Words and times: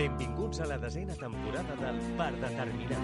Benvinguts 0.00 0.60
a 0.60 0.66
la 0.66 0.78
desena 0.78 1.12
temporada 1.12 1.74
del 1.76 1.98
Per 2.16 2.30
Determinar. 2.40 3.00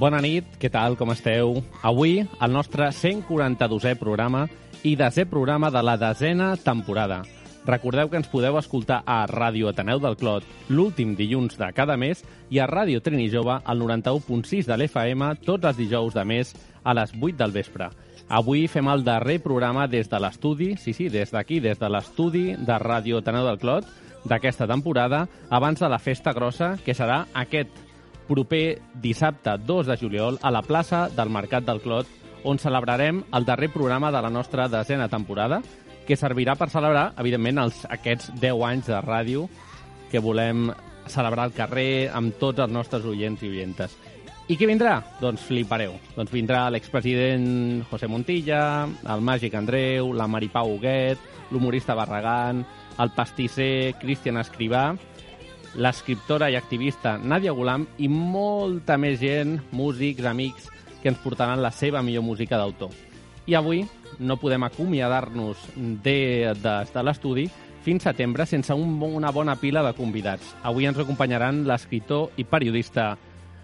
Bona 0.00 0.18
nit, 0.18 0.48
què 0.58 0.72
tal, 0.74 0.98
com 0.98 1.14
esteu? 1.14 1.60
Avui, 1.86 2.16
el 2.26 2.50
nostre 2.50 2.90
142è 2.90 3.94
programa 4.02 4.48
i 4.82 4.96
desè 4.98 5.28
programa 5.30 5.70
de 5.70 5.84
la 5.86 5.94
desena 6.02 6.56
temporada. 6.58 7.20
Recordeu 7.66 8.08
que 8.10 8.18
ens 8.18 8.26
podeu 8.26 8.56
escoltar 8.58 9.02
a 9.06 9.20
Ràdio 9.30 9.68
Ateneu 9.70 10.00
del 10.02 10.16
Clot 10.18 10.46
l'últim 10.68 11.12
dilluns 11.14 11.54
de 11.60 11.68
cada 11.76 11.94
mes 11.94 12.24
i 12.50 12.58
a 12.58 12.66
Ràdio 12.66 12.98
Trini 13.00 13.28
Jove 13.30 13.60
al 13.62 13.78
91.6 13.78 14.66
de 14.66 14.78
l'FM 14.78 15.28
tots 15.46 15.70
els 15.70 15.78
dijous 15.78 16.16
de 16.16 16.24
mes 16.26 16.50
a 16.82 16.94
les 16.98 17.12
8 17.14 17.38
del 17.38 17.54
vespre. 17.54 17.92
Avui 18.28 18.66
fem 18.66 18.88
el 18.90 19.04
darrer 19.06 19.38
programa 19.44 19.86
des 19.86 20.10
de 20.10 20.18
l'estudi, 20.18 20.72
sí, 20.76 20.92
sí, 20.92 21.06
des 21.08 21.30
d'aquí, 21.30 21.60
des 21.60 21.78
de 21.78 21.90
l'estudi 21.90 22.56
de 22.58 22.78
Ràdio 22.82 23.20
Ateneu 23.22 23.46
del 23.46 23.60
Clot 23.62 23.86
d'aquesta 24.26 24.66
temporada, 24.66 25.28
abans 25.50 25.78
de 25.78 25.88
la 25.90 26.00
festa 26.02 26.32
grossa, 26.32 26.76
que 26.84 26.94
serà 26.98 27.26
aquest 27.34 27.70
proper 28.26 28.80
dissabte 29.02 29.54
2 29.58 29.86
de 29.86 29.96
juliol 30.00 30.38
a 30.42 30.50
la 30.50 30.62
plaça 30.62 31.08
del 31.14 31.30
Mercat 31.30 31.66
del 31.66 31.82
Clot, 31.82 32.10
on 32.42 32.58
celebrarem 32.58 33.22
el 33.30 33.44
darrer 33.46 33.70
programa 33.70 34.10
de 34.10 34.22
la 34.22 34.30
nostra 34.30 34.66
desena 34.68 35.08
temporada, 35.08 35.60
que 36.06 36.18
servirà 36.18 36.56
per 36.58 36.70
celebrar, 36.72 37.12
evidentment, 37.22 37.60
els, 37.62 37.84
aquests 37.90 38.32
10 38.40 38.64
anys 38.68 38.88
de 38.90 39.02
ràdio 39.04 39.46
que 40.10 40.20
volem 40.22 40.70
celebrar 41.10 41.48
al 41.48 41.54
carrer 41.56 42.10
amb 42.14 42.36
tots 42.38 42.62
els 42.62 42.72
nostres 42.72 43.06
oients 43.08 43.42
i 43.42 43.50
oientes. 43.50 43.94
I 44.50 44.56
què 44.58 44.66
vindrà? 44.66 44.96
Doncs 45.20 45.44
flipareu. 45.46 45.94
Doncs 46.16 46.32
vindrà 46.34 46.66
l'expresident 46.74 47.46
José 47.90 48.08
Montilla, 48.10 48.88
el 49.14 49.22
màgic 49.22 49.54
Andreu, 49.54 50.10
la 50.12 50.26
Maripau 50.26 50.74
Huguet, 50.74 51.22
l'humorista 51.52 51.94
Barragán, 51.94 52.64
el 53.00 53.12
pastisser 53.14 53.94
Cristian 54.00 54.40
Escrivà, 54.42 54.90
l'escriptora 55.78 56.50
i 56.52 56.58
activista 56.58 57.14
Nàdia 57.16 57.54
Gulam 57.56 57.86
i 58.02 58.10
molta 58.12 58.98
més 59.00 59.20
gent, 59.22 59.56
músics, 59.72 60.26
amics, 60.28 60.68
que 61.00 61.10
ens 61.10 61.22
portaran 61.22 61.62
la 61.62 61.72
seva 61.72 62.02
millor 62.02 62.26
música 62.26 62.58
d'autor. 62.58 62.92
I 63.46 63.56
avui 63.58 63.86
no 64.18 64.38
podem 64.40 64.64
acomiadar-nos 64.66 65.60
de, 65.76 66.52
de, 66.58 66.74
de 66.92 67.04
l'estudi 67.04 67.48
fins 67.82 68.04
setembre 68.06 68.46
sense 68.46 68.74
un, 68.74 68.94
una 69.02 69.32
bona 69.34 69.56
pila 69.58 69.82
de 69.82 69.94
convidats. 69.96 70.54
Avui 70.62 70.86
ens 70.86 70.98
acompanyaran 71.02 71.64
l'escriptor 71.66 72.30
i 72.36 72.44
periodista 72.44 73.16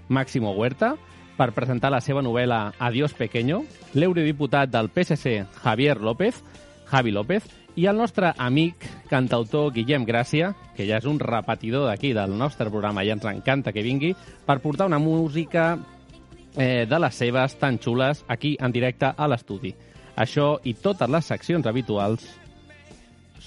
Máximo 0.09 0.53
Huerta 0.57 0.97
per 1.39 1.53
presentar 1.55 1.93
la 1.95 2.03
seva 2.03 2.23
novel·la 2.25 2.75
Adiós 2.83 3.15
Pequeño, 3.15 3.63
l'eurodiputat 3.95 4.73
del 4.73 4.91
PSC 4.91 5.45
Javier 5.63 6.01
López, 6.03 6.43
Javi 6.91 7.15
López, 7.15 7.47
i 7.79 7.87
el 7.87 7.97
nostre 7.97 8.33
amic 8.43 8.83
cantautor 9.07 9.71
Guillem 9.73 10.03
Gràcia, 10.03 10.51
que 10.75 10.89
ja 10.89 10.99
és 10.99 11.07
un 11.07 11.21
repetidor 11.23 11.87
d'aquí 11.87 12.11
del 12.17 12.35
nostre 12.35 12.67
programa 12.73 13.05
i 13.07 13.13
ens 13.15 13.27
encanta 13.31 13.73
que 13.73 13.87
vingui, 13.87 14.17
per 14.47 14.59
portar 14.65 14.89
una 14.91 14.99
música 14.99 15.77
eh, 16.57 16.87
de 16.91 16.99
les 16.99 17.15
seves 17.15 17.55
tan 17.61 17.79
xules 17.79 18.25
aquí 18.27 18.57
en 18.59 18.75
directe 18.75 19.13
a 19.15 19.29
l'estudi. 19.31 19.77
Això 20.19 20.57
i 20.67 20.75
totes 20.75 21.11
les 21.11 21.29
seccions 21.31 21.67
habituals 21.71 22.25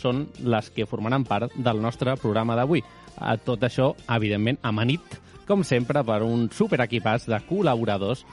són 0.02 0.24
les 0.40 0.70
que 0.74 0.88
formaran 0.88 1.26
part 1.28 1.52
del 1.56 1.82
nostre 1.84 2.16
programa 2.18 2.56
d'avui. 2.58 2.82
A 3.22 3.36
Tot 3.38 3.62
això, 3.68 3.92
evidentment, 4.10 4.58
amanit, 4.64 5.18
com 5.48 5.66
sempre, 5.68 6.02
per 6.08 6.22
un 6.24 6.48
superequipàs 6.56 7.28
de 7.30 7.38
col·laboradors, 7.50 8.24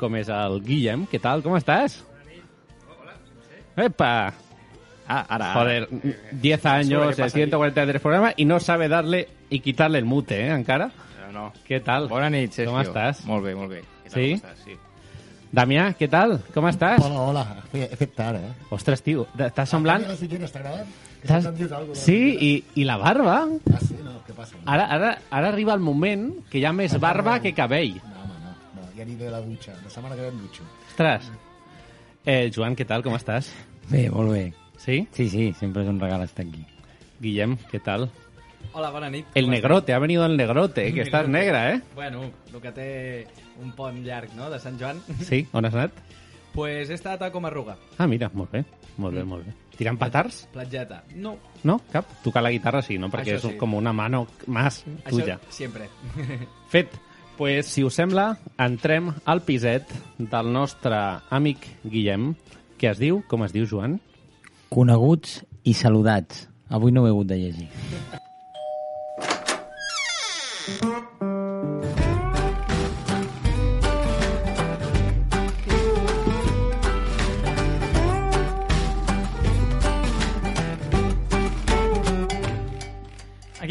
com 0.00 0.16
és 0.16 0.30
el 0.32 0.62
Guillem. 0.64 1.04
Què 1.10 1.20
tal, 1.22 1.44
com 1.44 1.54
estàs? 1.58 2.00
Epa! 3.76 4.32
Ah, 5.08 5.26
ara, 5.28 5.52
Joder, 5.52 5.88
10 6.32 6.66
años, 6.66 7.16
pasa 7.16 7.28
143 7.28 8.00
programas 8.00 8.34
y 8.36 8.44
no 8.44 8.60
sabe 8.60 8.88
darle 8.88 9.28
y 9.50 9.60
quitarle 9.60 9.98
el 9.98 10.04
mute, 10.04 10.40
¿eh, 10.46 10.50
encara? 10.54 10.90
No, 11.26 11.32
no. 11.32 11.52
Què 11.66 11.82
tal? 11.84 12.08
Bona 12.08 12.30
nit, 12.30 12.52
Sergio. 12.52 12.72
Com 12.72 12.80
estàs? 12.84 13.24
Molt 13.28 13.44
bé, 13.44 13.54
molt 13.58 13.70
bé. 13.70 13.82
Què 14.04 14.10
tal, 14.10 14.12
Sí? 14.14 14.28
com 14.30 14.48
estàs? 14.48 14.64
Sí. 14.64 14.78
Damià, 15.52 15.90
què 15.98 16.08
tal? 16.08 16.38
Com 16.54 16.64
estàs? 16.70 17.02
Hola, 17.04 17.22
hola. 17.28 17.42
He, 17.74 17.82
he 17.84 17.96
fet 18.00 18.14
tard, 18.16 18.38
eh? 18.40 18.68
Ostres, 18.72 19.02
tio, 19.04 19.26
t'estàs 19.36 19.68
semblant... 19.74 20.06
Ah, 20.08 20.14
sí 20.16 20.28
que 20.30 20.38
està 20.46 20.62
gravant? 20.62 20.88
Sí, 21.98 22.16
i, 22.40 22.52
i 22.80 22.86
la 22.88 22.96
barba... 22.98 23.34
Ah, 23.68 23.82
sí? 23.84 23.98
No, 24.00 24.14
què 24.26 24.32
passa? 24.36 24.56
No, 24.56 24.64
Ara, 24.72 24.86
ara, 24.96 25.10
ara 25.30 25.50
arriba 25.52 25.74
el 25.76 25.84
moment 25.84 26.24
que 26.50 26.58
hi 26.58 26.64
ha 26.64 26.72
més 26.72 26.96
barba 27.02 27.36
que 27.44 27.52
cabell. 27.54 27.98
no 28.00 28.24
home, 28.24 28.38
no. 28.46 28.54
no. 28.78 28.88
Ja 28.96 29.04
aniré 29.04 29.28
a 29.28 29.34
la 29.36 29.42
dutxa. 29.44 29.76
La 29.84 29.92
setmana 29.92 30.16
que 30.16 30.24
ve 30.24 30.32
em 30.32 30.40
dutxo. 30.40 30.64
Ostres. 30.88 31.28
Eh, 32.24 32.48
Joan, 32.54 32.74
què 32.78 32.88
tal? 32.88 33.04
Com 33.04 33.14
estàs? 33.18 33.52
Bé, 33.90 34.06
molt 34.10 34.32
bé. 34.32 34.46
Sí? 34.80 35.02
Sí, 35.12 35.28
sí, 35.28 35.50
sempre 35.60 35.84
és 35.84 35.92
un 35.92 36.00
regal 36.00 36.24
estar 36.24 36.46
aquí. 36.48 36.64
Guillem, 37.22 37.58
què 37.70 37.78
tal? 37.84 38.08
Hola, 38.72 38.90
bona 38.90 39.10
nit. 39.10 39.26
El 39.34 39.50
negrote, 39.50 39.92
ha 39.92 39.98
venido 39.98 40.24
el 40.24 40.36
negrote, 40.36 40.92
que 40.94 41.02
estàs 41.02 41.28
negre, 41.28 41.74
eh? 41.74 41.80
Bueno, 41.94 42.22
el 42.52 42.60
que 42.60 42.72
té 42.72 43.26
un 43.62 43.72
pont 43.76 43.98
llarg, 44.04 44.32
no?, 44.34 44.48
de 44.50 44.58
Sant 44.58 44.78
Joan. 44.80 45.00
Sí, 45.20 45.46
on 45.52 45.64
has 45.66 45.74
anat? 45.74 45.92
pues 46.52 46.90
he 46.90 46.94
estat 46.94 47.22
a 47.22 47.30
Comarruga, 47.32 47.78
Ah, 47.96 48.06
mira, 48.06 48.30
molt 48.34 48.50
bé, 48.52 48.64
molt 48.98 49.14
bé, 49.16 49.22
molt 49.24 49.46
bé. 49.46 49.52
Tirant 49.76 49.96
petards? 49.98 50.46
platgeta. 50.52 51.02
No, 51.14 51.38
No, 51.64 51.78
cap. 51.90 52.04
Tocar 52.22 52.42
la 52.42 52.50
guitarra 52.50 52.82
sí, 52.82 52.98
no? 52.98 53.08
Perquè 53.08 53.38
Això 53.38 53.48
és 53.48 53.52
sí. 53.54 53.56
com 53.58 53.72
una 53.74 53.92
mano 53.92 54.26
más 54.46 54.84
tuya. 55.08 55.38
això 55.40 55.50
sempre. 55.50 55.88
Fet. 56.68 56.90
Pues, 57.38 57.66
si 57.66 57.82
us 57.82 57.94
sembla, 57.94 58.36
entrem 58.58 59.14
al 59.24 59.40
piset 59.42 59.88
del 60.18 60.52
nostre 60.52 60.94
amic 61.30 61.64
Guillem, 61.84 62.34
que 62.76 62.90
es 62.90 62.98
diu, 63.00 63.22
com 63.26 63.44
es 63.44 63.52
diu, 63.54 63.64
Joan? 63.66 63.98
Coneguts 64.68 65.46
i 65.64 65.72
saludats. 65.72 66.48
Avui 66.68 66.92
no 66.92 67.02
ho 67.02 67.06
he 67.06 67.10
hagut 67.10 67.26
de 67.32 67.38
llegir. 67.38 67.68
Aquí 70.62 70.70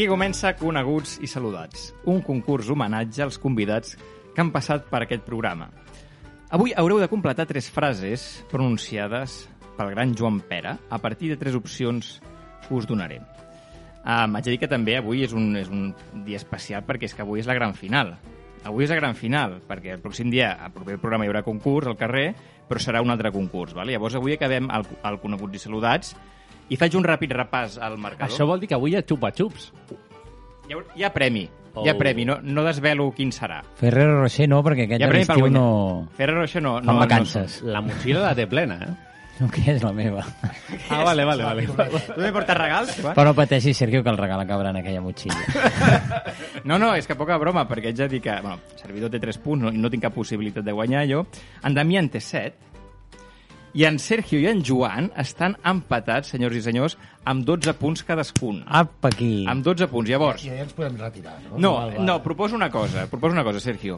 comença 0.09 0.51
Coneguts 0.59 1.21
i 1.23 1.27
Saludats, 1.31 1.93
un 2.03 2.19
concurs 2.19 2.67
homenatge 2.67 3.23
als 3.23 3.39
convidats 3.39 3.95
que 4.35 4.43
han 4.43 4.51
passat 4.51 4.89
per 4.91 5.05
aquest 5.05 5.23
programa. 5.23 5.69
Avui 6.51 6.75
haureu 6.75 6.99
de 6.99 7.07
completar 7.07 7.47
tres 7.47 7.71
frases 7.71 8.43
pronunciades 8.51 9.45
pel 9.77 9.93
gran 9.95 10.11
Joan 10.11 10.41
Pera 10.43 10.75
a 10.89 10.99
partir 10.99 11.31
de 11.31 11.39
tres 11.39 11.55
opcions 11.55 12.17
que 12.67 12.75
us 12.75 12.83
donaré. 12.83 13.21
Um, 14.01 14.35
haig 14.35 14.47
de 14.47 14.53
dir 14.55 14.59
que 14.63 14.69
també 14.71 14.95
avui 14.97 15.21
és 15.23 15.33
un, 15.37 15.51
és 15.59 15.69
un 15.69 15.91
dia 16.25 16.39
especial 16.41 16.81
perquè 16.87 17.05
és 17.05 17.13
que 17.13 17.21
avui 17.21 17.39
és 17.43 17.49
la 17.49 17.53
gran 17.57 17.75
final. 17.77 18.15
Avui 18.65 18.85
és 18.85 18.91
la 18.93 18.97
gran 18.97 19.15
final, 19.17 19.59
perquè 19.67 19.95
el 19.95 20.01
pròxim 20.01 20.29
dia, 20.33 20.51
al 20.57 20.73
proper 20.73 20.97
programa, 21.01 21.25
hi 21.25 21.31
haurà 21.31 21.41
concurs 21.45 21.89
al 21.89 21.97
carrer, 21.97 22.31
però 22.69 22.81
serà 22.81 23.01
un 23.01 23.09
altre 23.13 23.31
concurs. 23.33 23.73
Vale? 23.77 23.93
Llavors 23.93 24.17
avui 24.17 24.33
acabem 24.37 24.69
el, 24.73 24.85
el 25.05 25.17
Coneguts 25.21 25.57
i 25.57 25.63
Saludats 25.63 26.13
i 26.69 26.77
faig 26.79 26.95
un 26.97 27.05
ràpid 27.05 27.33
repàs 27.35 27.79
al 27.81 27.97
marcador. 28.01 28.29
Això 28.31 28.45
vol 28.49 28.61
dir 28.61 28.69
que 28.69 28.77
avui 28.77 28.93
hi 28.93 28.99
ha 28.99 29.05
xupa-xups. 29.05 29.71
Hi 30.69 30.77
ha, 30.77 30.83
hi 30.95 31.03
ha 31.03 31.13
premi, 31.13 31.45
hi 31.45 31.89
ha 31.89 31.93
Oh. 31.95 31.97
premi, 31.97 32.25
no, 32.25 32.37
no 32.43 32.63
desvelo 32.65 33.09
quin 33.15 33.31
serà. 33.31 33.61
Ferrero 33.79 34.21
Rocher 34.21 34.47
no, 34.49 34.61
perquè 34.63 34.85
aquest 34.87 35.01
Hi 35.01 35.05
ha 35.05 35.07
a 35.07 35.13
premi 35.13 35.25
per 35.29 35.37
l'estiu 35.37 35.53
no... 35.53 36.07
Ferrero 36.17 36.41
Rocher 36.41 36.61
no... 36.63 36.75
Fan 36.81 36.89
no 36.89 36.99
vacances. 36.99 37.61
La 37.63 37.81
motxilla 37.85 38.25
la 38.25 38.35
té 38.35 38.45
plena, 38.51 38.77
eh? 38.83 39.10
No, 39.39 39.47
que 39.49 39.63
és 39.73 39.81
la 39.81 39.89
meva. 39.95 40.21
Ah, 40.91 41.03
vale, 41.03 41.23
vale, 41.25 41.43
vale. 41.43 41.63
No. 41.71 41.99
Tu 42.13 42.19
m'he 42.21 42.31
portat 42.35 42.57
regals? 42.59 42.91
Va? 43.01 43.13
Però 43.17 43.31
no 43.31 43.33
pateixis, 43.37 43.77
Sergio, 43.79 44.03
que 44.03 44.11
el 44.11 44.19
regal 44.19 44.43
acabarà 44.43 44.69
en 44.75 44.81
aquella 44.83 45.01
motxilla. 45.01 45.39
No, 46.63 46.77
no, 46.77 46.91
és 46.93 47.07
que 47.09 47.15
poca 47.17 47.39
broma, 47.41 47.63
perquè 47.65 47.89
de 47.97 48.05
dir 48.11 48.19
que... 48.21 48.35
Bueno, 48.43 48.59
servidor 48.77 49.09
té 49.09 49.17
3 49.23 49.39
punts, 49.41 49.63
no, 49.65 49.71
no 49.73 49.89
tinc 49.89 50.03
cap 50.05 50.13
possibilitat 50.13 50.61
de 50.67 50.75
guanyar 50.77 51.07
jo. 51.09 51.23
En 51.65 51.73
Damià 51.73 52.03
en 52.03 52.09
té 52.13 52.21
7. 52.21 52.67
I 53.81 53.85
en 53.87 53.97
Sergio 54.03 54.37
i 54.37 54.45
en 54.51 54.61
Joan 54.67 55.07
estan 55.17 55.55
empatats, 55.65 56.29
senyors 56.35 56.59
i 56.59 56.61
senyors, 56.61 56.97
amb 57.25 57.45
12 57.47 57.73
punts 57.79 58.03
cadascun. 58.05 58.61
Apa, 58.67 59.09
aquí. 59.09 59.45
Amb 59.49 59.65
12 59.65 59.87
punts. 59.89 60.11
Llavors, 60.11 60.45
I 60.45 60.51
ja 60.51 60.65
ens 60.67 60.75
podem 60.77 60.99
retirar, 61.01 61.37
no? 61.47 61.55
No, 61.57 61.71
val, 61.79 61.95
val. 61.95 62.05
no, 62.11 62.19
proposo 62.21 62.59
una 62.59 62.69
cosa, 62.69 63.07
proposo 63.09 63.33
una 63.33 63.45
cosa, 63.47 63.63
Sergio. 63.63 63.97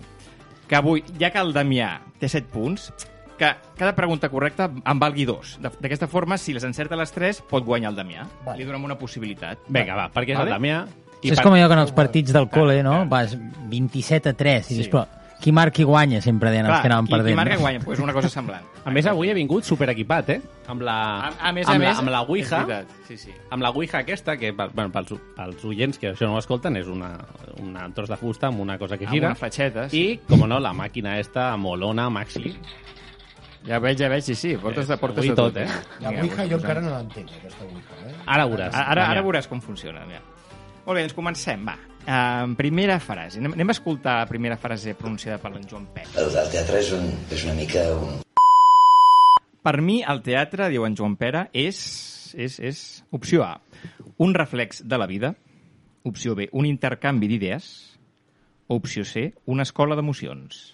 Que 0.69 0.77
avui, 0.79 1.03
ja 1.19 1.33
que 1.33 1.41
el 1.43 1.51
Damià 1.57 1.97
té 2.21 2.29
7 2.31 2.47
punts, 2.53 2.93
que 3.37 3.49
cada 3.77 3.95
pregunta 3.95 4.29
correcta 4.29 4.69
en 4.85 4.99
valgui 4.99 5.25
dos. 5.25 5.57
De- 5.61 5.71
D'aquesta 5.79 6.07
forma, 6.07 6.37
si 6.37 6.53
les 6.53 6.63
encerta 6.63 6.95
les 6.95 7.11
3, 7.11 7.41
pot 7.49 7.63
guanyar 7.65 7.91
el 7.91 7.95
Damià. 7.97 8.27
Vale. 8.45 8.57
Li 8.59 8.65
donem 8.65 8.83
una 8.83 8.97
possibilitat. 8.97 9.59
Vinga, 9.67 9.95
va, 9.95 10.11
perquè 10.11 10.31
és 10.33 10.37
Vale. 10.37 10.49
el 10.51 10.55
Damià. 10.59 10.85
Això 11.23 11.33
és 11.33 11.41
com 11.41 11.53
allò 11.53 11.67
que 11.67 11.73
en 11.73 11.79
els 11.79 11.91
partits 11.95 12.33
del 12.33 12.49
col·le, 12.51 12.81
no? 12.83 13.05
Vas 13.07 13.37
27 13.69 14.29
a 14.29 14.33
3. 14.33 14.71
I 14.71 14.73
dius, 14.75 14.85
Sí. 14.87 14.91
però 14.91 15.07
qui 15.43 15.51
marca 15.51 15.81
i 15.81 15.83
guanya 15.83 16.21
sempre 16.21 16.49
deien 16.51 16.65
els 16.65 16.79
que 16.79 16.87
anaven 16.87 17.05
qui, 17.05 17.11
perdent. 17.11 17.27
qui 17.31 17.35
marca 17.35 17.57
guanya, 17.57 17.79
pues 17.81 17.99
una 17.99 18.13
cosa 18.13 18.29
semblant. 18.29 18.63
A 18.85 18.91
més, 18.91 19.05
avui 19.05 19.29
he 19.29 19.33
vingut 19.33 19.63
superequipat, 19.63 20.29
eh? 20.29 20.41
Amb 20.67 20.81
la, 20.81 21.27
A, 21.27 21.49
a 21.49 21.51
més 21.51 21.67
a 21.67 21.71
amb 21.71 21.79
més, 21.81 21.91
la, 21.93 21.99
amb 21.99 22.09
la 22.09 22.21
Ouija, 22.21 22.85
Sí, 23.07 23.17
sí. 23.17 23.31
amb 23.49 23.61
la 23.61 23.69
Ouija 23.71 23.97
aquesta, 23.99 24.37
que 24.37 24.53
per- 24.53 24.69
bueno, 24.73 24.89
pels, 24.91 25.13
pels 25.35 25.65
oients 25.65 25.97
que 25.99 26.13
això 26.13 26.27
no 26.27 26.35
ho 26.35 26.39
escolten, 26.39 26.77
és 26.77 26.87
una, 26.87 27.17
una 27.61 27.89
tros 27.93 28.07
de 28.07 28.15
fusta 28.15 28.47
amb 28.47 28.61
una 28.61 28.77
cosa 28.77 28.97
que 28.97 29.03
Amb 29.05 29.13
gira. 29.13 29.27
una 29.27 29.35
fatxeta, 29.35 29.89
sí. 29.89 30.11
I, 30.13 30.17
com 30.29 30.47
no, 30.47 30.59
la 30.61 30.71
màquina 30.73 31.19
esta 31.19 31.57
molona, 31.57 32.09
Maxi, 32.09 32.55
Ja 33.67 33.79
veig, 33.79 33.95
ja 33.99 34.09
veig, 34.11 34.25
sí, 34.25 34.35
sí. 34.35 34.55
Portes 34.59 34.89
de 34.91 34.97
portes 34.99 35.27
de 35.27 35.35
tot, 35.37 35.57
eh? 35.61 35.67
La 36.03 36.11
Vinga, 36.11 36.25
Ouija 36.25 36.47
jo 36.51 36.59
encara 36.59 36.83
no 36.83 36.91
l'entenc, 36.91 37.31
aquesta 37.39 37.63
Ouija, 37.67 38.01
eh? 38.03 38.17
Ara 38.35 38.47
veuràs. 38.51 38.75
Ara, 38.75 39.07
ara 39.13 39.23
veuràs 39.23 39.47
com 39.51 39.63
funciona. 39.63 40.03
Mira. 40.09 40.19
Molt 40.83 40.97
bé, 40.97 41.05
doncs 41.05 41.15
comencem, 41.15 41.63
va. 41.69 41.77
Uh, 42.03 42.51
primera 42.59 42.99
frase. 42.99 43.39
Anem, 43.39 43.55
anem 43.55 43.71
a 43.71 43.77
escoltar 43.77 44.17
la 44.19 44.27
primera 44.27 44.59
frase 44.59 44.97
pronunciada 44.99 45.39
per 45.39 45.53
en 45.55 45.63
Joan 45.69 45.87
Pet. 45.95 46.11
El, 46.19 46.27
el 46.27 46.51
teatre 46.51 46.83
és, 46.83 46.91
un, 46.97 47.07
és 47.31 47.47
una 47.47 47.55
mica 47.55 47.85
un, 47.95 48.19
Per 49.63 49.79
mi, 49.79 50.01
el 50.03 50.19
teatre, 50.25 50.67
diu 50.67 50.83
en 50.83 50.95
Joan 50.99 51.15
Pere, 51.15 51.45
és, 51.55 51.77
és, 52.35 52.57
és 52.59 52.79
opció 53.15 53.45
A, 53.47 53.53
un 54.19 54.35
reflex 54.35 54.83
de 54.83 54.99
la 54.99 55.07
vida, 55.07 55.31
opció 56.03 56.35
B, 56.35 56.49
un 56.51 56.67
intercanvi 56.67 57.29
d'idees, 57.31 57.69
opció 58.67 59.07
C, 59.07 59.29
una 59.47 59.63
escola 59.63 59.95
d'emocions. 59.95 60.72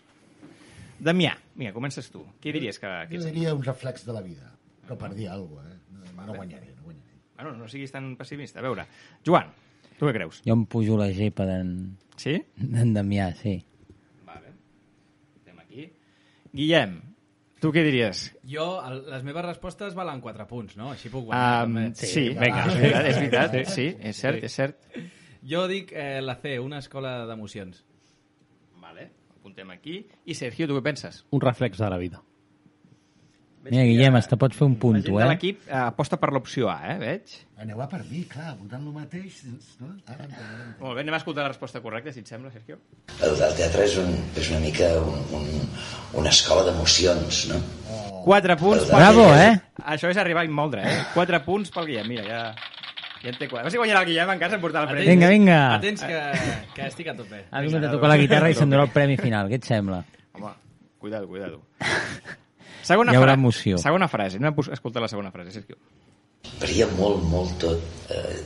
Damià, 1.00 1.32
vinga, 1.56 1.72
comences 1.76 2.10
tu. 2.12 2.26
Què 2.44 2.52
diries 2.56 2.80
que... 2.80 2.90
que 3.10 3.18
Jo 3.20 3.30
diria 3.30 3.54
un 3.56 3.64
reflex 3.64 4.06
de 4.08 4.14
la 4.16 4.22
vida, 4.26 4.50
però 4.86 4.98
per 5.00 5.14
dir 5.16 5.30
alguna 5.32 5.64
cosa, 5.64 5.74
eh? 5.76 5.80
No, 6.18 6.26
no 6.28 6.36
guanyaré, 6.36 6.74
no 6.76 6.84
guanyaré. 6.84 7.18
Bueno, 7.38 7.54
no 7.56 7.68
siguis 7.72 7.92
tan 7.94 8.16
pessimista. 8.20 8.60
A 8.60 8.66
veure, 8.66 8.84
Joan, 9.26 9.52
tu 9.98 10.10
què 10.10 10.14
creus? 10.18 10.42
Jo 10.46 10.58
em 10.58 10.66
pujo 10.68 10.98
la 11.00 11.08
gepa 11.16 11.46
d'en 11.48 11.72
Sí? 12.20 12.34
d'en 12.60 12.92
Damià, 12.98 13.30
sí. 13.40 13.54
Vale. 14.28 14.52
Estem 15.40 15.62
aquí. 15.64 15.86
Guillem, 16.52 16.98
tu 17.64 17.72
què 17.72 17.86
diries? 17.88 18.26
Jo, 18.44 18.66
el, 18.84 19.06
les 19.14 19.24
meves 19.24 19.46
respostes 19.48 19.96
valen 19.96 20.20
4 20.24 20.48
punts, 20.50 20.76
no? 20.80 20.92
Així 20.92 21.08
puc 21.14 21.30
guanyar. 21.30 21.64
Um, 21.70 21.78
també. 21.80 22.10
sí, 22.12 22.26
vinga, 22.36 22.66
és 22.68 22.76
veritat, 22.76 23.08
és 23.08 23.22
veritat. 23.24 23.56
Sí, 23.72 23.88
és 24.12 24.20
cert, 24.20 24.44
és 24.44 24.60
cert. 24.60 25.00
Jo 25.48 25.64
dic 25.72 25.94
eh, 25.96 26.20
la 26.20 26.36
C, 26.42 26.58
una 26.60 26.82
escola 26.84 27.22
d'emocions. 27.30 27.86
Apuntem 29.50 29.72
aquí. 29.72 30.06
I 30.30 30.36
Sergio, 30.38 30.68
tu 30.70 30.78
què 30.78 30.84
penses? 30.86 31.24
Un 31.34 31.42
reflex 31.42 31.80
de 31.82 31.90
la 31.90 31.98
vida. 31.98 32.22
Mira, 33.66 33.84
Guillem, 33.84 34.16
hasta 34.16 34.38
pots 34.40 34.56
fer 34.56 34.68
un 34.70 34.76
de 34.80 35.12
eh? 35.12 35.26
l'equip 35.28 35.66
eh, 35.68 35.74
aposta 35.76 36.16
per 36.18 36.30
l'opció 36.32 36.70
A, 36.72 36.78
eh, 36.94 36.96
veig? 37.02 37.34
Aneu 37.60 37.82
a 37.84 37.88
per 37.92 38.00
mi, 38.08 38.22
clar, 38.30 38.54
votant 38.56 38.86
el 38.88 38.94
mateix, 38.96 39.42
no? 39.82 39.90
Ara 40.08 40.16
ara 40.16 40.28
entenc. 40.30 40.80
Molt 40.80 40.96
bé, 40.96 41.02
anem 41.04 41.18
a 41.18 41.20
escoltar 41.20 41.44
la 41.44 41.50
resposta 41.52 41.82
correcta, 41.84 42.14
si 42.16 42.24
et 42.24 42.32
sembla, 42.32 42.54
Sergio. 42.54 42.78
el, 43.20 43.36
el 43.36 43.58
teatre 43.58 43.84
és, 43.84 43.98
un, 44.00 44.16
és 44.40 44.50
una 44.54 44.62
mica 44.64 44.88
un, 45.02 45.20
un, 45.42 45.68
una 46.22 46.32
escola 46.32 46.64
d'emocions, 46.70 47.44
no? 47.52 47.60
4 48.24 48.58
punts 48.62 48.88
Bravo, 48.94 49.28
eh? 49.36 49.58
Això 49.92 50.14
és 50.14 50.22
arribar 50.22 50.46
a 50.46 50.50
immoldre, 50.50 50.86
eh? 50.88 51.00
4 51.18 51.44
punts 51.50 51.74
pel 51.76 51.92
Guillem, 51.92 52.14
mira, 52.16 52.30
ja... 52.30 52.78
Ja 53.22 53.30
en 53.34 53.36
té 53.38 53.48
4. 53.50 53.60
A 53.60 53.64
veure 53.66 53.72
si 53.74 53.78
guanyarà 53.82 54.02
el 54.04 54.08
Guillem 54.08 54.30
en 54.32 54.40
casa 54.40 54.56
en 54.56 54.62
portar 54.64 54.84
el 54.86 54.90
premi. 54.94 55.08
Vinga, 55.12 55.30
vinga. 55.34 55.58
Atents 55.76 56.04
que, 56.08 56.20
que 56.76 56.86
estic 56.88 57.08
a 57.12 57.16
tope. 57.18 57.42
Ha 57.52 57.62
vingut 57.66 57.84
a 57.84 57.92
tocar 57.92 58.10
la 58.14 58.18
guitarra 58.22 58.50
i 58.52 58.56
s'endurà 58.56 58.86
el 58.88 58.94
premi 58.96 59.18
final. 59.20 59.50
Què 59.52 59.58
et 59.60 59.68
sembla? 59.68 60.04
Home, 60.38 60.52
cuidado, 61.04 61.28
cuidado. 61.28 61.60
Segona, 62.82 63.12
Hi 63.14 63.20
haurà 63.20 63.34
fra- 63.34 63.40
emoció. 63.42 63.78
segona 63.82 64.08
frase. 64.08 64.40
Anem 64.40 64.54
a 64.56 64.74
escoltar 64.78 65.02
la 65.04 65.10
segona 65.12 65.32
frase, 65.36 65.52
Sergio. 65.58 65.76
Varia 66.62 66.88
molt, 66.96 67.26
molt 67.28 67.58
tot. 67.60 67.84
Eh, 68.16 68.38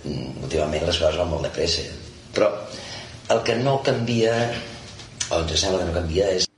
últimament 0.42 0.88
les 0.90 0.98
coses 0.98 1.20
van 1.22 1.30
molt 1.30 1.46
de 1.46 1.52
pressa. 1.54 1.86
Però 2.34 2.50
el 3.30 3.44
que 3.46 3.56
no 3.62 3.78
canvia, 3.86 4.34
o 5.30 5.44
ens 5.44 5.54
sembla 5.62 5.84
que 5.84 5.92
no 5.92 5.94
canvia, 6.00 6.32
és 6.40 6.50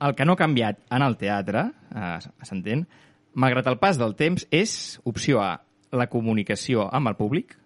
El 0.00 0.14
que 0.16 0.24
no 0.24 0.32
ha 0.32 0.40
canviat 0.40 0.78
en 0.96 1.02
el 1.04 1.16
teatre, 1.20 1.66
eh, 1.94 2.18
s'entén, 2.48 2.86
malgrat 3.36 3.66
el 3.68 3.76
pas 3.80 3.98
del 4.00 4.14
temps, 4.16 4.46
és 4.50 4.98
opció 5.04 5.42
A, 5.44 5.58
la 5.92 6.06
comunicació 6.08 6.88
amb 6.94 7.08
el 7.10 7.16
públic, 7.18 7.56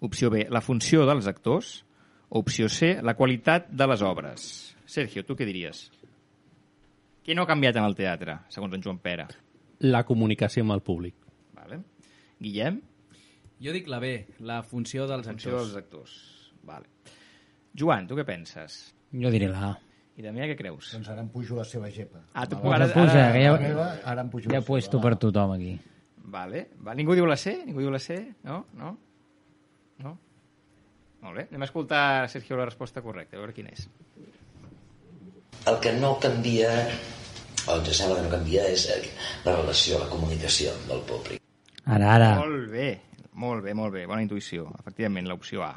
opció 0.00 0.30
B, 0.30 0.46
la 0.50 0.60
funció 0.60 1.04
dels 1.08 1.26
actors, 1.26 1.84
opció 2.28 2.68
C, 2.68 2.94
la 3.02 3.14
qualitat 3.14 3.68
de 3.70 3.86
les 3.90 4.02
obres. 4.02 4.76
Sergio, 4.86 5.24
tu 5.24 5.34
què 5.36 5.46
diries? 5.48 5.88
Què 7.24 7.34
no 7.34 7.42
ha 7.46 7.48
canviat 7.48 7.76
en 7.80 7.86
el 7.88 7.94
teatre, 7.96 8.38
segons 8.52 8.74
en 8.76 8.82
Joan 8.84 8.98
Pere? 9.00 9.26
La 9.80 10.04
comunicació 10.04 10.62
amb 10.64 10.74
el 10.76 10.82
públic. 10.84 11.14
Vale. 11.56 11.80
Guillem? 12.40 12.80
Jo 13.64 13.72
dic 13.72 13.88
la 13.88 13.98
B, 14.02 14.10
la 14.44 14.60
funció 14.62 15.06
dels 15.08 15.26
Funció 15.26 15.54
actors. 15.54 15.72
dels 15.72 15.84
actors. 15.84 16.14
Vale. 16.68 16.86
Joan, 17.74 18.06
tu 18.06 18.14
què 18.18 18.24
penses? 18.28 18.94
Jo 19.14 19.30
diré 19.32 19.48
la 19.48 19.70
A. 19.70 19.72
I 20.16 20.22
Damià, 20.22 20.46
què 20.46 20.54
creus? 20.54 20.92
Doncs 20.94 21.08
ara 21.10 21.24
em 21.24 21.28
pujo 21.32 21.56
la 21.58 21.64
seva 21.66 21.88
gepa. 21.90 22.20
Ah, 22.34 22.44
tu 22.46 22.56
Ara, 22.70 22.84
ara, 22.84 22.84
ara, 22.84 22.92
que 22.94 23.00
La 23.74 23.88
ja, 23.88 24.10
ara 24.12 24.22
em 24.22 24.28
pujo 24.30 24.44
ja 24.44 24.52
la 24.52 24.58
he 24.58 24.60
seva. 24.60 24.66
puesto 24.68 25.00
per 25.00 25.16
tothom 25.16 25.52
aquí. 25.56 25.72
Vale. 26.34 26.64
Va, 26.82 26.94
ningú 26.98 27.14
diu 27.14 27.26
la 27.30 27.36
C? 27.38 27.60
Ningú 27.66 27.84
diu 27.84 27.92
la 27.94 28.00
C? 28.02 28.16
No? 28.46 28.64
No? 28.74 28.90
No? 30.02 30.14
Molt 31.22 31.38
bé. 31.38 31.46
Anem 31.48 31.62
a 31.62 31.68
escoltar, 31.68 32.04
Sergio, 32.32 32.58
la 32.58 32.66
resposta 32.66 33.02
correcta, 33.04 33.38
a 33.38 33.42
veure 33.44 33.54
quina 33.56 33.70
és. 33.72 33.86
el 35.70 35.78
que 35.80 35.92
no 35.96 36.18
canvia, 36.20 36.68
o 37.68 37.78
ens 37.78 37.96
sembla 37.96 38.18
que 38.18 38.26
no 38.26 38.32
canvia, 38.34 38.66
és 38.68 38.84
la 39.46 39.54
relació, 39.56 40.00
la 40.02 40.10
comunicació 40.10 40.74
del 40.90 41.00
públic. 41.08 41.40
Ara, 41.86 42.10
ara. 42.18 42.30
Molt 42.42 42.68
bé, 42.72 42.88
molt 43.40 43.64
bé, 43.64 43.72
molt 43.76 43.94
bé. 43.94 44.04
Bona 44.10 44.24
intuïció. 44.24 44.66
Efectivament, 44.82 45.28
l'opció 45.30 45.64
A. 45.64 45.72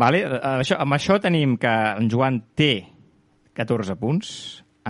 Vale, 0.00 0.24
això, 0.56 0.78
amb 0.82 0.94
això 0.94 1.20
tenim 1.22 1.56
que 1.58 1.70
en 1.70 2.10
Joan 2.10 2.40
té 2.58 2.72
14 3.58 3.96
punts, 3.98 4.32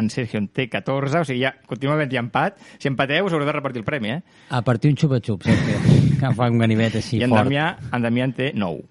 en 0.00 0.11
Sergio 0.12 0.41
en 0.41 0.49
té 0.49 0.67
14, 0.73 1.20
o 1.20 1.29
sigui, 1.29 1.44
ja 1.44 1.52
continua 1.69 1.94
havent-hi 1.99 2.19
empat. 2.20 2.58
Si 2.81 2.88
empateu, 2.91 3.29
us 3.29 3.37
haureu 3.37 3.49
de 3.49 3.56
repartir 3.56 3.82
el 3.82 3.87
premi, 3.87 4.17
eh? 4.17 4.23
A 4.50 4.62
partir 4.67 4.91
un 4.91 4.99
xupa-xup, 5.00 5.44
Sergio. 5.47 5.79
Que 6.20 6.32
fa 6.37 6.50
un 6.50 6.58
ganivet 6.61 6.99
així 7.00 7.20
I 7.20 7.29
en 7.29 7.35
fort. 7.35 7.44
Damià, 7.47 7.69
en 7.93 8.08
Damià 8.08 8.26
en 8.29 8.35
té 8.37 8.50
9. 8.56 8.82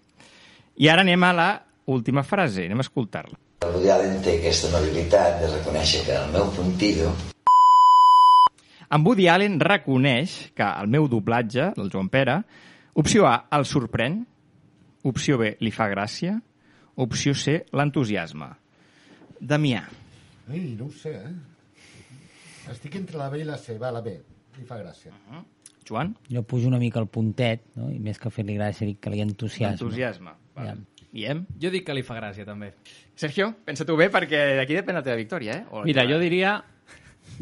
I 0.80 0.88
ara 0.94 1.04
anem 1.06 1.26
a 1.28 1.34
la 1.36 1.50
última 1.92 2.24
frase, 2.24 2.70
anem 2.70 2.80
a 2.80 2.88
escoltar-la. 2.88 3.36
El 3.66 3.76
Woody 3.76 3.92
Allen 3.92 4.22
té 4.24 4.38
aquesta 4.40 4.70
amabilitat 4.72 5.42
de 5.42 5.52
reconèixer 5.52 6.06
que 6.06 6.16
el 6.16 6.32
meu 6.32 6.48
puntillo 6.56 7.12
En 8.90 9.04
Woody 9.06 9.28
Allen 9.30 9.60
reconeix 9.62 10.50
que 10.58 10.66
el 10.66 10.88
meu 10.90 11.06
doblatge, 11.12 11.68
del 11.76 11.92
Joan 11.94 12.08
Pere, 12.10 12.40
opció 12.98 13.28
A, 13.30 13.36
el 13.54 13.68
sorprèn, 13.70 14.24
opció 15.06 15.38
B, 15.38 15.52
li 15.62 15.70
fa 15.70 15.86
gràcia, 15.92 16.40
opció 16.98 17.36
C, 17.38 17.60
l'entusiasme. 17.70 18.50
Damià. 19.40 19.84
Ai, 20.50 20.76
no 20.80 20.86
ho 20.88 20.92
sé, 20.92 21.14
eh? 21.16 22.70
Estic 22.72 22.96
entre 23.00 23.18
la 23.18 23.30
B 23.30 23.40
i 23.42 23.48
la 23.48 23.58
C. 23.58 23.78
Va, 23.82 23.92
la 23.92 24.02
B. 24.06 24.16
Li 24.58 24.66
fa 24.68 24.78
gràcia. 24.82 25.14
Joan? 25.88 26.12
Jo 26.30 26.44
pujo 26.44 26.68
una 26.68 26.78
mica 26.82 27.00
el 27.02 27.08
puntet, 27.08 27.64
no? 27.80 27.88
i 27.90 27.98
més 28.04 28.20
que 28.22 28.30
fer-li 28.34 28.56
gràcia, 28.58 28.86
dic 28.86 29.00
que 29.02 29.10
li 29.14 29.22
entusiasma. 29.24 29.78
Entusiasme. 29.80 30.34
Vale. 30.58 30.76
Guillem? 31.10 31.46
Jo 31.62 31.72
dic 31.74 31.86
que 31.88 31.96
li 31.98 32.04
fa 32.06 32.20
gràcia, 32.20 32.46
també. 32.46 32.74
Sergio, 33.18 33.48
pensa 33.66 33.86
tu 33.88 33.96
bé, 33.98 34.10
perquè 34.14 34.42
d'aquí 34.60 34.76
depèn 34.78 35.00
la 35.00 35.02
teva 35.06 35.18
victòria, 35.18 35.56
eh? 35.58 35.66
O 35.72 35.82
Mira, 35.88 36.04
teva- 36.04 36.14
jo 36.14 36.20
diria, 36.22 36.52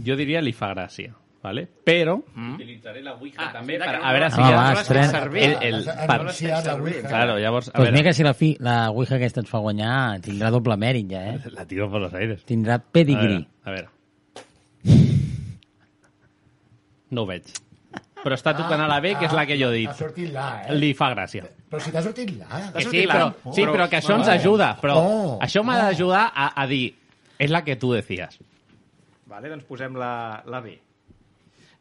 jo 0.05 0.15
diria 0.15 0.39
li 0.41 0.53
fa 0.55 0.69
gràcia, 0.75 1.11
¿vale? 1.47 1.63
però 1.87 2.17
Mm. 2.35 2.53
utilitzaré 2.55 3.01
la 3.01 3.13
Ouija 3.15 3.37
Ah, 3.47 3.51
també 3.53 3.77
per, 3.79 3.95
a 3.95 4.11
veure 4.11 4.27
no- 4.29 4.35
si 4.35 4.41
Ah, 4.41 4.51
va, 4.51 4.67
no 4.69 4.73
l'has 4.75 4.87
servir. 4.87 5.43
El- 5.43 5.57
el- 5.63 5.85
per- 5.85 6.23
la 6.23 6.75
Ouija. 6.75 7.07
Claro, 7.07 7.37
llavors, 7.39 7.71
a 7.73 7.79
veure, 7.79 7.91
mira 7.91 8.03
que 8.09 8.13
si 8.13 8.23
la, 8.23 8.33
fi, 8.33 8.55
la 8.59 8.89
Ouija 8.91 9.15
aquesta 9.15 9.41
et 9.41 9.47
fa 9.47 9.59
guanyar, 9.59 10.19
tindrà 10.21 10.51
doble 10.51 10.75
mèrit 10.77 11.09
ja, 11.09 11.23
eh? 11.33 11.39
la 11.57 11.65
tiro 11.65 11.89
per 11.91 12.01
los 12.01 12.13
aires. 12.13 12.43
Tindrà 12.45 12.75
A 12.75 12.79
pedigrí. 12.79 13.39
veure, 13.39 13.47
a 13.63 13.71
veure. 13.71 13.89
No 17.09 17.23
ho 17.23 17.25
veig. 17.29 17.43
Però 18.17 18.35
està 18.35 18.51
tocant 18.57 18.81
a 18.83 18.87
la 18.89 18.97
B, 18.99 19.13
que 19.15 19.27
és 19.29 19.33
la 19.35 19.45
que 19.47 19.55
jo 19.55 19.69
he 19.71 19.85
Ha 19.85 19.91
dit. 19.93 19.99
sortit 19.99 20.31
l'A, 20.33 20.63
eh? 20.67 20.75
Li 20.75 20.89
fa 20.97 21.11
gràcia. 21.13 21.45
Però 21.69 21.79
si 21.79 21.91
t'ha 21.93 22.01
sortit 22.03 22.33
l'A. 22.35 22.71
Que 22.73 22.81
sí, 22.83 23.05
però, 23.07 23.29
la- 23.29 23.53
sí, 23.55 23.63
però 23.63 23.85
que 23.87 23.97
això 24.01 24.15
ens 24.17 24.27
ajuda. 24.33 24.73
Però 24.81 24.95
Oh, 24.99 25.39
això 25.39 25.63
m'ha 25.63 25.77
d'ajudar 25.77 26.25
a, 26.35 26.49
a 26.61 26.67
dir 26.67 26.93
és 27.39 27.49
la 27.53 27.63
que 27.63 27.77
tu 27.77 27.93
decías. 27.93 28.37
Vale, 29.27 29.47
doncs 29.49 29.63
posem 29.69 29.95
la, 29.95 30.41
la 30.45 30.59
B. 30.59 30.77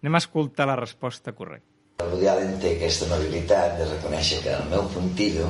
Anem 0.07 0.15
a 0.15 0.19
escoltar 0.23 0.69
la 0.71 0.77
resposta 0.79 1.33
correcta. 1.35 1.67
El 1.99 2.13
Woody 2.13 2.27
Allen 2.31 2.53
té 2.63 2.77
aquesta 2.77 3.09
amabilitat 3.09 3.73
de 3.81 3.87
reconèixer 3.89 4.37
que 4.45 4.53
el 4.55 4.69
meu 4.71 4.85
puntillo 4.93 5.49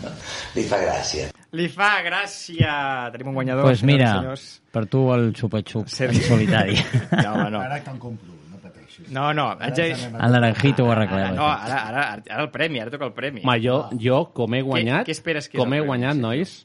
li 0.56 0.64
fa 0.66 0.80
gràcia. 0.82 1.28
Li 1.54 1.68
fa 1.70 1.90
gràcia! 2.02 2.72
Tenim 3.14 3.30
un 3.30 3.36
guanyador. 3.38 3.68
Doncs 3.68 3.84
pues 3.84 3.84
mira, 3.86 4.08
senyors 4.16 4.46
per 4.74 4.82
tu 4.90 5.04
el 5.14 5.28
xupa-xup 5.38 5.86
Sergi. 5.92 6.18
en 6.18 6.26
solitari. 6.32 6.74
No, 7.22 7.34
home, 7.36 7.50
no. 7.54 7.60
Ara 7.62 7.78
te'n 7.86 8.00
compro, 8.02 8.34
no 8.50 8.58
pateixis. 8.64 9.06
No, 9.14 9.28
no. 9.38 9.44
Ara 9.52 9.68
Haig 9.68 9.78
de... 9.78 9.86
ens 9.92 10.02
anem 10.08 10.18
a- 10.18 10.26
El 10.26 10.36
naranjito 10.40 10.88
ho 10.88 10.90
Ara, 10.90 11.04
arreglem. 11.04 11.36
no, 11.38 11.46
ara, 11.52 11.78
ara, 11.92 12.06
ara 12.26 12.42
el 12.42 12.50
premi, 12.58 12.82
ara 12.82 12.90
toca 12.96 13.06
el 13.06 13.14
premi. 13.14 13.44
Ma, 13.46 13.54
jo, 13.62 13.76
jo, 14.02 14.24
com 14.34 14.58
he 14.58 14.64
guanyat, 14.66 15.06
què 15.06 15.14
esperes 15.14 15.46
que 15.52 15.60
com 15.62 15.68
he 15.70 15.78
premi, 15.78 15.92
guanyat, 15.92 16.16
Sergio? 16.18 16.26
nois, 16.26 16.56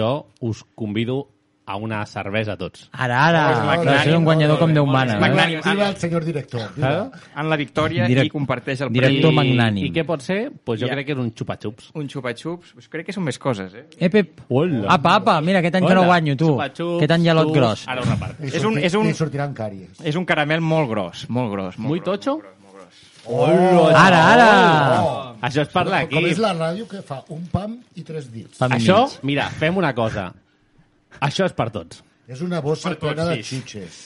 jo 0.00 0.10
us 0.50 0.64
convido 0.74 1.28
a 1.72 1.76
una 1.76 2.04
cervesa 2.06 2.52
a 2.52 2.56
tots. 2.60 2.88
Ara, 2.92 3.18
ara, 3.28 3.42
No, 3.82 3.92
és 3.94 4.14
un 4.14 4.24
guanyador 4.26 4.58
com 4.60 4.72
Déu 4.74 4.84
mana. 4.86 5.14
Eh? 5.16 5.20
magnànim. 5.22 5.60
Viva 5.64 5.88
el 5.88 5.96
senyor 5.96 6.24
director. 6.24 6.68
Viva. 6.76 7.10
En 7.36 7.48
la 7.48 7.56
victòria 7.56 8.06
Direct- 8.06 8.26
i 8.26 8.30
comparteix 8.30 8.80
el 8.82 8.92
director 8.92 9.32
premi. 9.32 9.36
magnànim. 9.56 9.86
I 9.86 9.92
què 9.92 10.04
pot 10.04 10.20
ser? 10.20 10.50
Pues 10.64 10.80
jo 10.80 10.86
Ja. 10.86 10.92
crec 10.92 11.06
que 11.06 11.12
és 11.12 11.18
un 11.18 11.32
xupa-xups. 11.34 11.90
Un 11.94 12.08
xupa-xups. 12.08 12.72
Pues 12.74 12.88
crec 12.88 13.06
que 13.06 13.12
són 13.12 13.24
més 13.24 13.38
coses, 13.38 13.72
eh? 13.74 13.86
Eh, 13.98 14.10
Pep. 14.10 14.40
Hola. 14.48 14.86
Apa, 14.92 15.14
apa, 15.16 15.40
mira, 15.40 15.60
aquest 15.60 15.74
any 15.76 15.86
que 15.86 15.94
no 15.94 16.00
Hola. 16.00 16.06
guanyo, 16.08 16.36
tu. 16.36 16.48
Xupa-xups, 16.56 16.96
Aquest 16.98 17.10
any 17.12 17.24
gelot 17.24 17.46
tu, 17.48 17.52
gros. 17.54 17.88
Ara 17.88 18.02
repart. 18.02 18.40
Li 18.40 18.48
És 18.48 18.64
un- 18.64 18.78
és 18.78 18.94
un- 18.94 19.14
sortiran 19.14 19.54
càries. 19.54 20.00
És 20.04 20.14
un 20.16 20.24
caramel 20.26 20.60
molt 20.60 20.88
gros, 20.90 21.28
molt 21.30 21.50
gros. 21.50 21.78
Molt 21.78 21.88
Muy 21.88 22.00
gros, 22.00 22.20
tocho? 22.20 22.40
Molt 23.28 23.56
gros. 23.56 23.94
Ara, 23.94 24.32
ara. 24.34 25.02
Oh. 25.02 25.34
Això 25.42 25.62
és 25.62 25.68
per 25.68 25.84
Com 25.84 25.92
d'aquí. 25.92 26.24
és 26.26 26.38
la 26.38 26.52
ràdio 26.54 26.86
que 26.88 27.02
fa 27.02 27.22
un 27.28 27.46
pam 27.46 27.78
i 27.94 28.02
tres 28.02 28.30
dits. 28.32 28.58
Pam 28.58 28.70
Això, 28.72 29.02
mig. 29.04 29.18
mira, 29.22 29.48
fem 29.50 29.76
una 29.76 29.94
cosa. 29.94 30.32
Això 31.20 31.44
és 31.46 31.52
per 31.52 31.70
tots. 31.70 32.02
És 32.28 32.40
una 32.40 32.60
bossa 32.60 32.88
Per 32.90 32.98
tots, 32.98 33.12
plena 33.14 33.28
de 33.30 33.42
sí. 33.42 33.56
xutxes. 33.56 33.98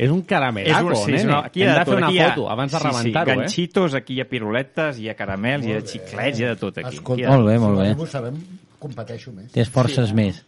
És 0.00 0.08
un 0.10 0.22
caramelaco, 0.22 0.94
sí, 0.96 1.10
nene. 1.12 1.24
no, 1.24 1.38
aquí 1.44 1.62
Hem 1.62 1.70
ha 1.74 1.78
de 1.80 1.84
fer 1.84 1.96
una 1.96 2.06
Aquí 2.06 2.16
hi 2.16 2.20
ha- 2.20 2.28
foto 2.30 2.48
abans 2.50 2.72
de 2.72 2.78
sí, 2.78 2.84
sí, 2.84 2.90
rebentar-ho, 2.90 3.30
eh? 3.30 3.36
ganxitos, 3.36 3.94
aquí 3.94 4.14
hi 4.14 4.20
ha 4.22 4.28
piruletes, 4.28 4.98
hi 4.98 5.08
ha 5.10 5.14
caramels, 5.18 5.66
hi 5.66 5.72
ha 5.74 5.80
xiclets, 5.82 6.38
hi 6.40 6.44
ha 6.44 6.48
de 6.54 6.56
tot 6.56 6.78
aquí. 6.78 6.96
Escolta, 6.96 7.26
ha- 7.28 7.36
Molt 7.36 7.48
bé, 7.48 7.58
molt 7.58 7.76
si 7.76 7.82
bé. 7.82 7.94
no 7.96 8.02
ho 8.02 8.06
sabem, 8.06 8.38
competeixo 8.78 9.32
més. 9.32 9.50
Tens 9.52 9.68
forces 9.68 10.12
més. 10.16 10.44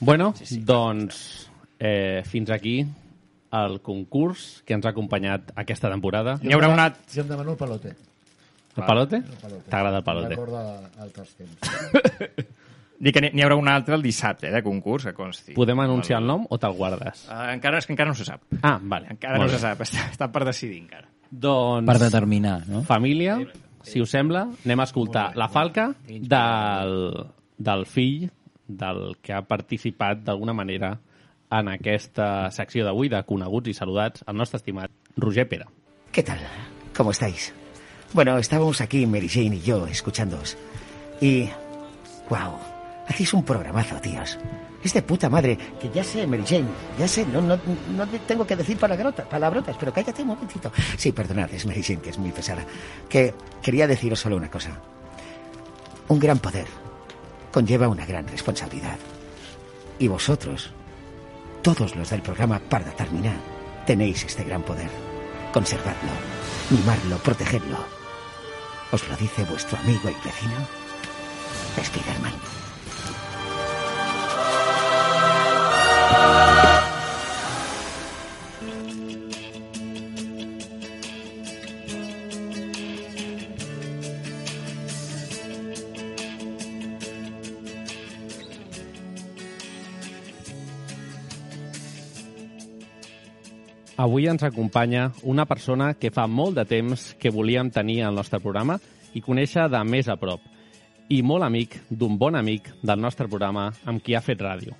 Bueno, 0.00 0.32
doncs 0.64 1.50
eh, 1.78 2.22
fins 2.24 2.48
aquí 2.50 2.86
el 3.52 3.80
concurs 3.82 4.62
que 4.64 4.72
ens 4.78 4.86
ha 4.86 4.90
acompanyat 4.94 5.52
aquesta 5.56 5.90
temporada. 5.90 6.38
N'hi 6.40 6.54
haurà 6.54 6.68
un 6.72 6.78
altre... 6.80 7.02
Si 7.08 7.20
em 7.20 7.28
demano 7.28 7.52
el 7.52 7.58
pelote. 7.58 7.88
El 8.76 8.84
palote? 8.86 9.20
pelote. 9.42 9.68
T'agrada 9.68 9.98
el 9.98 10.04
palote? 10.04 10.28
Recorda 10.36 10.90
altres 11.02 11.34
temps. 11.34 11.58
Dic 13.00 13.16
que 13.16 13.22
n'hi 13.24 13.40
haurà 13.40 13.56
un 13.56 13.68
altre 13.72 13.94
el 13.96 14.02
dissabte, 14.04 14.50
eh, 14.50 14.52
de 14.52 14.60
concurs, 14.62 15.06
que 15.08 15.14
consti. 15.16 15.54
Podem 15.56 15.80
anunciar 15.80 16.18
el 16.20 16.26
nom 16.28 16.42
o 16.44 16.58
te'l 16.60 16.74
guardes? 16.76 17.22
Uh, 17.30 17.46
encara, 17.54 17.78
és 17.80 17.86
que 17.88 17.94
encara 17.94 18.12
no 18.12 18.16
se 18.18 18.26
sap. 18.28 18.42
Ah, 18.60 18.76
vale. 18.82 19.08
Encara 19.14 19.38
Molt 19.40 19.48
no 19.48 19.54
bé. 19.54 19.56
se 19.56 19.62
sap, 19.62 19.80
està, 19.86 20.04
està 20.12 20.28
per 20.32 20.44
decidir 20.44 20.82
encara. 20.82 21.08
Doncs, 21.30 21.86
Per 21.88 21.96
determinar, 22.02 22.58
no? 22.68 22.82
família, 22.84 23.38
si 23.86 24.02
us 24.02 24.12
sembla, 24.12 24.42
anem 24.66 24.82
a 24.82 24.84
escoltar 24.84 25.30
la 25.38 25.48
falca 25.48 25.94
del, 26.04 26.96
del 27.56 27.86
fill 27.86 28.28
del 28.68 29.16
que 29.22 29.32
ha 29.32 29.40
participat 29.48 30.20
d'alguna 30.26 30.52
manera 30.52 30.98
en 31.50 31.70
aquesta 31.72 32.50
secció 32.54 32.84
d'avui 32.84 33.08
de 33.08 33.22
coneguts 33.26 33.72
i 33.72 33.74
saludats, 33.74 34.26
el 34.28 34.36
nostre 34.36 34.60
estimat 34.60 34.92
Roger 35.16 35.48
Pera. 35.48 35.66
¿Qué 36.12 36.22
tal? 36.22 36.38
¿Cómo 36.94 37.12
estáis? 37.12 37.54
Bueno, 38.12 38.36
estábamos 38.38 38.80
aquí, 38.80 39.06
Mary 39.06 39.28
Jane 39.28 39.56
y 39.56 39.60
yo, 39.62 39.86
escuchándoos. 39.86 40.58
Y... 41.20 41.48
¡Wow! 42.28 42.58
Hacéis 43.10 43.34
un 43.34 43.42
programazo, 43.42 43.96
tíos. 44.00 44.38
Es 44.84 44.94
de 44.94 45.02
puta 45.02 45.28
madre. 45.28 45.58
Que 45.80 45.90
ya 45.90 46.04
sé, 46.04 46.28
Mary 46.28 46.44
Jane. 46.46 46.68
Ya 46.96 47.08
sé, 47.08 47.26
no, 47.26 47.42
no, 47.42 47.58
no 47.96 48.06
te 48.06 48.20
tengo 48.20 48.46
que 48.46 48.54
decir 48.54 48.78
palabrotas, 48.78 49.26
palabrotas, 49.26 49.76
pero 49.78 49.92
cállate 49.92 50.22
un 50.22 50.28
momentito. 50.28 50.70
Sí, 50.96 51.10
perdonad, 51.10 51.52
es 51.52 51.66
Mary 51.66 51.82
Jane, 51.82 52.00
que 52.00 52.10
es 52.10 52.18
muy 52.18 52.30
pesada. 52.30 52.64
Que 53.08 53.34
quería 53.60 53.88
deciros 53.88 54.20
solo 54.20 54.36
una 54.36 54.48
cosa. 54.48 54.70
Un 56.06 56.20
gran 56.20 56.38
poder 56.38 56.66
conlleva 57.50 57.88
una 57.88 58.06
gran 58.06 58.28
responsabilidad. 58.28 58.96
Y 59.98 60.06
vosotros, 60.06 60.70
todos 61.62 61.96
los 61.96 62.10
del 62.10 62.22
programa 62.22 62.60
Parda 62.60 62.92
Terminar, 62.92 63.36
tenéis 63.86 64.24
este 64.24 64.44
gran 64.44 64.62
poder. 64.62 64.88
Conservadlo, 65.52 66.12
mimarlo, 66.70 67.18
protegedlo. 67.18 67.76
¿Os 68.92 69.08
lo 69.08 69.16
dice 69.16 69.44
vuestro 69.44 69.78
amigo 69.78 70.08
y 70.08 70.24
vecino? 70.24 70.66
Spiderman. 71.82 72.59
Avui 94.00 94.24
ens 94.30 94.42
acompanya 94.42 95.10
una 95.28 95.44
persona 95.44 95.90
que 95.92 96.08
fa 96.14 96.24
molt 96.24 96.56
de 96.56 96.64
temps 96.64 97.02
que 97.20 97.32
volíem 97.34 97.68
tenir 97.68 97.98
al 98.06 98.16
nostre 98.16 98.40
programa 98.40 98.78
i 99.12 99.20
conèixer 99.20 99.68
de 99.68 99.84
més 99.84 100.08
a 100.08 100.16
prop. 100.16 100.40
I 101.12 101.20
molt 101.20 101.44
amic 101.44 101.76
d'un 101.90 102.16
bon 102.16 102.38
amic 102.38 102.72
del 102.80 103.02
nostre 103.04 103.28
programa 103.28 103.68
amb 103.84 104.00
qui 104.00 104.16
ha 104.16 104.24
fet 104.24 104.40
ràdio. 104.40 104.72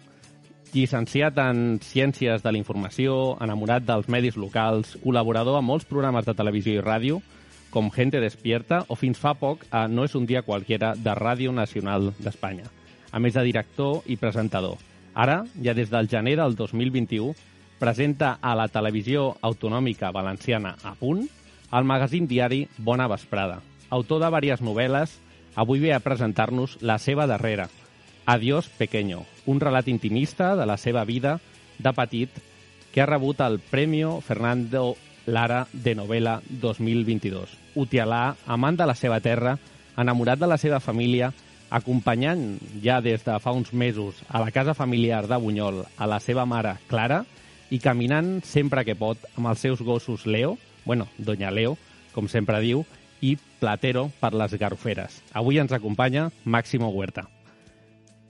Llicenciat 0.70 1.34
en 1.42 1.80
Ciències 1.82 2.44
de 2.44 2.50
la 2.52 2.58
Informació, 2.60 3.34
enamorat 3.42 3.82
dels 3.88 4.06
medis 4.06 4.36
locals, 4.38 4.92
col·laborador 5.02 5.58
a 5.58 5.64
molts 5.66 5.88
programes 5.88 6.28
de 6.28 6.34
televisió 6.38 6.76
i 6.76 6.84
ràdio, 6.84 7.16
com 7.74 7.90
Gente 7.90 8.20
Despierta 8.22 8.84
o 8.86 8.94
fins 8.94 9.18
fa 9.18 9.32
poc 9.34 9.64
a 9.74 9.88
No 9.90 10.04
és 10.06 10.14
un 10.14 10.28
dia 10.30 10.44
qualquiera 10.46 10.92
de 10.94 11.14
Ràdio 11.18 11.50
Nacional 11.50 12.12
d'Espanya, 12.22 12.70
a 13.10 13.18
més 13.18 13.34
de 13.34 13.44
director 13.48 14.06
i 14.06 14.14
presentador. 14.16 14.78
Ara, 15.14 15.40
ja 15.58 15.74
des 15.74 15.90
del 15.90 16.06
gener 16.06 16.36
del 16.38 16.54
2021, 16.54 17.34
presenta 17.82 18.36
a 18.40 18.54
la 18.54 18.68
televisió 18.68 19.34
autonòmica 19.42 20.12
valenciana 20.14 20.76
a 20.84 20.94
punt 20.94 21.26
el 21.72 21.84
magazín 21.84 22.30
diari 22.30 22.68
Bona 22.78 23.08
Vesprada. 23.10 23.58
Autor 23.90 24.22
de 24.22 24.30
diverses 24.30 24.62
novel·les, 24.62 25.18
avui 25.58 25.82
ve 25.82 25.94
a 25.94 26.02
presentar-nos 26.02 26.78
la 26.80 26.98
seva 27.02 27.26
darrera, 27.26 27.66
Adiós 28.30 28.68
Pequeño, 28.68 29.26
un 29.44 29.58
relat 29.58 29.88
intimista 29.88 30.54
de 30.54 30.64
la 30.64 30.76
seva 30.76 31.02
vida 31.02 31.40
de 31.82 31.90
petit 31.90 32.30
que 32.94 33.00
ha 33.02 33.06
rebut 33.08 33.40
el 33.42 33.56
Premio 33.58 34.20
Fernando 34.20 34.94
Lara 35.26 35.66
de 35.72 35.96
Novela 35.98 36.36
2022. 36.46 37.50
Utialà, 37.74 38.36
amant 38.46 38.78
de 38.78 38.86
la 38.86 38.94
seva 38.94 39.18
terra, 39.18 39.56
enamorat 39.98 40.38
de 40.38 40.46
la 40.46 40.60
seva 40.62 40.78
família, 40.78 41.32
acompanyant 41.74 42.44
ja 42.84 43.00
des 43.02 43.26
de 43.26 43.40
fa 43.42 43.50
uns 43.50 43.74
mesos 43.74 44.22
a 44.28 44.38
la 44.38 44.54
casa 44.54 44.76
familiar 44.78 45.26
de 45.26 45.40
Bunyol 45.42 45.82
a 45.98 46.06
la 46.06 46.20
seva 46.22 46.46
mare 46.46 46.76
Clara 46.86 47.24
i 47.74 47.82
caminant 47.82 48.44
sempre 48.46 48.86
que 48.86 48.94
pot 48.94 49.26
amb 49.34 49.50
els 49.50 49.66
seus 49.66 49.82
gossos 49.82 50.22
Leo, 50.30 50.54
bueno, 50.86 51.08
Doña 51.18 51.50
Leo, 51.50 51.74
com 52.14 52.30
sempre 52.30 52.62
diu, 52.62 52.86
i 53.20 53.34
Platero 53.58 54.06
per 54.22 54.36
les 54.38 54.54
garroferes. 54.54 55.18
Avui 55.34 55.58
ens 55.58 55.74
acompanya 55.74 56.30
Máximo 56.44 56.94
Huerta. 56.94 57.26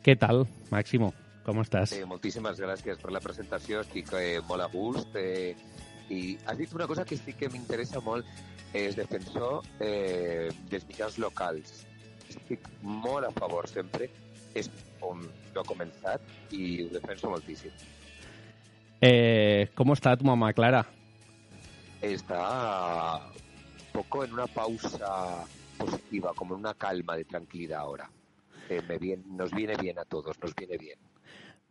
Què 0.00 0.16
tal, 0.16 0.46
Máximo? 0.72 1.12
Com 1.44 1.60
estàs? 1.60 1.92
Eh, 1.96 2.06
moltíssimes 2.08 2.60
gràcies 2.60 3.00
per 3.00 3.12
la 3.12 3.20
presentació, 3.20 3.82
estic 3.84 4.12
eh, 4.16 4.38
molt 4.48 4.64
a 4.64 4.68
gust. 4.72 5.16
Eh, 5.16 5.52
I 6.10 6.38
has 6.48 6.58
dit 6.58 6.72
una 6.74 6.86
cosa 6.90 7.04
que 7.04 7.18
sí 7.20 7.34
que 7.38 7.50
m'interessa 7.52 8.00
molt, 8.02 8.26
és 8.76 8.96
defensor 8.96 9.60
eh, 9.82 10.48
dels 10.70 10.86
mitjans 10.88 11.18
locals. 11.22 11.84
Estic 12.30 12.66
molt 12.82 13.28
a 13.28 13.32
favor 13.36 13.68
sempre, 13.68 14.08
és 14.56 14.70
on 15.04 15.22
jo 15.54 15.62
he 15.62 15.68
començat 15.68 16.54
i 16.56 16.84
ho 16.84 16.88
defenso 16.94 17.30
moltíssim. 17.30 17.74
Eh, 19.00 19.68
¿Cómo 19.74 19.94
está 19.94 20.16
tu 20.16 20.24
mamá, 20.24 20.52
Clara? 20.52 20.86
Está 22.00 23.20
un 23.26 23.92
poco 23.92 24.24
en 24.24 24.32
una 24.32 24.46
pausa 24.46 25.44
positiva, 25.76 26.32
como 26.34 26.54
en 26.54 26.60
una 26.60 26.74
calma 26.74 27.16
de 27.16 27.24
tranquilidad 27.24 27.80
ahora. 27.80 28.10
Me 28.70 29.16
nos 29.36 29.50
viene 29.52 29.74
bien 29.80 29.98
a 29.98 30.04
todos, 30.04 30.38
nos 30.40 30.54
viene 30.54 30.78
bien. 30.78 30.98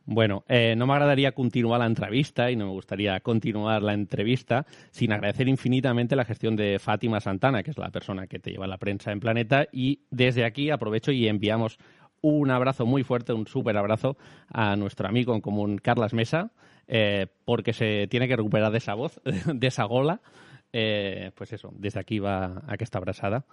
Bueno, 0.05 0.43
eh, 0.47 0.73
no 0.75 0.87
me 0.87 0.93
agradaría 0.93 1.33
continuar 1.33 1.79
la 1.79 1.85
entrevista 1.85 2.49
y 2.49 2.55
no 2.55 2.65
me 2.65 2.71
gustaría 2.71 3.19
continuar 3.19 3.83
la 3.83 3.93
entrevista 3.93 4.65
sin 4.89 5.13
agradecer 5.13 5.47
infinitamente 5.47 6.15
la 6.15 6.25
gestión 6.25 6.55
de 6.55 6.79
Fátima 6.79 7.19
Santana, 7.19 7.61
que 7.61 7.71
es 7.71 7.77
la 7.77 7.91
persona 7.91 8.25
que 8.25 8.39
te 8.39 8.51
lleva 8.51 8.65
la 8.65 8.79
prensa 8.79 9.11
en 9.11 9.19
Planeta. 9.19 9.67
Y 9.71 9.99
desde 10.09 10.45
aquí 10.45 10.71
aprovecho 10.71 11.11
y 11.11 11.27
enviamos 11.27 11.77
un 12.21 12.49
abrazo 12.49 12.85
muy 12.85 13.03
fuerte, 13.03 13.33
un 13.33 13.47
súper 13.47 13.77
abrazo 13.77 14.17
a 14.47 14.75
nuestro 14.75 15.07
amigo 15.07 15.35
en 15.35 15.41
común, 15.41 15.77
Carlas 15.77 16.13
Mesa, 16.13 16.51
eh, 16.87 17.27
porque 17.45 17.73
se 17.73 18.07
tiene 18.07 18.27
que 18.27 18.35
recuperar 18.35 18.71
de 18.71 18.79
esa 18.79 18.95
voz, 18.95 19.21
de 19.45 19.67
esa 19.67 19.83
gola. 19.83 20.21
Eh, 20.73 21.31
pues 21.35 21.53
eso, 21.53 21.71
desde 21.75 21.99
aquí 21.99 22.19
va 22.19 22.63
aquesta 22.67 22.97
abraçada. 22.97 23.45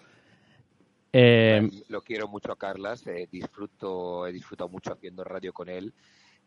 Eh, 1.19 1.71
Lo 1.89 2.03
quiero 2.03 2.29
mucho 2.29 2.53
a 2.53 2.59
Carlas, 2.59 3.07
eh, 3.07 3.27
disfruto, 3.31 4.27
he 4.27 4.33
disfrutado 4.33 4.69
mucho 4.69 4.93
haciendo 4.93 5.25
radio 5.25 5.53
con 5.53 5.69
él 5.69 5.95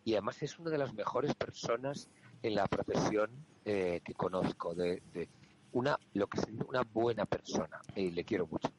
y 0.05 0.13
además 0.13 0.41
es 0.43 0.59
una 0.59 0.69
de 0.69 0.77
las 0.77 0.93
mejores 0.93 1.33
personas 1.33 2.07
en 2.43 2.53
la 2.53 2.67
profesión 2.67 3.31
eh, 3.65 4.01
que 4.03 4.13
conozco, 4.13 4.75
de, 4.75 5.01
de 5.13 5.27
una 5.71 5.97
lo 6.13 6.27
que 6.27 6.39
es 6.39 6.47
una 6.67 6.83
buena 6.83 7.25
persona 7.25 7.81
y 7.95 8.11
le 8.11 8.23
quiero 8.23 8.45
mucho. 8.47 8.69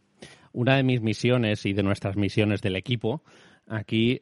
una 0.53 0.77
de 0.77 0.83
mis 0.85 1.01
misiones 1.01 1.67
y 1.67 1.73
de 1.73 1.83
nuestras 1.83 2.17
misiones 2.17 2.63
del 2.63 2.77
equipo 2.77 3.23
aquí, 3.67 4.21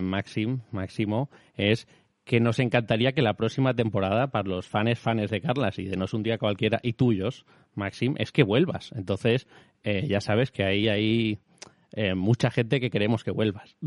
Maxim, 0.00 0.60
Máximo, 0.70 1.28
es 1.56 1.86
que 2.24 2.40
nos 2.40 2.58
encantaría 2.58 3.12
que 3.12 3.22
la 3.22 3.34
próxima 3.34 3.74
temporada, 3.74 4.28
para 4.28 4.48
los 4.48 4.68
fans 4.68 4.98
fans 4.98 5.30
de 5.30 5.40
Carlas 5.40 5.78
y 5.78 5.84
de 5.84 5.96
No 5.96 6.04
es 6.04 6.14
un 6.14 6.22
día 6.22 6.38
cualquiera 6.38 6.80
y 6.82 6.92
tuyos, 6.92 7.46
Maxim, 7.74 8.14
es 8.18 8.32
que 8.32 8.42
vuelvas. 8.42 8.92
Entonces, 8.92 9.46
eh, 9.82 10.06
ya 10.06 10.20
sabes 10.20 10.50
que 10.50 10.64
ahí 10.64 10.88
hay 10.88 11.38
eh, 11.92 12.14
mucha 12.14 12.50
gente 12.50 12.80
que 12.80 12.90
queremos 12.90 13.24
que 13.24 13.30
vuelvas. 13.30 13.76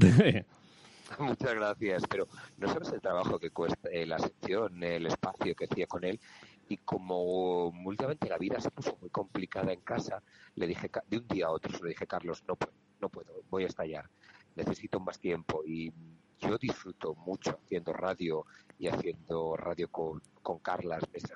Muchas 1.19 1.53
gracias, 1.53 2.03
pero 2.09 2.27
no 2.57 2.67
sabes 2.67 2.91
el 2.91 3.01
trabajo 3.01 3.37
que 3.37 3.51
cuesta 3.51 3.87
eh, 3.89 4.05
la 4.05 4.17
sección, 4.17 4.83
el 4.83 5.05
espacio 5.05 5.55
que 5.55 5.65
hacía 5.65 5.85
con 5.85 6.03
él. 6.03 6.19
Y 6.67 6.77
como 6.77 7.67
últimamente 7.67 8.29
la 8.29 8.37
vida 8.37 8.59
se 8.59 8.71
puso 8.71 8.97
muy 8.99 9.09
complicada 9.09 9.71
en 9.73 9.81
casa, 9.81 10.23
le 10.55 10.65
dije 10.65 10.89
de 11.07 11.17
un 11.17 11.27
día 11.27 11.47
a 11.47 11.51
otro, 11.51 11.71
lo 11.79 11.87
dije, 11.87 12.07
Carlos, 12.07 12.43
no 12.47 12.55
puedo, 12.55 12.73
no 12.99 13.09
puedo, 13.09 13.43
voy 13.49 13.63
a 13.63 13.67
estallar, 13.67 14.09
necesito 14.55 14.99
más 14.99 15.19
tiempo. 15.19 15.63
Y 15.65 15.93
yo 16.39 16.57
disfruto 16.57 17.15
mucho 17.15 17.57
haciendo 17.63 17.93
radio 17.93 18.45
y 18.79 18.87
haciendo 18.87 19.55
radio 19.55 19.87
con, 19.89 20.21
con 20.41 20.59
Carlas 20.59 21.03
Mesa, 21.13 21.35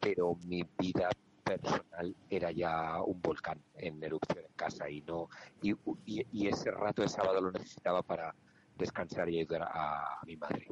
pero 0.00 0.36
mi 0.46 0.64
vida 0.78 1.08
personal 1.44 2.14
era 2.28 2.50
ya 2.50 3.00
un 3.02 3.20
volcán 3.22 3.60
en 3.76 4.02
erupción 4.02 4.38
en 4.44 4.52
casa 4.56 4.90
y 4.90 5.00
no 5.02 5.28
y, 5.62 5.74
y- 6.04 6.48
ese 6.48 6.70
rato 6.72 7.02
de 7.02 7.08
sábado 7.08 7.40
lo 7.40 7.52
necesitaba 7.52 8.02
para 8.02 8.34
descansar 8.76 9.28
y 9.30 9.38
ayudar 9.38 9.62
a, 9.62 10.18
a 10.20 10.24
mi 10.26 10.36
madre. 10.36 10.66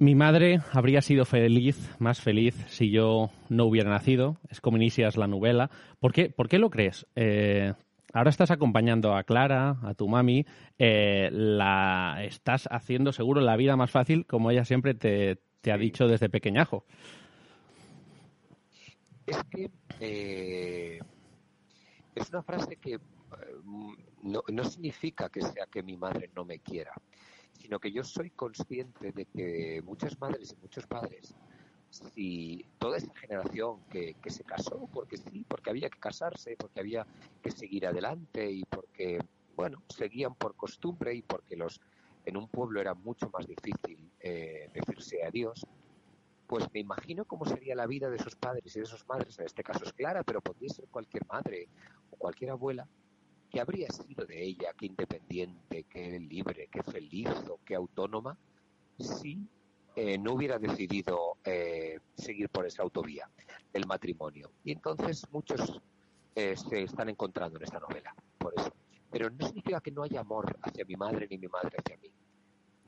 Mi 0.00 0.14
madre 0.14 0.60
habría 0.72 1.02
sido 1.02 1.24
feliz, 1.24 1.90
más 1.98 2.20
feliz, 2.20 2.54
si 2.68 2.90
yo 2.92 3.30
no 3.48 3.64
hubiera 3.64 3.90
nacido. 3.90 4.38
Es 4.48 4.60
como 4.60 4.76
inicias 4.76 5.16
la 5.16 5.26
novela. 5.26 5.70
¿Por 5.98 6.12
qué, 6.12 6.30
por 6.30 6.48
qué 6.48 6.58
lo 6.58 6.70
crees? 6.70 7.04
Eh, 7.16 7.74
ahora 8.12 8.30
estás 8.30 8.50
acompañando 8.50 9.14
a 9.14 9.24
Clara, 9.24 9.78
a 9.82 9.94
tu 9.94 10.08
mami. 10.08 10.44
eh, 10.78 11.28
la 11.32 12.18
estás 12.22 12.68
haciendo 12.70 13.12
seguro 13.12 13.40
la 13.40 13.56
vida 13.56 13.76
más 13.76 13.90
fácil, 13.90 14.26
como 14.26 14.50
ella 14.50 14.64
siempre 14.64 14.94
te, 14.94 15.40
te 15.60 15.72
ha 15.72 15.78
dicho 15.78 16.06
desde 16.06 16.28
pequeñajo. 16.28 16.84
Es 19.26 19.38
que 19.50 19.70
eh, 20.00 20.98
es 22.14 22.30
una 22.30 22.42
frase 22.42 22.76
que 22.76 22.94
eh, 22.94 22.98
no, 24.22 24.42
no 24.48 24.64
significa 24.64 25.28
que 25.28 25.42
sea 25.42 25.66
que 25.66 25.82
mi 25.82 25.96
madre 25.96 26.30
no 26.34 26.44
me 26.44 26.60
quiera, 26.60 26.92
sino 27.52 27.78
que 27.78 27.92
yo 27.92 28.02
soy 28.02 28.30
consciente 28.30 29.12
de 29.12 29.26
que 29.26 29.82
muchas 29.84 30.18
madres 30.18 30.54
y 30.56 30.62
muchos 30.62 30.86
padres, 30.86 31.34
si 31.90 32.64
toda 32.78 32.98
esa 32.98 33.14
generación 33.14 33.80
que, 33.90 34.14
que 34.14 34.30
se 34.30 34.44
casó, 34.44 34.88
porque 34.92 35.16
sí, 35.16 35.44
porque 35.48 35.70
había 35.70 35.88
que 35.88 35.98
casarse, 35.98 36.56
porque 36.56 36.80
había 36.80 37.06
que 37.42 37.50
seguir 37.50 37.86
adelante 37.86 38.50
y 38.50 38.64
porque, 38.64 39.18
bueno, 39.56 39.82
seguían 39.88 40.34
por 40.34 40.54
costumbre 40.54 41.14
y 41.14 41.22
porque 41.22 41.56
los 41.56 41.80
en 42.28 42.36
un 42.36 42.48
pueblo 42.48 42.80
era 42.80 42.92
mucho 42.92 43.30
más 43.30 43.46
difícil 43.46 44.12
eh, 44.20 44.68
decirse 44.74 45.24
adiós, 45.24 45.66
pues 46.46 46.66
me 46.74 46.80
imagino 46.80 47.24
cómo 47.24 47.46
sería 47.46 47.74
la 47.74 47.86
vida 47.86 48.10
de 48.10 48.16
esos 48.16 48.36
padres 48.36 48.74
y 48.76 48.80
de 48.80 48.84
esas 48.84 49.06
madres, 49.08 49.38
en 49.38 49.46
este 49.46 49.62
caso 49.62 49.84
es 49.84 49.92
Clara, 49.94 50.22
pero 50.22 50.42
podría 50.42 50.68
ser 50.68 50.88
cualquier 50.88 51.26
madre 51.26 51.68
o 52.10 52.16
cualquier 52.16 52.50
abuela, 52.50 52.86
que 53.50 53.60
habría 53.60 53.88
sido 53.90 54.26
de 54.26 54.44
ella, 54.44 54.74
qué 54.76 54.86
independiente, 54.86 55.84
qué 55.84 56.20
libre, 56.20 56.68
qué 56.70 56.82
feliz 56.82 57.30
o 57.48 57.60
qué 57.64 57.74
autónoma, 57.74 58.36
si 58.98 59.48
eh, 60.00 60.16
no 60.16 60.34
hubiera 60.34 60.60
decidido 60.60 61.38
eh, 61.44 61.98
seguir 62.14 62.48
por 62.50 62.64
esa 62.64 62.84
autovía 62.84 63.28
del 63.72 63.84
matrimonio. 63.84 64.52
Y 64.62 64.70
entonces 64.70 65.26
muchos 65.32 65.82
eh, 66.36 66.54
se 66.56 66.84
están 66.84 67.08
encontrando 67.08 67.58
en 67.58 67.64
esta 67.64 67.80
novela, 67.80 68.14
por 68.38 68.54
eso. 68.56 68.72
Pero 69.10 69.28
no 69.28 69.44
significa 69.44 69.80
que 69.80 69.90
no 69.90 70.04
haya 70.04 70.20
amor 70.20 70.56
hacia 70.62 70.84
mi 70.84 70.94
madre 70.94 71.26
ni 71.28 71.38
mi 71.38 71.48
madre 71.48 71.78
hacia 71.78 71.96
mí. 71.96 72.12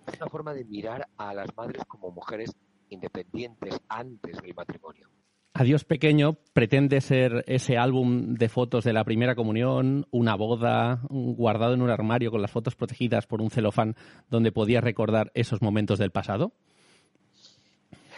Es 0.06 0.20
una 0.20 0.30
forma 0.30 0.54
de 0.54 0.64
mirar 0.64 1.08
a 1.16 1.34
las 1.34 1.48
madres 1.56 1.82
como 1.88 2.12
mujeres 2.12 2.54
independientes 2.90 3.76
antes 3.88 4.40
del 4.40 4.54
matrimonio. 4.54 5.08
Adiós 5.52 5.84
Pequeño 5.84 6.36
pretende 6.52 7.00
ser 7.00 7.42
ese 7.48 7.76
álbum 7.76 8.34
de 8.34 8.48
fotos 8.48 8.84
de 8.84 8.92
la 8.92 9.02
primera 9.02 9.34
comunión, 9.34 10.06
una 10.12 10.36
boda, 10.36 11.00
guardado 11.08 11.74
en 11.74 11.82
un 11.82 11.90
armario 11.90 12.30
con 12.30 12.40
las 12.40 12.52
fotos 12.52 12.76
protegidas 12.76 13.26
por 13.26 13.42
un 13.42 13.50
celofán 13.50 13.96
donde 14.28 14.52
podías 14.52 14.84
recordar 14.84 15.32
esos 15.34 15.60
momentos 15.60 15.98
del 15.98 16.12
pasado. 16.12 16.54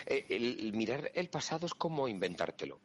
Eh, 0.07 0.27
El, 0.29 0.61
el 0.61 0.73
mirar 0.73 1.11
el 1.15 1.29
pasado 1.29 1.67
es 1.67 1.75
como 1.75 2.09
inventártelo, 2.09 2.81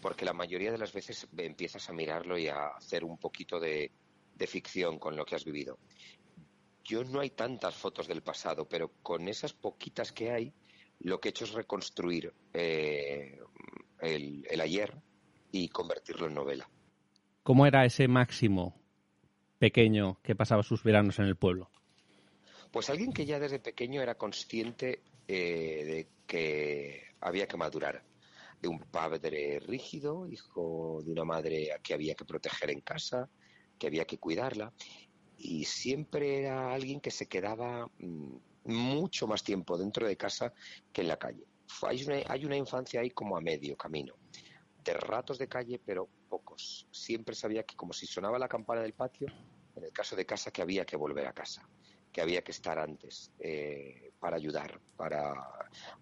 porque 0.00 0.24
la 0.24 0.32
mayoría 0.32 0.72
de 0.72 0.78
las 0.78 0.92
veces 0.92 1.28
empiezas 1.36 1.88
a 1.88 1.92
mirarlo 1.92 2.38
y 2.38 2.48
a 2.48 2.68
hacer 2.68 3.04
un 3.04 3.18
poquito 3.18 3.58
de, 3.60 3.90
de 4.34 4.46
ficción 4.46 4.98
con 4.98 5.16
lo 5.16 5.24
que 5.24 5.34
has 5.34 5.44
vivido. 5.44 5.78
Yo 6.84 7.04
no 7.04 7.20
hay 7.20 7.30
tantas 7.30 7.74
fotos 7.74 8.08
del 8.08 8.22
pasado, 8.22 8.66
pero 8.68 8.90
con 9.02 9.28
esas 9.28 9.52
poquitas 9.52 10.12
que 10.12 10.32
hay, 10.32 10.52
lo 11.00 11.20
que 11.20 11.28
he 11.28 11.30
hecho 11.30 11.44
es 11.44 11.52
reconstruir 11.52 12.32
eh, 12.52 13.38
el, 14.00 14.46
el 14.50 14.60
ayer 14.60 14.94
y 15.52 15.68
convertirlo 15.68 16.26
en 16.26 16.34
novela. 16.34 16.68
¿Cómo 17.42 17.66
era 17.66 17.84
ese 17.84 18.08
máximo 18.08 18.74
pequeño 19.58 20.18
que 20.22 20.34
pasaba 20.34 20.62
sus 20.62 20.82
veranos 20.82 21.18
en 21.18 21.26
el 21.26 21.36
pueblo? 21.36 21.70
Pues 22.70 22.88
alguien 22.88 23.12
que 23.12 23.26
ya 23.26 23.38
desde 23.38 23.58
pequeño 23.58 24.00
era 24.00 24.16
consciente 24.16 25.00
eh, 25.32 25.84
de 25.84 26.08
que 26.26 27.04
había 27.20 27.46
que 27.46 27.56
madurar. 27.56 28.02
De 28.60 28.66
un 28.66 28.80
padre 28.80 29.60
rígido, 29.60 30.26
hijo 30.26 31.02
de 31.04 31.12
una 31.12 31.24
madre 31.24 31.72
a 31.72 31.78
que 31.78 31.94
había 31.94 32.16
que 32.16 32.24
proteger 32.24 32.70
en 32.70 32.80
casa, 32.80 33.30
que 33.78 33.86
había 33.86 34.04
que 34.06 34.18
cuidarla. 34.18 34.72
Y 35.38 35.64
siempre 35.66 36.40
era 36.40 36.74
alguien 36.74 37.00
que 37.00 37.12
se 37.12 37.28
quedaba 37.28 37.88
mm, 37.98 38.36
mucho 38.64 39.28
más 39.28 39.44
tiempo 39.44 39.78
dentro 39.78 40.04
de 40.04 40.16
casa 40.16 40.52
que 40.92 41.02
en 41.02 41.08
la 41.08 41.16
calle. 41.16 41.46
Hay 41.82 42.02
una, 42.02 42.16
hay 42.26 42.44
una 42.44 42.56
infancia 42.56 43.00
ahí 43.00 43.10
como 43.10 43.36
a 43.36 43.40
medio 43.40 43.76
camino. 43.76 44.14
De 44.82 44.94
ratos 44.94 45.38
de 45.38 45.46
calle, 45.46 45.80
pero 45.86 46.08
pocos. 46.28 46.88
Siempre 46.90 47.36
sabía 47.36 47.62
que 47.62 47.76
como 47.76 47.92
si 47.92 48.06
sonaba 48.06 48.36
la 48.36 48.48
campana 48.48 48.82
del 48.82 48.94
patio, 48.94 49.28
en 49.76 49.84
el 49.84 49.92
caso 49.92 50.16
de 50.16 50.26
casa, 50.26 50.50
que 50.50 50.62
había 50.62 50.84
que 50.84 50.96
volver 50.96 51.28
a 51.28 51.32
casa 51.32 51.68
que 52.12 52.20
había 52.20 52.42
que 52.42 52.52
estar 52.52 52.78
antes 52.78 53.32
eh, 53.38 54.12
para 54.18 54.36
ayudar, 54.36 54.80
para 54.96 55.32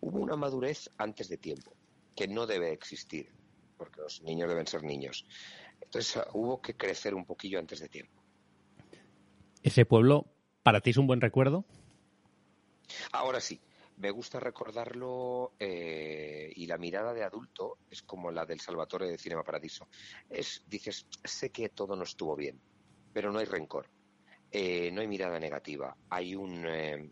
hubo 0.01 0.19
una 0.19 0.37
madurez 0.37 0.91
antes 0.97 1.29
de 1.29 1.37
tiempo 1.37 1.73
que 2.15 2.29
no 2.29 2.47
debe 2.47 2.73
existir 2.73 3.31
porque 3.79 4.01
los 4.01 4.21
niños 4.23 4.49
deben 4.49 4.67
ser 4.67 4.83
niños. 4.83 5.25
Entonces 5.81 6.17
ah, 6.19 6.27
hubo 6.35 6.61
que 6.61 6.77
crecer 6.77 7.15
un 7.15 7.25
poquillo 7.25 7.59
antes 7.59 7.81
de 7.81 7.89
tiempo. 7.89 8.21
¿Ese 9.63 9.87
pueblo 9.87 10.27
para 10.63 10.81
ti 10.81 10.91
es 10.91 10.97
un 10.99 11.07
buen 11.07 11.21
recuerdo? 11.21 11.65
Ahora 13.13 13.41
sí, 13.41 13.61
me 13.97 14.11
gusta 14.11 14.41
recordarlo 14.41 15.53
eh, 15.59 16.53
y 16.55 16.67
la 16.67 16.79
mirada 16.79 17.15
de 17.15 17.25
adulto 17.25 17.79
es 17.91 18.03
como 18.03 18.31
la 18.31 18.45
del 18.45 18.61
Salvatore 18.61 19.09
de 19.09 19.19
Cinema 19.19 19.45
Paradiso. 19.45 19.89
Es, 20.29 20.63
dices, 20.67 21.07
sé 21.25 21.51
que 21.51 21.69
todo 21.69 21.97
no 21.97 22.03
estuvo 22.03 22.37
bien, 22.37 22.61
pero 23.13 23.33
no 23.33 23.39
hay 23.39 23.47
rencor, 23.47 23.89
eh, 24.51 24.91
no 24.93 25.01
hay 25.01 25.07
mirada 25.07 25.39
negativa, 25.39 25.97
hay 26.09 26.35
un 26.35 26.65
eh, 26.67 27.11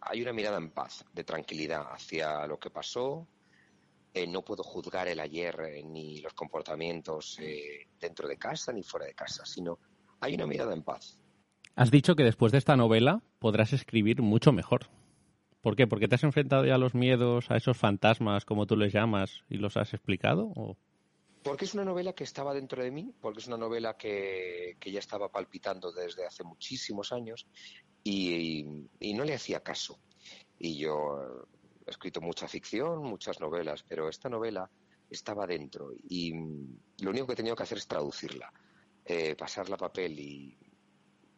hay 0.00 0.22
una 0.22 0.32
mirada 0.32 0.58
en 0.58 0.70
paz, 0.70 1.04
de 1.12 1.24
tranquilidad 1.24 1.86
hacia 1.90 2.46
lo 2.46 2.58
que 2.58 2.70
pasó. 2.70 3.26
Eh, 4.12 4.26
no 4.26 4.42
puedo 4.42 4.62
juzgar 4.62 5.08
el 5.08 5.18
ayer 5.18 5.58
eh, 5.60 5.82
ni 5.82 6.20
los 6.20 6.34
comportamientos 6.34 7.38
dentro 7.98 8.28
de 8.28 8.36
casa 8.36 8.72
ni 8.72 8.82
fuera 8.82 9.06
de 9.06 9.14
casa, 9.14 9.44
sino 9.46 9.78
hay 10.20 10.34
una 10.34 10.46
mirada 10.46 10.74
en 10.74 10.82
paz. 10.82 11.18
Has 11.74 11.90
dicho 11.90 12.14
que 12.14 12.22
después 12.22 12.52
de 12.52 12.58
esta 12.58 12.76
novela 12.76 13.22
podrás 13.40 13.72
escribir 13.72 14.22
mucho 14.22 14.52
mejor. 14.52 14.88
¿Por 15.60 15.74
qué? 15.74 15.86
¿Porque 15.86 16.06
te 16.06 16.14
has 16.14 16.24
enfrentado 16.24 16.66
ya 16.66 16.74
a 16.74 16.78
los 16.78 16.94
miedos, 16.94 17.50
a 17.50 17.56
esos 17.56 17.76
fantasmas, 17.76 18.44
como 18.44 18.66
tú 18.66 18.76
les 18.76 18.92
llamas, 18.92 19.42
y 19.48 19.56
los 19.56 19.76
has 19.78 19.94
explicado? 19.94 20.52
¿O? 20.54 20.76
Porque 21.44 21.66
es 21.66 21.74
una 21.74 21.84
novela 21.84 22.14
que 22.14 22.24
estaba 22.24 22.54
dentro 22.54 22.82
de 22.82 22.90
mí, 22.90 23.14
porque 23.20 23.40
es 23.40 23.46
una 23.46 23.58
novela 23.58 23.98
que, 23.98 24.78
que 24.80 24.90
ya 24.90 24.98
estaba 24.98 25.30
palpitando 25.30 25.92
desde 25.92 26.26
hace 26.26 26.42
muchísimos 26.42 27.12
años 27.12 27.46
y, 28.02 28.64
no 29.14 29.24
le 29.24 29.34
hacía 29.34 29.60
caso. 29.62 30.00
Y 30.58 30.78
yo 30.78 31.46
he 31.86 31.90
escrito 31.90 32.22
mucha 32.22 32.48
ficción, 32.48 33.02
muchas 33.02 33.40
novelas, 33.40 33.84
pero 33.86 34.08
esta 34.08 34.30
novela 34.30 34.70
estaba 35.10 35.46
dentro 35.46 35.92
y 36.08 36.32
mm, 36.32 36.80
lo 37.00 37.10
único 37.10 37.26
que 37.26 37.34
he 37.34 37.36
tenido 37.36 37.54
que 37.54 37.62
hacer 37.62 37.76
es 37.76 37.86
traducirla, 37.86 38.50
eh, 39.04 39.36
pasarla 39.36 39.74
a 39.74 39.78
papel 39.78 40.18
y 40.18 40.58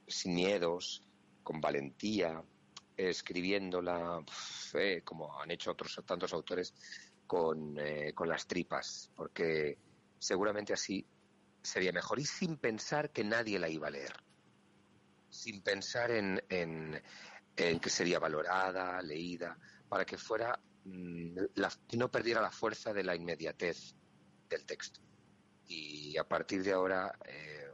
sin 0.07 0.37
miedos, 0.37 1.03
con 1.43 1.61
valentía, 1.61 2.41
escribiéndola, 2.97 4.25
eh, 4.75 5.03
como 5.05 5.37
han 5.41 5.51
hecho 5.51 5.73
otros 5.73 6.01
tantos 6.07 6.33
autores, 6.33 6.75
con, 7.27 7.77
eh, 7.79 8.13
con 8.15 8.29
las 8.29 8.47
tripas, 8.47 9.11
porque 9.17 9.79
seguramente 10.27 10.73
así 10.73 11.07
sería 11.63 11.93
mejor 11.93 12.19
y 12.19 12.25
sin 12.25 12.57
pensar 12.57 13.11
que 13.11 13.23
nadie 13.23 13.61
la 13.61 13.69
iba 13.69 13.87
a 13.87 13.93
leer, 13.93 14.13
sin 15.31 15.63
pensar 15.63 16.11
en, 16.11 16.43
en, 16.49 17.01
en 17.57 17.81
que 17.81 17.91
sería 17.91 18.19
valorada, 18.19 19.01
leída, 19.03 19.57
para 19.89 20.05
que 20.05 20.19
fuera 20.19 20.59
mm, 20.85 21.37
la, 21.55 21.73
no 21.93 22.11
perdiera 22.11 22.41
la 22.41 22.51
fuerza 22.51 22.93
de 22.93 23.05
la 23.05 23.15
inmediatez 23.15 23.95
del 24.49 24.67
texto. 24.67 25.01
Y 25.69 26.17
a 26.17 26.25
partir 26.25 26.65
de 26.65 26.73
ahora 26.73 27.17
eh, 27.25 27.71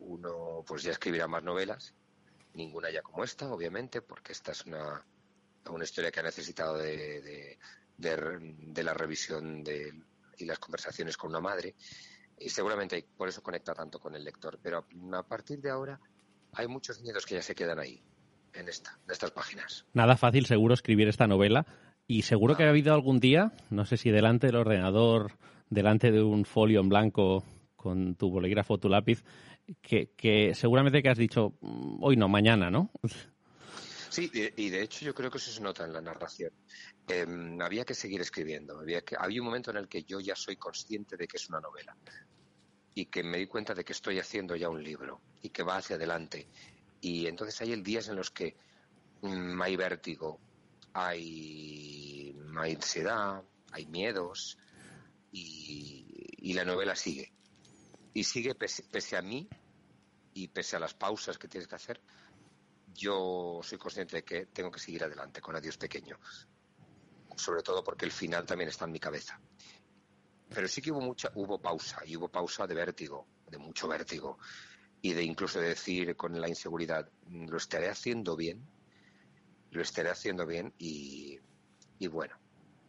uno 0.00 0.64
pues 0.66 0.82
ya 0.82 0.90
escribirá 0.90 1.28
más 1.28 1.44
novelas, 1.44 1.94
ninguna 2.54 2.90
ya 2.90 3.02
como 3.02 3.22
esta, 3.22 3.52
obviamente, 3.52 4.02
porque 4.02 4.32
esta 4.32 4.50
es 4.50 4.64
una, 4.66 5.06
una 5.70 5.84
historia 5.84 6.10
que 6.10 6.20
ha 6.20 6.24
necesitado 6.24 6.76
de, 6.76 7.20
de, 7.22 7.58
de, 7.96 8.82
la 8.82 8.94
revisión 8.94 9.62
de, 9.62 9.92
y 10.38 10.44
las 10.46 10.58
conversaciones 10.58 11.16
con 11.16 11.30
una 11.30 11.40
madre 11.40 11.74
y 12.38 12.48
seguramente 12.48 13.04
por 13.16 13.28
eso 13.28 13.42
conecta 13.42 13.74
tanto 13.74 13.98
con 13.98 14.14
el 14.14 14.24
lector. 14.24 14.58
Pero 14.62 14.84
a 15.12 15.22
partir 15.22 15.60
de 15.60 15.70
ahora 15.70 16.00
hay 16.52 16.68
muchos 16.68 17.00
miedos 17.02 17.26
que 17.26 17.34
ya 17.34 17.42
se 17.42 17.54
quedan 17.54 17.78
ahí, 17.78 18.02
en, 18.54 18.68
esta, 18.68 18.98
en 19.04 19.10
estas 19.10 19.30
páginas. 19.30 19.84
Nada 19.92 20.16
fácil 20.16 20.46
seguro 20.46 20.74
escribir 20.74 21.08
esta 21.08 21.26
novela 21.26 21.66
y 22.06 22.22
seguro 22.22 22.56
que 22.56 22.64
ha 22.64 22.70
habido 22.70 22.94
algún 22.94 23.20
día, 23.20 23.52
no 23.70 23.84
sé 23.84 23.96
si 23.96 24.10
delante 24.10 24.46
del 24.46 24.56
ordenador, 24.56 25.32
delante 25.68 26.10
de 26.10 26.22
un 26.22 26.44
folio 26.44 26.80
en 26.80 26.88
blanco 26.88 27.44
con 27.76 28.14
tu 28.16 28.30
bolígrafo 28.30 28.78
tu 28.78 28.88
lápiz, 28.88 29.22
que, 29.82 30.12
que 30.16 30.54
seguramente 30.54 31.02
que 31.02 31.10
has 31.10 31.18
dicho, 31.18 31.54
"Mm, 31.60 32.02
hoy 32.02 32.16
no, 32.16 32.28
mañana, 32.28 32.70
¿no? 32.70 32.90
Sí, 34.10 34.30
y 34.32 34.70
de 34.70 34.82
hecho 34.82 35.04
yo 35.04 35.14
creo 35.14 35.30
que 35.30 35.38
eso 35.38 35.50
se 35.50 35.60
nota 35.60 35.84
en 35.84 35.92
la 35.92 36.00
narración. 36.00 36.52
Eh, 37.08 37.26
había 37.60 37.84
que 37.84 37.94
seguir 37.94 38.20
escribiendo. 38.20 38.78
Había, 38.78 39.02
que, 39.02 39.16
había 39.18 39.40
un 39.40 39.46
momento 39.46 39.70
en 39.70 39.78
el 39.78 39.88
que 39.88 40.04
yo 40.04 40.20
ya 40.20 40.34
soy 40.34 40.56
consciente 40.56 41.16
de 41.16 41.26
que 41.26 41.36
es 41.36 41.48
una 41.48 41.60
novela 41.60 41.96
y 42.94 43.06
que 43.06 43.22
me 43.22 43.38
di 43.38 43.46
cuenta 43.46 43.74
de 43.74 43.84
que 43.84 43.92
estoy 43.92 44.18
haciendo 44.18 44.56
ya 44.56 44.68
un 44.68 44.82
libro 44.82 45.20
y 45.42 45.50
que 45.50 45.62
va 45.62 45.76
hacia 45.76 45.96
adelante. 45.96 46.48
Y 47.00 47.26
entonces 47.26 47.60
hay 47.60 47.80
días 47.80 48.08
en 48.08 48.16
los 48.16 48.30
que 48.30 48.56
mm, 49.22 49.60
hay 49.62 49.76
vértigo, 49.76 50.40
hay, 50.92 52.36
hay 52.58 52.74
ansiedad, 52.74 53.42
hay 53.72 53.86
miedos 53.86 54.58
y, 55.30 56.06
y 56.38 56.52
la 56.54 56.64
novela 56.64 56.96
sigue. 56.96 57.32
Y 58.14 58.24
sigue 58.24 58.54
pese, 58.54 58.82
pese 58.84 59.16
a 59.16 59.22
mí 59.22 59.48
y 60.34 60.48
pese 60.48 60.76
a 60.76 60.80
las 60.80 60.94
pausas 60.94 61.38
que 61.38 61.48
tienes 61.48 61.68
que 61.68 61.76
hacer, 61.76 62.00
yo 62.98 63.60
soy 63.62 63.78
consciente 63.78 64.16
de 64.16 64.24
que 64.24 64.46
tengo 64.46 64.70
que 64.70 64.80
seguir 64.80 65.04
adelante 65.04 65.40
con 65.40 65.54
Adiós 65.54 65.78
Pequeño. 65.78 66.18
Sobre 67.36 67.62
todo 67.62 67.84
porque 67.84 68.04
el 68.04 68.10
final 68.10 68.44
también 68.44 68.68
está 68.68 68.84
en 68.86 68.92
mi 68.92 68.98
cabeza. 68.98 69.40
Pero 70.48 70.66
sí 70.66 70.82
que 70.82 70.90
hubo 70.90 71.00
mucha, 71.00 71.30
hubo 71.34 71.60
pausa, 71.60 72.02
y 72.04 72.16
hubo 72.16 72.28
pausa 72.28 72.66
de 72.66 72.74
vértigo, 72.74 73.26
de 73.48 73.58
mucho 73.58 73.86
vértigo, 73.86 74.38
y 75.00 75.12
de 75.12 75.22
incluso 75.22 75.60
de 75.60 75.68
decir 75.68 76.16
con 76.16 76.40
la 76.40 76.48
inseguridad, 76.48 77.08
lo 77.28 77.56
estaré 77.56 77.88
haciendo 77.88 78.34
bien, 78.34 78.66
lo 79.70 79.82
estaré 79.82 80.10
haciendo 80.10 80.46
bien, 80.46 80.74
y, 80.78 81.38
y 81.98 82.08
bueno, 82.08 82.34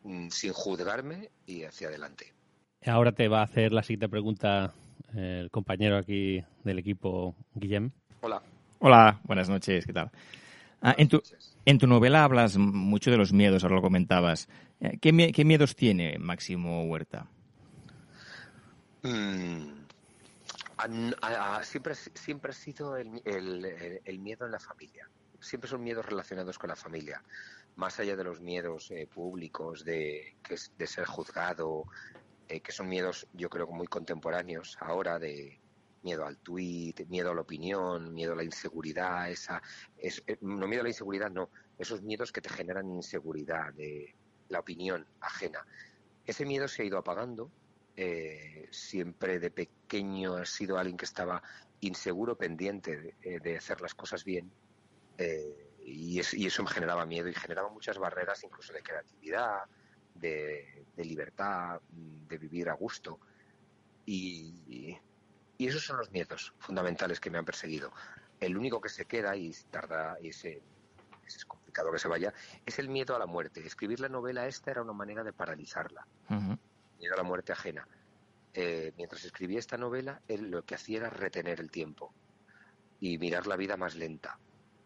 mm, 0.04 0.30
sin 0.30 0.54
juzgarme 0.54 1.30
y 1.46 1.66
hacia 1.66 1.90
adelante. 1.90 2.34
Ahora 2.86 3.12
te 3.12 3.28
va 3.28 3.42
a 3.42 3.44
hacer 3.44 3.74
la 3.74 3.84
siguiente 3.84 4.10
pregunta 4.10 4.74
eh, 5.14 5.42
el 5.42 5.52
compañero 5.52 5.98
aquí 5.98 6.44
del 6.64 6.80
equipo, 6.80 7.36
Guillem. 7.54 7.92
Hola. 8.22 8.42
Hola, 8.82 9.20
buenas 9.26 9.50
noches, 9.50 9.86
¿qué 9.86 9.92
tal? 9.92 10.10
Ah, 10.82 10.96
en, 10.98 11.10
tu, 11.10 11.22
novela 11.88 12.24
hablas 12.24 12.56
mucho 12.56 13.12
de 13.12 13.18
los 13.18 13.34
miedos, 13.34 13.64
ahora 13.64 13.76
lo 13.76 13.82
comentabas. 13.82 14.48
Eh, 14.80 14.98
¿Qué, 15.02 15.12
mie- 15.12 15.34
qué 15.34 15.44
miedos 15.44 15.76
tiene 15.76 16.18
Máximo 16.18 16.86
Huerta? 16.86 17.28
Mm, 19.04 19.84
siempre, 21.64 22.52
ha 22.52 22.54
sido 22.54 22.96
el, 22.96 23.10
mi- 23.10 23.22
el- 23.26 23.66
el- 23.66 24.02
el 24.06 24.20
miedo 24.20 24.46
en 24.46 24.54
la 24.54 24.60
familia. 24.60 25.06
Siempre 25.42 25.70
son 25.70 25.84
miedos 25.84 26.06
relacionados 26.06 26.58
con 26.58 26.70
la 26.70 26.78
familia. 26.78 27.22
Más 27.76 28.00
allá 28.00 28.16
de 28.16 28.24
los 28.24 28.40
miedos 28.40 28.92
eh, 28.92 29.08
públicos, 29.14 29.84
de, 29.84 30.36
de 30.78 30.88
ser 30.88 31.04
juzgado, 31.06 31.84
eh, 32.48 32.62
que 32.62 32.72
son 32.72 32.88
miedos, 32.88 33.28
yo 33.34 33.50
creo, 33.50 33.68
muy 33.68 33.88
contemporáneos 33.88 34.78
ahora, 34.80 35.20
de 35.20 35.60
miedo 36.04 36.26
al 36.26 36.38
tuit, 36.38 37.06
miedo 37.08 37.32
a 37.32 37.36
la 37.36 37.42
opinión, 37.42 38.14
miedo 38.14 38.34
a 38.34 38.36
la 38.36 38.44
inseguridad, 38.44 39.30
esa, 39.30 39.62
es, 39.98 40.24
eh, 40.28 40.38
no 40.42 40.68
miedo 40.68 40.82
a 40.82 40.84
la 40.84 40.90
inseguridad, 40.90 41.30
no, 41.30 41.50
esos 41.78 42.02
miedos 42.02 42.32
que 42.32 42.42
te 42.42 42.50
generan 42.50 42.90
inseguridad, 42.90 43.74
de 43.74 44.14
la 44.50 44.60
opinión 44.60 45.06
ajena. 45.22 45.66
Ese 46.26 46.46
miedo 46.46 46.68
se 46.68 46.84
ha 46.84 46.86
ido 46.86 46.98
apagando 46.98 47.52
eh, 47.96 48.68
siempre 48.72 49.40
de 49.40 49.52
pequeño 49.52 50.36
ha 50.36 50.46
sido 50.46 50.78
alguien 50.78 50.96
que 50.96 51.04
estaba 51.06 51.44
inseguro, 51.82 52.38
pendiente 52.38 52.98
de, 52.98 53.16
eh, 53.22 53.58
hacer 53.58 53.82
las 53.82 53.94
cosas 53.94 54.24
bien. 54.24 54.50
y, 55.86 56.20
es- 56.20 56.34
y 56.34 56.46
eso 56.46 56.64
me 56.64 56.70
generaba 56.70 57.06
miedo 57.06 57.28
y 57.28 57.34
generaba 57.34 57.70
muchas 57.70 57.98
barreras, 57.98 58.44
incluso 58.44 58.72
de 58.74 58.82
creatividad, 58.84 59.64
de, 60.16 60.86
libertad, 60.98 61.82
de 61.90 62.38
vivir 62.38 62.70
a 62.70 62.74
gusto. 62.74 63.20
Y 64.06 64.98
esos 65.68 65.84
son 65.84 65.98
los 65.98 66.12
miedos 66.12 66.54
fundamentales 66.60 67.20
que 67.20 67.30
me 67.30 67.38
han 67.38 67.46
perseguido. 67.46 67.92
El 68.40 68.58
único 68.58 68.80
que 68.80 68.90
se 68.90 69.06
queda 69.06 69.36
y 69.36 69.52
tarda 69.70 70.18
y 70.22 70.32
se, 70.32 70.62
es 71.28 71.46
complicado 71.46 71.92
que 71.92 72.00
se 72.00 72.08
vaya 72.08 72.34
es 72.66 72.80
el 72.80 72.90
miedo 72.90 73.16
a 73.16 73.20
la 73.20 73.26
muerte. 73.26 73.66
Escribir 73.66 74.00
la 74.00 74.10
novela 74.10 74.48
esta 74.48 74.72
era 74.72 74.82
una 74.82 74.94
manera 74.94 75.24
de 75.24 75.34
paralizarla 75.34 76.06
miedo 77.00 77.14
a 77.14 77.18
la 77.18 77.24
muerte 77.24 77.52
ajena. 77.52 77.88
Eh, 78.54 78.94
mientras 78.98 79.24
escribía 79.24 79.60
esta 79.60 79.78
novela, 79.78 80.22
él 80.28 80.50
lo 80.52 80.64
que 80.66 80.76
hacía 80.76 80.98
era 80.98 81.10
retener 81.10 81.60
el 81.60 81.72
tiempo 81.72 82.14
y 83.00 83.18
mirar 83.18 83.48
la 83.48 83.56
vida 83.56 83.78
más 83.78 83.96
lenta. 83.96 84.38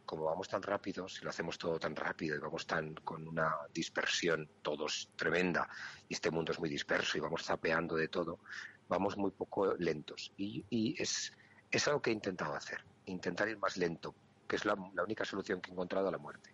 Como 0.06 0.26
vamos 0.26 0.50
tan 0.50 0.62
rápido, 0.62 1.08
si 1.08 1.24
lo 1.24 1.30
hacemos 1.30 1.58
todo 1.58 1.80
tan 1.80 1.96
rápido 1.96 2.36
y 2.36 2.40
vamos 2.40 2.68
tan 2.68 2.94
con 2.94 3.28
una 3.28 3.56
dispersión 3.74 4.50
todos 4.62 5.10
tremenda 5.16 5.68
y 6.08 6.14
este 6.14 6.30
mundo 6.30 6.52
es 6.52 6.60
muy 6.60 6.70
disperso 6.70 7.18
y 7.18 7.22
vamos 7.22 7.44
zapeando 7.44 7.96
de 7.96 8.10
todo, 8.10 8.40
vamos 8.88 9.18
muy 9.18 9.32
poco 9.32 9.74
lentos. 9.76 10.32
Y, 10.38 10.96
es, 11.00 11.34
es 11.72 11.88
algo 11.88 12.02
que 12.02 12.12
he 12.12 12.14
intentado 12.14 12.56
hacer, 12.56 12.80
intentar 13.06 13.50
ir 13.50 13.58
más 13.58 13.78
lento, 13.78 14.14
que 14.48 14.56
es 14.56 14.66
la, 14.66 14.76
la 14.94 15.04
única 15.04 15.26
solución 15.26 15.62
que 15.62 15.70
he 15.70 15.74
encontrado 15.74 16.08
a 16.08 16.12
la 16.12 16.18
muerte. 16.18 16.52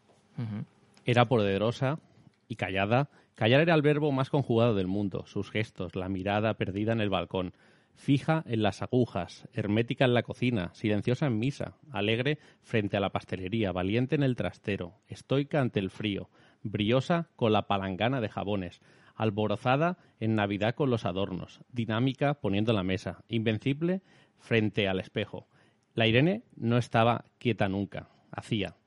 Era 1.05 1.27
poderosa 1.27 1.99
y 2.47 2.55
callada. 2.55 3.09
Callar 3.35 3.61
era 3.61 3.75
el 3.75 3.81
verbo 3.81 4.11
más 4.11 4.29
conjugado 4.29 4.75
del 4.75 4.87
mundo. 4.87 5.25
Sus 5.25 5.51
gestos, 5.51 5.95
la 5.95 6.09
mirada 6.09 6.53
perdida 6.53 6.93
en 6.93 7.01
el 7.01 7.09
balcón, 7.09 7.53
fija 7.99 8.43
en 8.47 8.63
las 8.63 8.81
agujas, 8.81 9.47
hermética 9.53 10.05
en 10.05 10.13
la 10.13 10.23
cocina, 10.23 10.71
silenciosa 10.73 11.27
en 11.27 11.37
misa, 11.37 11.73
alegre 11.91 12.39
frente 12.61 12.95
a 12.95 13.01
la 13.01 13.09
pastelería, 13.09 13.73
valiente 13.73 14.15
en 14.15 14.23
el 14.23 14.37
trastero, 14.37 14.93
estoica 15.07 15.59
ante 15.59 15.79
el 15.79 15.89
frío, 15.89 16.29
briosa 16.63 17.27
con 17.35 17.51
la 17.51 17.67
palangana 17.67 18.21
de 18.21 18.29
jabones, 18.29 18.81
alborozada 19.19 19.97
en 20.21 20.34
Navidad 20.34 20.73
con 20.73 20.89
los 20.89 21.05
adornos, 21.05 21.60
dinámica 21.71 22.36
poniendo 22.36 22.71
la 22.73 22.84
mesa, 22.84 23.23
invencible 23.27 24.01
frente 24.39 24.88
al 24.88 24.99
espejo. 24.99 25.47
La 25.93 26.08
Irene 26.08 26.43
no 26.55 26.77
estaba 26.77 27.25
quieta 27.38 27.67
nunca, 27.67 28.08
hacía. 28.32 28.77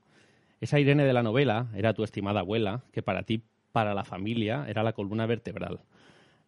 Esa 0.60 0.80
Irene 0.80 1.04
de 1.04 1.12
la 1.12 1.22
novela 1.22 1.68
era 1.74 1.92
tu 1.92 2.02
estimada 2.02 2.40
abuela, 2.40 2.82
que 2.92 3.02
para 3.02 3.24
ti, 3.24 3.44
para 3.72 3.92
la 3.94 4.04
familia, 4.04 4.64
era 4.68 4.82
la 4.82 4.94
columna 4.94 5.26
vertebral. 5.26 5.82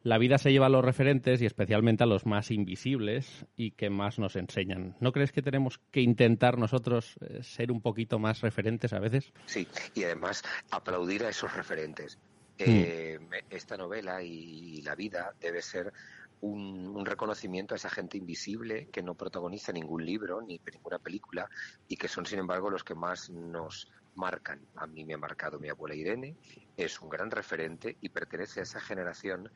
La 0.02 0.18
vida 0.18 0.38
se 0.38 0.50
lleva 0.50 0.66
a 0.66 0.70
los 0.70 0.84
referentes 0.84 1.42
y 1.42 1.46
especialmente 1.46 2.04
a 2.04 2.06
los 2.06 2.24
más 2.24 2.50
invisibles 2.50 3.46
y 3.56 3.72
que 3.72 3.90
más 3.90 4.18
nos 4.18 4.36
enseñan. 4.36 4.96
¿No 5.00 5.12
crees 5.12 5.32
que 5.32 5.42
tenemos 5.42 5.78
que 5.90 6.00
intentar 6.00 6.58
nosotros 6.58 7.16
eh, 7.20 7.42
ser 7.42 7.70
un 7.70 7.82
poquito 7.82 8.18
más 8.18 8.40
referentes 8.40 8.94
a 8.94 8.98
veces? 8.98 9.32
Sí, 9.46 9.66
y 9.94 10.04
además 10.04 10.42
aplaudir 10.70 11.24
a 11.24 11.30
esos 11.30 11.54
referentes. 11.54 12.18
Eh, 12.56 13.18
me- 13.20 13.44
esta 13.50 13.76
novela 13.76 14.22
y, 14.22 14.80
la 14.82 14.94
vida 14.94 15.34
debe 15.40 15.60
ser 15.60 15.92
un, 16.40 16.88
un 16.88 17.06
reconocimiento 17.06 17.74
a 17.74 17.76
esa 17.76 17.90
gente 17.90 18.18
invisible 18.18 18.88
que 18.92 19.02
no 19.02 19.14
protagoniza 19.14 19.72
ningún 19.72 20.04
libro 20.04 20.40
ni 20.40 20.60
ninguna 20.72 20.98
película 20.98 21.48
y 21.88 21.96
que 21.96 22.08
son, 22.08 22.26
sin 22.26 22.38
embargo, 22.38 22.70
los 22.70 22.84
que 22.84 22.94
más 22.94 23.30
nos 23.30 23.88
marcan. 24.14 24.60
A 24.76 24.86
mí 24.86 25.04
me 25.04 25.14
ha 25.14 25.18
marcado 25.18 25.58
mi 25.58 25.68
abuela 25.68 25.94
Irene, 25.94 26.36
es 26.76 27.00
un 27.00 27.08
gran 27.08 27.30
referente 27.30 27.96
y 28.00 28.08
pertenece 28.10 28.60
a 28.60 28.64
esa 28.64 28.80
generación 28.80 29.50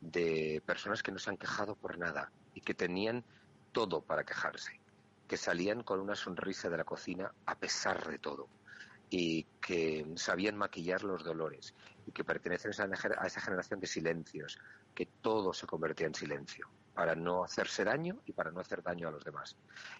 de 0.00 0.62
personas 0.64 1.02
que 1.02 1.10
no 1.10 1.18
se 1.18 1.30
han 1.30 1.36
quejado 1.38 1.74
por 1.74 1.98
nada 1.98 2.30
y 2.54 2.60
que 2.60 2.74
tenían 2.74 3.24
todo 3.72 4.02
para 4.02 4.24
quejarse, 4.24 4.80
que 5.26 5.36
salían 5.36 5.82
con 5.82 6.00
una 6.00 6.14
sonrisa 6.14 6.68
de 6.68 6.76
la 6.76 6.84
cocina 6.84 7.32
a 7.46 7.58
pesar 7.58 8.08
de 8.08 8.18
todo 8.18 8.48
y 9.10 9.44
que 9.60 10.04
sabían 10.16 10.56
maquillar 10.56 11.04
los 11.04 11.24
dolores 11.24 11.74
y 12.06 12.12
que 12.12 12.24
pertenecen 12.24 12.70
a 12.70 13.26
esa, 13.26 13.40
generación 13.40 13.80
de 13.80 13.86
silencios, 13.86 14.58
que 14.94 15.06
todo 15.20 15.52
se 15.52 15.66
convertía 15.66 16.06
en 16.06 16.14
silencio 16.14 16.66
para 16.94 17.14
no 17.14 17.44
hacerse 17.44 17.84
daño 17.84 18.22
y 18.24 18.32
para 18.32 18.50
no 18.50 18.60
hacer 18.60 18.82
daño 18.82 19.08
a 19.08 19.10
los 19.10 19.24
demás. 19.24 19.56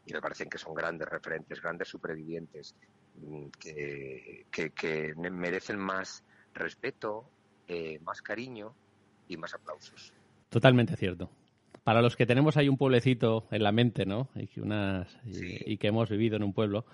Y 0.07 0.13
me 0.13 0.21
parecen 0.21 0.49
que 0.49 0.59
son 0.59 0.75
grandes 0.75 1.09
referentes, 1.09 1.61
grandes 1.61 1.89
supervivientes, 1.89 2.75
mm, 3.15 3.47
que, 3.61 4.47
que- 4.51 4.71
que 4.71 5.15
merecen 5.17 5.79
más 5.79 6.25
respeto, 6.55 7.29
eh, 7.69 7.99
más 8.01 8.23
cariño 8.23 8.75
y 9.29 9.37
más 9.37 9.53
aplausos. 9.55 10.13
Totalmente 10.49 10.97
cierto. 10.97 11.31
Para 11.85 12.01
los 12.03 12.17
que 12.17 12.27
tenemos 12.27 12.57
ahí 12.57 12.69
un 12.69 12.79
pueblecito 12.79 13.47
en 13.51 13.63
la 13.63 13.73
mente, 13.73 14.07
¿no? 14.07 14.31
Y 14.35 14.47
que, 14.49 14.61
unas, 14.61 15.07
y, 15.25 15.73
y 15.75 15.79
que 15.79 15.89
hemos 15.89 16.09
vivido 16.09 16.37
en 16.37 16.43
un 16.43 16.53
pueblo 16.53 16.87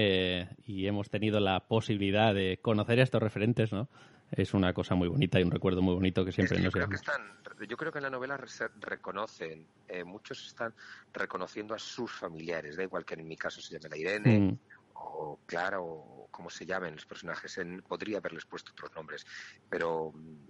eh, 0.00 0.48
y 0.64 0.86
hemos 0.86 1.10
tenido 1.10 1.40
la 1.40 1.66
posibilidad 1.66 2.32
de 2.32 2.60
conocer 2.62 3.00
a 3.00 3.02
estos 3.02 3.20
referentes, 3.20 3.72
¿no? 3.72 3.88
Es 4.30 4.54
una 4.54 4.72
cosa 4.72 4.94
muy 4.94 5.08
bonita 5.08 5.40
y 5.40 5.42
un 5.42 5.50
recuerdo 5.50 5.82
muy 5.82 5.94
bonito 5.94 6.24
que 6.24 6.30
siempre 6.30 6.56
Es 6.56 6.60
que 6.60 6.64
nos 6.66 6.72
yo, 6.72 6.78
creo 6.78 6.88
que 6.88 6.94
están, 6.94 7.22
yo 7.68 7.76
creo 7.76 7.90
que 7.90 7.98
en 7.98 8.04
la 8.04 8.10
novela 8.10 8.38
se 8.46 8.68
reconocen, 8.78 9.66
eh, 9.88 10.04
muchos 10.04 10.46
están 10.46 10.72
reconociendo 11.12 11.74
a 11.74 11.80
sus 11.80 12.12
familiares, 12.12 12.76
da 12.76 12.84
igual 12.84 13.04
que 13.04 13.14
en 13.14 13.26
mi 13.26 13.36
caso 13.36 13.60
se 13.60 13.74
llame 13.74 13.88
la 13.88 13.96
Irene, 13.96 14.38
Mm. 14.38 14.58
o 14.94 15.40
Clara, 15.46 15.80
o 15.80 16.28
como 16.30 16.48
se 16.48 16.64
llamen 16.64 16.94
los 16.94 17.04
personajes, 17.06 17.58
en- 17.58 17.82
podría 17.82 18.18
haberles 18.18 18.44
puesto 18.44 18.70
otros 18.70 18.94
nombres, 18.94 19.26
pero 19.68 20.12
mm, 20.14 20.46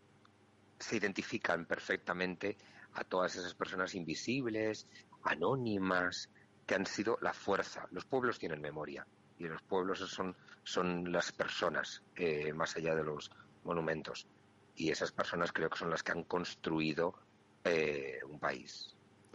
se 0.79 0.97
identifican 0.97 1.65
perfectamente 1.65 2.59
a 2.93 3.05
todas 3.05 3.35
esas 3.37 3.55
personas 3.55 3.95
invisibles, 3.95 4.87
anónimas, 5.23 6.29
que 6.67 6.75
han 6.75 6.85
sido 6.85 7.17
la 7.23 7.33
fuerza. 7.33 7.87
Los 7.93 8.05
pueblos 8.05 8.39
tienen 8.39 8.61
memoria 8.61 9.07
y 9.39 9.45
los 9.45 9.63
pueblos 9.63 10.01
son, 10.01 10.37
son 10.65 11.11
las 11.13 11.33
personas, 11.33 12.03
eh, 12.17 12.53
más 12.53 12.77
allá 12.77 12.95
de 12.95 13.05
los 13.05 13.31
monumentos. 13.65 14.27
Y 14.77 14.91
esas 14.91 15.13
personas 15.13 15.53
creo 15.53 15.71
que 15.71 15.79
son 15.79 15.91
las 15.91 16.03
que 16.03 16.13
han 16.13 16.25
construido 16.25 17.15
eh, 17.65 18.19
un 18.29 18.39
país 18.39 18.95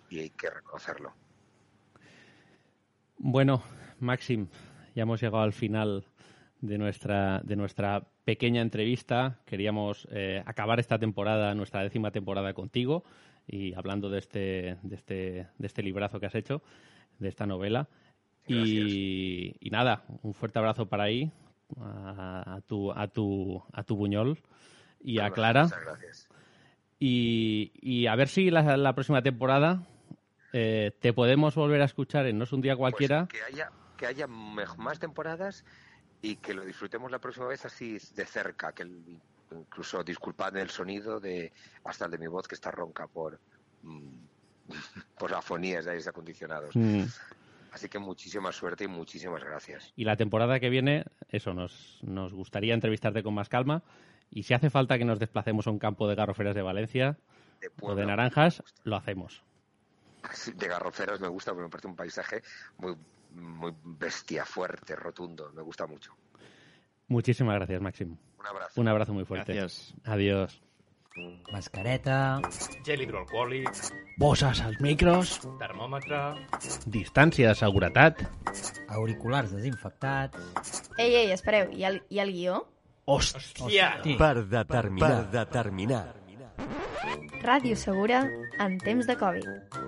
y 0.10 0.20
hay 0.20 0.30
que 0.30 0.50
reconocerlo. 0.50 1.14
Bueno, 3.18 3.64
Maxim, 4.00 4.48
ya 4.96 5.04
hemos 5.04 5.22
llegado 5.22 5.44
al 5.44 5.54
final 5.54 6.06
de 6.62 6.78
nuestra, 6.78 7.42
de 7.44 7.56
nuestra 7.56 8.08
pequeña 8.26 8.62
entrevista. 8.62 9.40
Queríamos 9.46 10.08
eh, 10.12 10.42
acabar 10.46 10.80
esta 10.80 11.00
temporada, 11.00 11.54
nuestra 11.56 11.84
décima 11.84 12.12
temporada 12.12 12.54
contigo 12.54 13.04
y 13.48 13.74
hablando 13.74 14.10
de 14.10 14.20
este, 14.20 14.78
de 14.82 14.96
este, 14.96 15.48
de 15.58 15.68
este 15.68 15.84
librazo 15.84 16.20
que 16.20 16.26
has 16.26 16.36
hecho, 16.36 16.62
de 17.20 17.30
esta 17.30 17.46
novela. 17.46 17.90
Y, 18.48 19.56
y 19.60 19.70
nada, 19.70 20.04
un 20.22 20.34
fuerte 20.34 20.60
abrazo 20.60 20.86
para 20.88 21.04
ahí, 21.04 21.32
a, 21.80 22.56
a, 22.56 22.62
tu, 22.62 22.92
a, 22.92 23.08
tu, 23.08 23.64
a 23.72 23.84
tu 23.84 23.96
Buñol 23.96 24.38
y 25.02 25.20
a 25.20 25.32
Clara. 25.32 25.68
gracias. 25.84 26.28
Y, 27.00 27.72
y 27.82 28.08
a 28.08 28.16
ver 28.16 28.28
si 28.30 28.50
la, 28.50 28.78
la 28.78 28.94
próxima 28.94 29.22
temporada 29.22 29.84
eh, 30.54 30.92
te 31.00 31.14
podemos 31.14 31.56
volver 31.56 31.82
a 31.82 31.86
escuchar 31.86 32.26
en 32.28 32.38
No 32.38 32.44
es 32.46 32.54
un 32.54 32.62
día 32.62 32.76
cualquiera. 32.76 33.28
Pues 33.28 33.40
que 33.42 33.46
haya, 33.54 33.72
que 33.98 34.06
haya 34.08 34.28
más 34.28 35.00
temporadas 35.00 35.66
y 36.22 36.38
que 36.38 36.54
lo 36.54 36.64
disfrutemos 36.64 37.12
la 37.12 37.20
próxima 37.20 37.48
vez 37.48 37.66
así 37.66 37.98
de 38.14 38.26
cerca, 38.26 38.72
que 38.72 38.84
el- 38.84 39.20
incluso 39.52 40.04
disculpadme 40.04 40.62
el 40.62 40.70
sonido 40.70 41.20
de 41.20 41.52
hasta 41.84 42.06
el 42.06 42.12
de 42.12 42.18
mi 42.18 42.28
voz 42.28 42.48
que 42.48 42.56
está 42.56 42.72
ronca 42.72 43.08
por 43.08 43.40
mm, 43.84 44.16
por 45.18 45.32
las 45.32 45.44
fonías 45.44 45.86
de 45.86 45.92
aires 45.92 46.08
acondicionados. 46.08 46.76
Mm. 46.76 47.04
Así 47.74 47.90
que 47.90 47.98
muchísima 47.98 48.52
suerte 48.52 48.84
y 48.84 48.88
muchísimas 48.88 49.44
gracias. 49.44 49.92
Y 49.96 50.06
la 50.06 50.16
temporada 50.16 50.60
que 50.60 50.70
viene, 50.70 51.06
eso, 51.30 51.56
nos, 51.56 52.00
nos 52.04 52.32
gustaría 52.32 52.76
entrevistarte 52.76 53.24
con 53.24 53.34
más 53.34 53.50
calma. 53.50 53.82
Y 54.30 54.44
si 54.44 54.54
hace 54.54 54.70
falta 54.70 55.00
que 55.00 55.06
nos 55.06 55.18
desplacemos 55.18 55.66
a 55.66 55.72
un 55.72 55.80
campo 55.80 56.08
de 56.08 56.14
garroferas 56.14 56.54
de 56.54 56.62
Valencia 56.62 57.18
De 57.60 57.72
o 57.82 57.96
de 57.96 58.06
naranjas, 58.06 58.64
lo 58.84 58.96
hacemos. 58.96 59.44
De 60.56 60.68
garroferas 60.68 61.20
me 61.20 61.28
gusta 61.28 61.52
porque 61.52 61.64
me 61.64 61.70
parece 61.70 61.88
un 61.88 61.96
paisaje 61.96 62.44
muy 62.78 62.96
muy 63.34 63.74
bestia, 63.84 64.46
fuerte, 64.46 64.96
rotundo. 64.96 65.52
Me 65.54 65.64
gusta 65.64 65.88
mucho. 65.88 66.16
Muchísimas 67.08 67.56
gracias, 67.56 67.82
Máximo. 67.82 68.20
Un 68.40 68.46
abrazo. 68.46 68.82
Un 68.82 68.88
abrazo 68.88 69.14
muy 69.14 69.26
fuerte. 69.26 69.54
Gràcies. 69.54 69.96
Adiós. 70.04 70.62
Mascareta, 71.52 72.42
Gel 72.86 73.04
hidroalcohòlic, 73.06 73.70
bosses 74.18 74.62
als 74.66 74.80
micros, 74.82 75.36
termòmetre... 75.62 76.22
Distància 76.90 77.52
de 77.52 77.60
seguretat. 77.60 78.24
auriculars 78.88 79.54
desinfectats... 79.54 80.82
Ei, 80.98 81.14
ei, 81.14 81.32
espereu, 81.36 81.70
i 81.74 81.86
el, 81.86 82.02
i 82.10 82.20
el 82.24 82.34
guió? 82.34 82.64
Hòstia! 83.06 83.94
Per 84.18 84.36
determinar. 84.50 85.10
Per 85.10 85.32
determinar. 85.38 86.04
Ràdio 87.44 87.76
Segura 87.76 88.24
en 88.64 88.78
temps 88.82 89.06
de 89.06 89.18
Covid. 89.20 89.83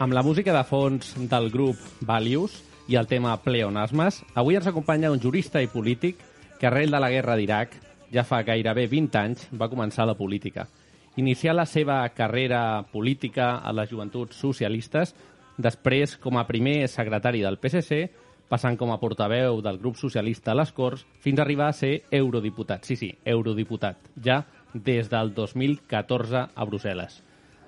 Amb 0.00 0.14
la 0.16 0.22
música 0.24 0.54
de 0.56 0.62
fons 0.64 1.10
del 1.28 1.50
grup 1.52 1.80
Values 2.08 2.54
i 2.88 2.94
el 2.96 3.04
tema 3.04 3.34
pleonasmes, 3.44 4.22
avui 4.32 4.56
ens 4.56 4.68
acompanya 4.70 5.10
un 5.12 5.20
jurista 5.20 5.60
i 5.60 5.66
polític 5.68 6.22
que 6.56 6.68
arrel 6.70 6.94
de 6.94 7.00
la 7.04 7.10
guerra 7.12 7.34
d'Iraq, 7.36 7.74
ja 8.08 8.24
fa 8.24 8.38
gairebé 8.40 8.86
20 8.88 9.18
anys, 9.20 9.42
va 9.52 9.68
començar 9.68 10.06
la 10.08 10.14
política. 10.16 10.64
Inicià 11.20 11.52
la 11.52 11.66
seva 11.68 11.98
carrera 12.16 12.80
política 12.88 13.58
a 13.60 13.74
les 13.76 13.90
joventuts 13.90 14.40
socialistes, 14.40 15.12
després 15.60 16.16
com 16.16 16.40
a 16.40 16.46
primer 16.48 16.88
secretari 16.88 17.44
del 17.44 17.60
PSC, 17.60 18.00
passant 18.48 18.80
com 18.80 18.94
a 18.94 18.98
portaveu 19.04 19.60
del 19.60 19.82
grup 19.84 20.00
socialista 20.00 20.54
a 20.54 20.58
les 20.62 20.72
Corts, 20.72 21.04
fins 21.20 21.36
a 21.36 21.44
arribar 21.44 21.68
a 21.68 21.76
ser 21.76 22.06
eurodiputat. 22.22 22.88
Sí, 22.88 22.96
sí, 22.96 23.12
eurodiputat, 23.36 24.08
ja 24.16 24.46
des 24.72 25.12
del 25.12 25.36
2014 25.36 26.46
a 26.56 26.68
Brussel·les. 26.72 27.20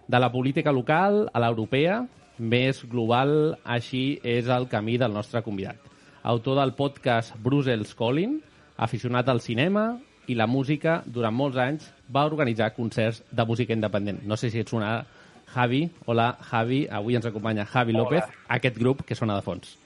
De 0.08 0.18
la 0.18 0.32
política 0.32 0.72
local 0.72 1.26
a 1.28 1.44
l'europea, 1.44 2.00
més 2.38 2.82
global, 2.88 3.58
així 3.64 4.20
és 4.24 4.48
el 4.48 4.68
camí 4.68 4.96
del 4.98 5.12
nostre 5.12 5.42
convidat. 5.42 5.76
Autor 6.22 6.60
del 6.60 6.74
podcast 6.78 7.34
Brussels 7.42 7.94
Calling, 7.98 8.38
aficionat 8.76 9.28
al 9.28 9.40
cinema 9.40 9.98
i 10.30 10.36
la 10.38 10.46
música, 10.46 11.02
durant 11.06 11.34
molts 11.34 11.58
anys 11.58 11.88
va 12.14 12.24
organitzar 12.26 12.72
concerts 12.76 13.22
de 13.30 13.44
música 13.44 13.74
independent. 13.74 14.22
No 14.24 14.36
sé 14.36 14.50
si 14.50 14.62
et 14.62 14.70
sona 14.70 15.04
Javi. 15.52 15.82
Hola, 16.06 16.32
Javi. 16.50 16.86
Avui 16.88 17.16
ens 17.18 17.26
acompanya 17.26 17.66
Javi 17.66 17.92
Hola. 17.92 18.04
López, 18.04 18.36
aquest 18.48 18.78
grup 18.78 19.02
que 19.06 19.18
sona 19.18 19.36
de 19.36 19.42
fons. 19.42 19.76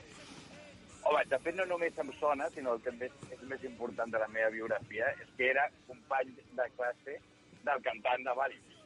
Home, 1.07 1.23
de 1.31 1.39
fet, 1.39 1.55
no 1.57 1.65
només 1.71 1.99
em 2.03 2.13
sona, 2.21 2.51
sinó 2.55 2.75
el 2.75 2.83
que 2.83 2.93
més, 2.99 3.15
és 3.31 3.43
més 3.49 3.65
important 3.65 4.11
de 4.11 4.19
la 4.19 4.29
meva 4.29 4.51
biografia 4.51 5.11
és 5.23 5.33
que 5.39 5.51
era 5.53 5.69
company 5.87 6.35
de 6.59 6.69
classe 6.77 7.19
del 7.67 7.83
cantant 7.83 8.27
de 8.27 8.35
Valis, 8.39 8.79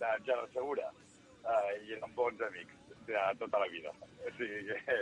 de 0.00 0.12
Gerard 0.26 0.52
Segura, 0.56 0.88
uh, 1.44 1.70
i 1.84 1.96
eren 1.96 2.16
bons 2.16 2.40
amics 2.48 2.79
de 3.10 3.38
tota 3.42 3.60
la 3.62 3.68
vida. 3.72 3.92
O 4.24 4.32
sigui 4.38 4.62
que, 4.86 4.98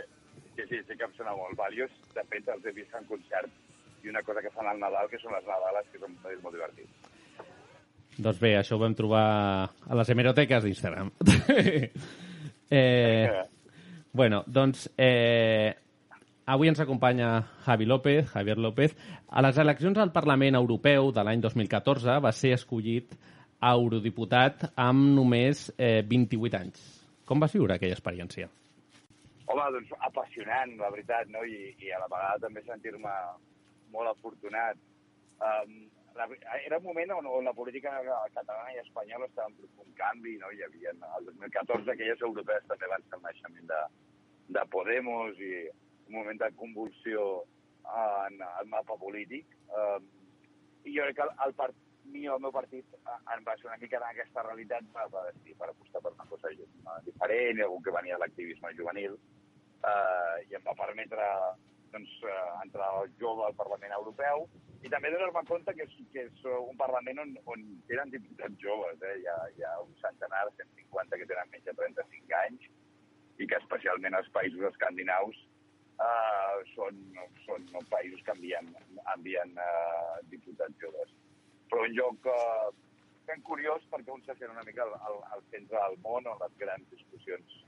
que 0.55 0.67
sí, 0.67 0.81
sí 0.87 0.97
que 0.97 1.07
em 1.07 1.15
sona 1.17 1.35
molt. 1.37 1.57
Valios, 1.59 1.93
de 2.15 2.25
fet, 2.31 2.49
els 2.53 2.65
he 2.65 2.75
vist 2.75 2.95
en 2.97 3.07
concert 3.09 4.03
i 4.03 4.09
una 4.11 4.23
cosa 4.23 4.41
que 4.41 4.51
fan 4.55 4.67
al 4.67 4.79
Nadal, 4.79 5.09
que 5.11 5.19
són 5.21 5.35
les 5.35 5.47
Nadales, 5.47 5.87
que 5.91 6.01
són 6.01 6.15
és 6.31 6.41
molt 6.43 6.55
divertit. 6.55 7.09
Doncs 8.19 8.39
bé, 8.41 8.55
això 8.59 8.75
ho 8.75 8.81
vam 8.81 8.95
trobar 8.95 9.25
a 9.69 9.99
les 9.99 10.09
hemeroteques 10.11 10.65
d'Instagram. 10.65 11.11
eh, 12.79 13.45
bueno, 14.11 14.41
doncs 14.47 14.89
eh, 14.97 15.71
avui 16.45 16.71
ens 16.71 16.81
acompanya 16.83 17.31
Javi 17.63 17.87
López, 17.87 18.27
Javier 18.33 18.57
López. 18.57 18.95
A 19.29 19.43
les 19.45 19.59
eleccions 19.61 19.97
al 19.97 20.11
Parlament 20.11 20.59
Europeu 20.59 21.13
de 21.15 21.23
l'any 21.23 21.43
2014 21.45 22.19
va 22.19 22.33
ser 22.35 22.55
escollit 22.57 23.15
eurodiputat 23.59 24.69
amb 24.75 25.13
només 25.15 25.67
eh, 25.77 26.01
28 26.07 26.59
anys. 26.59 26.83
Com 27.29 27.43
vas 27.43 27.53
viure 27.53 27.75
aquella 27.75 27.93
experiència? 27.93 28.49
Home, 29.49 29.65
doncs 29.75 29.91
apassionant, 30.07 30.75
la 30.81 30.89
veritat, 30.93 31.29
no? 31.33 31.43
I, 31.45 31.75
i 31.77 31.91
a 31.93 31.99
la 32.01 32.09
vegada 32.09 32.41
també 32.45 32.63
sentir-me 32.65 33.13
molt 33.93 34.09
afortunat. 34.11 34.81
Um, 35.45 35.75
la, 36.17 36.25
era 36.65 36.79
un 36.81 36.87
moment 36.87 37.13
on, 37.19 37.29
on 37.29 37.45
la 37.45 37.53
política 37.57 37.93
catalana 38.33 38.73
i 38.73 38.81
espanyola 38.81 39.29
estaven 39.29 39.53
en 39.53 39.59
profund 39.61 39.93
canvi, 39.99 40.35
no? 40.41 40.49
Hi 40.53 40.65
havia, 40.65 40.95
el 41.19 41.29
2014, 41.29 41.93
aquelles 41.93 42.25
europees 42.29 42.65
també 42.71 42.89
van 42.93 43.05
ser 43.05 43.19
el 43.19 43.25
naixement 43.27 43.69
de, 43.73 43.81
de 44.57 44.65
Podemos 44.73 45.43
i 45.51 45.53
un 45.69 46.17
moment 46.17 46.41
de 46.41 46.49
convulsió 46.57 47.27
en 48.25 48.41
el 48.49 48.73
mapa 48.73 48.97
polític. 49.01 49.53
Um, 49.69 50.09
I 50.85 50.97
jo 50.97 51.05
crec 51.05 51.21
que 51.21 51.27
el, 51.29 51.35
el 51.45 51.57
part, 51.61 51.77
mi 52.13 52.25
el 52.25 52.41
meu 52.43 52.53
partit 52.55 52.95
en 52.99 53.43
va 53.47 53.55
ser 53.57 53.69
una 53.69 53.79
mica 53.81 53.97
en 53.99 54.07
aquesta 54.09 54.45
realitat 54.45 54.87
per, 54.93 55.07
per, 55.13 55.25
decidir, 55.29 55.57
per 55.59 55.69
apostar 55.71 56.01
per 56.05 56.13
una 56.15 56.27
cosa 56.29 56.51
diferent, 57.05 57.61
algú 57.65 57.81
que 57.85 57.95
venia 57.95 58.17
de 58.17 58.23
l'activisme 58.23 58.73
juvenil, 58.77 59.17
eh, 59.91 60.37
i 60.49 60.57
em 60.57 60.65
va 60.65 60.77
permetre 60.79 61.27
doncs, 61.93 62.15
eh, 62.23 62.49
entrar 62.63 62.89
jove 63.21 63.45
al 63.45 63.55
Parlament 63.59 63.95
Europeu 63.97 64.47
i 64.83 64.91
també 64.93 65.11
donar-me 65.11 65.43
compte 65.47 65.73
que 65.75 65.85
és, 65.85 65.95
que 66.13 66.25
és 66.29 66.43
un 66.49 66.77
Parlament 66.79 67.23
on, 67.25 67.33
on 67.53 67.63
tenen 67.89 68.13
diputats 68.13 68.59
joves. 68.63 69.01
Eh? 69.03 69.15
Hi, 69.21 69.25
ha, 69.27 69.37
hi 69.57 69.65
ha 69.67 69.73
un 69.83 69.95
centenar, 70.03 70.45
150 70.59 71.19
que 71.19 71.29
tenen 71.31 71.51
menys 71.53 71.67
de 71.67 71.75
35 71.81 72.37
anys 72.43 72.67
i 73.39 73.47
que 73.47 73.59
especialment 73.59 74.15
els 74.19 74.29
països 74.35 74.67
escandinaus 74.69 75.41
eh, 76.05 76.55
són, 76.75 77.01
són 77.47 77.89
països 77.91 78.23
que 78.25 78.35
envien, 78.37 78.71
envien 79.15 79.55
eh, 79.65 80.15
diputats 80.31 80.79
joves. 80.83 81.11
Però 81.69 81.85
un 81.85 81.95
lloc 81.97 82.29
eh, 82.29 82.69
ben 83.29 83.41
curiós 83.45 83.83
perquè 83.93 84.13
un 84.13 84.23
se 84.25 84.35
sent 84.39 84.53
una 84.53 84.65
mica 84.67 84.85
al, 84.85 85.17
al, 85.33 85.43
centre 85.53 85.77
del 85.77 85.97
món 86.05 86.29
on 86.29 86.39
les 86.43 86.55
grans 86.61 86.87
discussions 86.93 87.59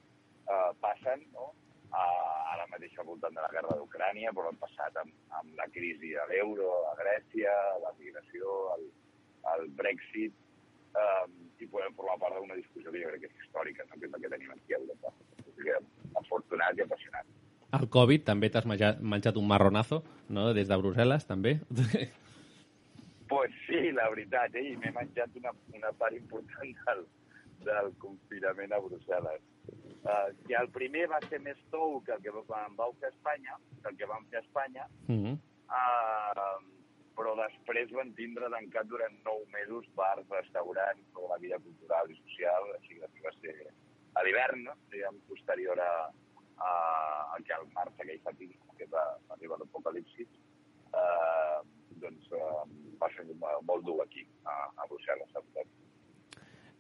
eh, 0.49 0.71
passen, 0.83 1.27
no? 1.35 1.51
Uh, 1.91 2.35
ara 2.53 2.63
mateix 2.71 2.93
al 3.01 3.07
voltant 3.09 3.33
de 3.35 3.41
la 3.43 3.49
guerra 3.51 3.73
d'Ucrània, 3.75 4.31
però 4.31 4.47
hem 4.47 4.59
passat 4.61 4.95
amb, 5.01 5.11
amb 5.35 5.57
la 5.59 5.65
crisi 5.75 6.13
de 6.15 6.23
l'euro, 6.29 6.69
a 6.87 6.93
Grècia, 6.95 7.51
la 7.83 7.91
migració, 7.97 8.53
el, 8.77 8.85
el 9.53 9.65
Brexit, 9.75 10.37
um, 10.95 11.35
i 11.59 11.67
podem 11.67 11.91
formar 11.97 12.15
part 12.21 12.39
d'una 12.39 12.55
discussió 12.61 12.93
que 12.93 13.03
jo 13.03 13.11
crec 13.11 13.25
que 13.25 13.31
és 13.33 13.43
històrica, 13.43 13.89
no? 13.89 13.99
que 13.99 14.07
és 14.07 14.15
la 14.15 14.23
que 14.23 14.31
tenim 14.31 14.55
aquí 14.55 14.77
a 14.77 14.79
Europa. 14.79 15.11
O 15.43 15.57
sigui, 15.57 15.75
afortunat 16.23 16.79
i 16.79 16.85
apassionat. 16.87 17.35
Al 17.75 17.87
Covid 17.91 18.23
també 18.31 18.47
t'has 18.51 18.67
menjat, 18.71 19.03
menjat 19.03 19.43
un 19.43 19.51
marronazo, 19.51 20.01
no? 20.31 20.47
des 20.55 20.71
de 20.71 20.79
Brussel·les, 20.79 21.27
també. 21.27 21.57
Pues 23.31 23.51
sí, 23.65 23.93
la 23.95 24.09
veritat, 24.11 24.55
eh? 24.59 24.73
i 24.73 24.75
m'he 24.75 24.89
menjat 24.91 25.35
una, 25.39 25.53
una 25.71 25.91
part 25.95 26.17
important 26.17 26.73
del, 26.87 27.05
del 27.63 27.93
confinament 28.03 28.75
a 28.75 28.79
Brussel·les. 28.83 29.45
Uh, 30.01 30.33
que 30.49 30.57
el 30.59 30.67
primer 30.75 31.05
va 31.13 31.21
ser 31.29 31.39
més 31.45 31.61
tou 31.71 32.01
que 32.03 32.11
el 32.17 32.25
que 32.25 32.33
vam, 32.49 32.75
vau 32.75 32.91
fer 32.99 33.07
a 33.07 33.13
Espanya, 33.13 33.55
que 33.77 33.93
el 33.93 33.99
que 34.01 34.09
vam 34.11 34.27
fer 34.33 34.41
a 34.41 34.43
Espanya, 34.43 34.89
Mm 35.07 35.19
-hmm. 35.23 35.39
uh, 35.79 36.59
però 37.15 37.37
després 37.39 37.95
van 37.95 38.11
tindre 38.19 38.51
tancat 38.51 38.91
durant 38.91 39.15
nou 39.23 39.45
mesos 39.55 39.87
bars, 39.95 40.27
restaurants, 40.29 41.07
tota 41.13 41.33
la 41.33 41.39
vida 41.45 41.59
cultural 41.59 42.11
i 42.11 42.19
social, 42.19 42.69
així 42.75 42.99
que 42.99 43.27
va 43.29 43.33
ser 43.39 43.55
a 44.13 44.23
l'hivern, 44.23 44.63
no? 44.63 44.73
diguem, 44.91 45.23
posterior 45.27 45.79
a, 45.79 45.93
a, 46.57 46.71
a 47.35 47.37
que 47.45 47.53
el 47.53 47.67
març 47.75 47.93
aquell 47.95 48.23
fatídic, 48.27 48.59
que 48.77 48.87
va 48.91 49.05
arribar 49.29 49.59
l'apocalipsis, 49.59 50.27
uh, 50.91 51.61
doncs 52.03 52.31
uh, 52.31 52.90
passo 53.01 53.25
molt 53.67 53.85
dur 53.85 53.99
aquí, 54.05 54.25
a, 54.45 54.57
a 54.77 54.89
Brussel·les, 54.89 55.33
veritat. 55.37 55.77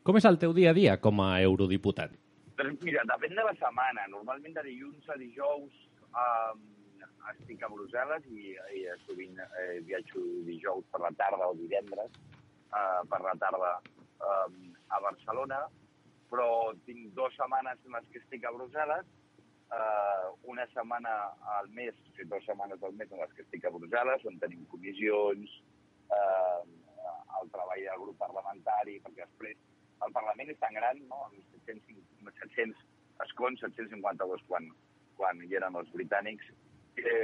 Com 0.01 0.17
és 0.17 0.25
el 0.25 0.39
teu 0.41 0.53
dia 0.57 0.71
a 0.71 0.77
dia 0.77 0.97
com 0.97 1.21
a 1.21 1.31
eurodiputat? 1.45 2.13
Doncs 2.57 2.81
mira, 2.85 3.03
depèn 3.09 3.35
de 3.37 3.43
la 3.45 3.53
setmana. 3.59 4.07
Normalment 4.09 4.55
de 4.57 4.63
dilluns 4.65 5.09
a 5.09 5.17
dijous 5.17 5.75
eh, 6.09 6.53
estic 7.33 7.61
a 7.63 7.69
Brussel·les 7.71 8.25
i, 8.33 8.55
i 8.77 8.83
sovint 9.05 9.37
eh, 9.45 9.79
viatjo 9.85 10.23
dijous 10.47 10.87
per 10.93 11.03
la 11.05 11.11
tarda 11.19 11.51
o 11.51 11.57
divendres 11.57 12.17
eh, 12.17 13.01
per 13.11 13.21
la 13.25 13.35
tarda 13.41 13.71
eh, 13.85 14.49
a 14.89 15.01
Barcelona, 15.05 15.61
però 16.31 16.47
tinc 16.87 17.11
dues 17.17 17.35
setmanes 17.37 17.81
en 17.85 17.97
les 17.97 18.07
que 18.11 18.21
estic 18.23 18.45
a 18.47 18.53
Brussel·les, 18.55 19.09
eh, 19.77 20.25
una 20.53 20.65
setmana 20.73 21.17
al 21.57 21.69
mes, 21.77 21.93
o 21.93 22.15
sigui, 22.15 22.29
dues 22.31 22.47
setmanes 22.47 22.83
al 22.83 22.97
mes 22.97 23.11
en 23.11 23.21
les 23.23 23.37
que 23.37 23.45
estic 23.45 23.67
a 23.67 23.73
Brussel·les, 23.75 24.25
on 24.31 24.39
tenim 24.43 24.65
comissions, 24.73 25.59
eh, 26.17 26.61
el 27.41 27.51
treball 27.55 27.83
del 27.87 28.03
grup 28.05 28.17
parlamentari, 28.21 28.99
perquè 29.05 29.25
després 29.25 29.59
el 30.05 30.13
Parlament 30.15 30.49
és 30.49 30.59
tan 30.61 30.73
gran, 30.77 31.01
no? 31.09 31.23
amb 31.27 31.37
700, 31.67 32.01
700 32.39 32.85
escons, 33.27 33.61
752 33.61 34.45
quan, 34.49 34.69
quan 35.19 35.41
hi 35.45 35.57
eren 35.59 35.77
els 35.77 35.91
britànics, 35.93 36.47
que, 36.97 37.17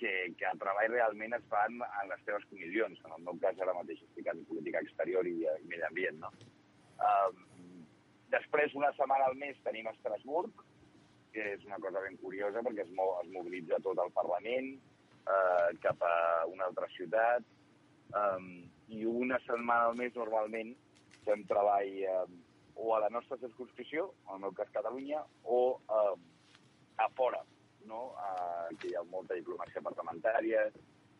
que, 0.00 0.12
que 0.38 0.48
el 0.50 0.60
treball 0.60 0.92
realment 0.92 1.36
es 1.38 1.46
fa 1.52 1.64
en, 1.68 1.80
les 2.10 2.26
teves 2.28 2.44
comissions. 2.50 3.00
En 3.06 3.16
el 3.16 3.24
meu 3.28 3.40
cas 3.42 3.60
ara 3.60 3.76
mateix 3.78 4.02
estic 4.04 4.28
en 4.32 4.44
política 4.50 4.82
exterior 4.84 5.28
i, 5.28 5.38
i 5.46 5.70
medi 5.70 5.86
ambient. 5.88 6.20
No? 6.26 6.32
Uh, 7.02 7.32
després, 8.34 8.76
una 8.78 8.92
setmana 8.98 9.30
al 9.30 9.38
mes, 9.40 9.58
tenim 9.64 9.88
Estrasburg, 9.90 10.64
que 11.32 11.54
és 11.54 11.64
una 11.64 11.80
cosa 11.80 12.02
ben 12.04 12.18
curiosa 12.20 12.60
perquè 12.64 12.84
es, 12.84 12.92
mo 12.96 13.14
es 13.22 13.30
mobilitza 13.32 13.80
tot 13.84 14.00
el 14.02 14.10
Parlament 14.12 14.74
eh, 14.76 15.68
cap 15.80 16.02
a 16.04 16.16
una 16.52 16.66
altra 16.68 16.88
ciutat 16.92 17.46
um, 18.18 18.48
i 18.92 19.04
una 19.08 19.38
setmana 19.46 19.90
al 19.90 19.98
mes 19.98 20.14
normalment 20.16 20.74
fem 21.24 21.44
treball 21.48 21.92
eh, 22.02 22.24
o 22.74 22.94
a 22.96 23.00
la 23.04 23.10
nostra 23.10 23.38
circunscripció, 23.38 24.08
en 24.28 24.36
el 24.36 24.44
meu 24.46 24.54
cas 24.56 24.70
Catalunya, 24.74 25.22
o 25.44 25.80
eh, 25.88 26.16
a 26.98 27.08
fora, 27.16 27.42
no? 27.86 28.12
Eh, 28.18 28.76
que 28.80 28.90
hi 28.90 28.96
ha 28.98 29.04
molta 29.10 29.38
diplomàcia 29.38 29.84
parlamentària 29.84 30.66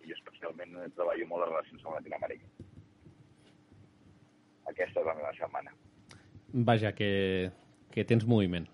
i 0.02 0.10
jo 0.10 0.18
especialment 0.18 0.74
treballo 0.96 1.28
molt 1.30 1.46
en 1.46 1.52
relacions 1.52 1.84
amb 1.86 1.98
Latinoamèrica. 2.00 2.68
Aquesta 4.72 5.02
és 5.02 5.06
la 5.06 5.16
meva 5.18 5.32
setmana. 5.38 5.74
Vaja, 6.68 6.92
que, 6.96 7.50
que 7.92 8.04
tens 8.08 8.26
moviment. 8.28 8.66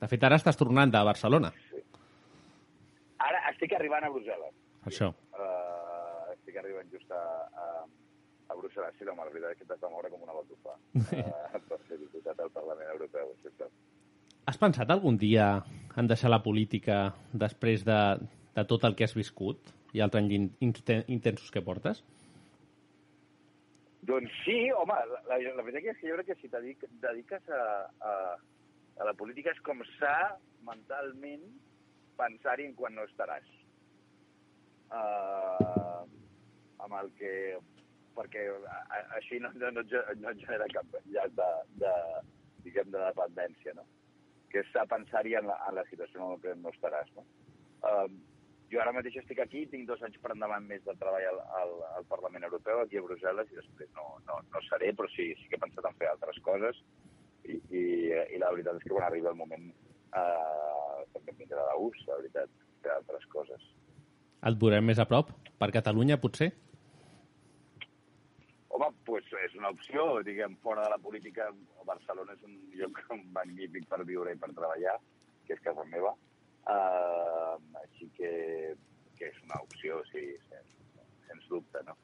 De 0.00 0.08
fet, 0.08 0.22
ara 0.24 0.38
estàs 0.40 0.58
tornant 0.58 0.92
de 0.92 1.02
Barcelona. 1.04 1.52
Ara 3.20 3.42
estic 3.50 3.74
arribant 3.76 4.06
a 4.06 4.10
Brussel·les. 4.12 4.54
Això. 4.88 5.10
Uh, 6.50 6.56
estic 6.56 6.64
arribant 6.64 6.90
just 6.90 7.10
a, 7.10 7.22
a, 7.54 7.86
a 8.50 8.56
Brussel·les. 8.58 8.96
Sí, 8.98 9.06
home, 9.06 9.24
la 9.24 9.30
veritat 9.30 9.54
és 9.54 9.58
que 9.60 9.66
t'has 9.68 9.80
de 9.80 9.90
moure 9.90 10.10
com 10.10 10.22
una 10.22 10.34
batufa 10.34 10.74
uh, 10.74 11.60
per 11.70 11.78
ser 11.88 11.98
diputat 11.98 12.40
al 12.40 12.50
Parlament 12.50 12.90
Europeu. 12.90 13.34
Això 13.36 13.48
és. 13.50 13.72
Has 14.46 14.58
pensat 14.58 14.90
algun 14.90 15.16
dia 15.16 15.62
en 15.96 16.08
deixar 16.10 16.30
la 16.30 16.42
política 16.42 17.12
després 17.32 17.84
de, 17.86 18.00
de 18.56 18.64
tot 18.66 18.84
el 18.84 18.96
que 18.96 19.04
has 19.04 19.14
viscut 19.14 19.70
i 19.94 20.00
els 20.00 20.14
anys 20.14 20.32
in- 20.60 21.04
intensos 21.06 21.50
que 21.50 21.62
portes? 21.62 22.02
Doncs 24.02 24.32
sí, 24.44 24.70
home, 24.72 24.96
la, 24.96 25.20
la, 25.28 25.38
la 25.54 25.62
veritat 25.62 25.92
és 25.94 26.00
que 26.00 26.08
jo 26.08 26.16
crec 26.16 26.32
que 26.32 26.38
si 26.40 26.48
te 26.48 26.62
dediques 27.04 27.50
a, 27.52 27.64
a, 28.00 28.12
a 28.98 29.04
la 29.06 29.14
política 29.14 29.52
és 29.52 29.60
com 29.62 29.84
s'ha 29.98 30.34
mentalment 30.66 31.44
pensar-hi 32.18 32.66
en 32.66 32.74
quan 32.74 32.96
no 32.96 33.04
estaràs. 33.06 33.46
Uh, 34.90 35.79
amb 36.84 36.98
el 37.02 37.12
que... 37.20 37.32
Perquè 38.16 38.42
així 39.16 39.38
no, 39.40 39.52
no, 39.56 39.70
no, 39.70 39.82
no 40.18 40.32
genera 40.40 40.66
cap 40.74 40.96
llaç 41.14 41.30
de, 41.38 41.50
de, 41.80 41.92
diguem, 42.64 42.90
de 42.90 42.98
dependència, 43.04 43.74
no? 43.78 43.84
Que 44.50 44.64
és 44.64 44.72
a 44.76 44.82
pensar-hi 44.90 45.36
en, 45.38 45.46
la, 45.46 45.56
en 45.70 45.78
la 45.78 45.84
situació 45.88 46.26
en 46.26 46.42
que 46.42 46.56
no 46.58 46.72
estaràs, 46.74 47.12
no? 47.14 47.24
Uh, 47.86 48.08
jo 48.70 48.80
ara 48.82 48.92
mateix 48.94 49.16
estic 49.22 49.40
aquí, 49.42 49.62
tinc 49.70 49.86
dos 49.88 50.02
anys 50.06 50.18
per 50.22 50.32
endavant 50.34 50.66
més 50.66 50.82
de 50.86 50.94
treball 50.98 51.26
al, 51.30 51.38
al, 51.60 51.72
al 52.00 52.08
Parlament 52.10 52.46
Europeu, 52.46 52.82
aquí 52.82 52.98
a 52.98 53.04
Brussel·les, 53.06 53.50
i 53.50 53.58
després 53.58 53.90
no, 53.96 54.06
no, 54.28 54.40
no 54.50 54.62
seré, 54.68 54.92
però 54.98 55.10
sí, 55.14 55.30
sí 55.40 55.48
que 55.50 55.58
he 55.58 55.62
pensat 55.62 55.88
en 55.88 55.98
fer 56.02 56.10
altres 56.10 56.38
coses, 56.46 56.78
i, 57.46 57.56
i, 57.56 57.84
i 58.36 58.42
la 58.42 58.50
veritat 58.54 58.78
és 58.78 58.86
que 58.86 58.94
quan 58.94 59.06
arriba 59.06 59.32
el 59.32 59.38
moment 59.38 59.70
eh, 59.70 60.98
també 61.14 61.34
em 61.34 61.40
vindrà 61.42 61.66
gust, 61.80 62.02
la 62.06 62.18
veritat, 62.20 62.52
fer 62.84 62.94
altres 62.94 63.26
coses. 63.34 63.70
Et 64.46 64.60
veurem 64.62 64.86
més 64.86 65.02
a 65.02 65.08
prop? 65.08 65.32
Per 65.60 65.70
Catalunya, 65.74 66.20
potser? 66.20 66.52
Pues 69.10 69.26
és 69.42 69.54
una 69.58 69.72
opció, 69.74 70.02
diguem, 70.22 70.52
fora 70.62 70.84
de 70.84 70.90
la 70.92 70.98
política, 71.02 71.48
Barcelona 71.82 72.36
és 72.36 72.42
un 72.46 72.52
lloc 72.78 73.00
magnífic 73.38 73.88
per 73.90 74.04
viure 74.06 74.30
i 74.30 74.38
per 74.38 74.52
treballar, 74.54 74.92
que 75.48 75.56
és 75.56 75.62
casa 75.64 75.82
meva, 75.90 76.12
uh, 76.70 77.56
així 77.80 78.06
que, 78.14 78.30
que 79.18 79.32
és 79.32 79.40
una 79.48 79.58
opció, 79.64 79.98
sí, 80.12 80.22
sens, 80.46 81.02
sens 81.26 81.50
dubte, 81.50 81.82
no? 81.88 81.96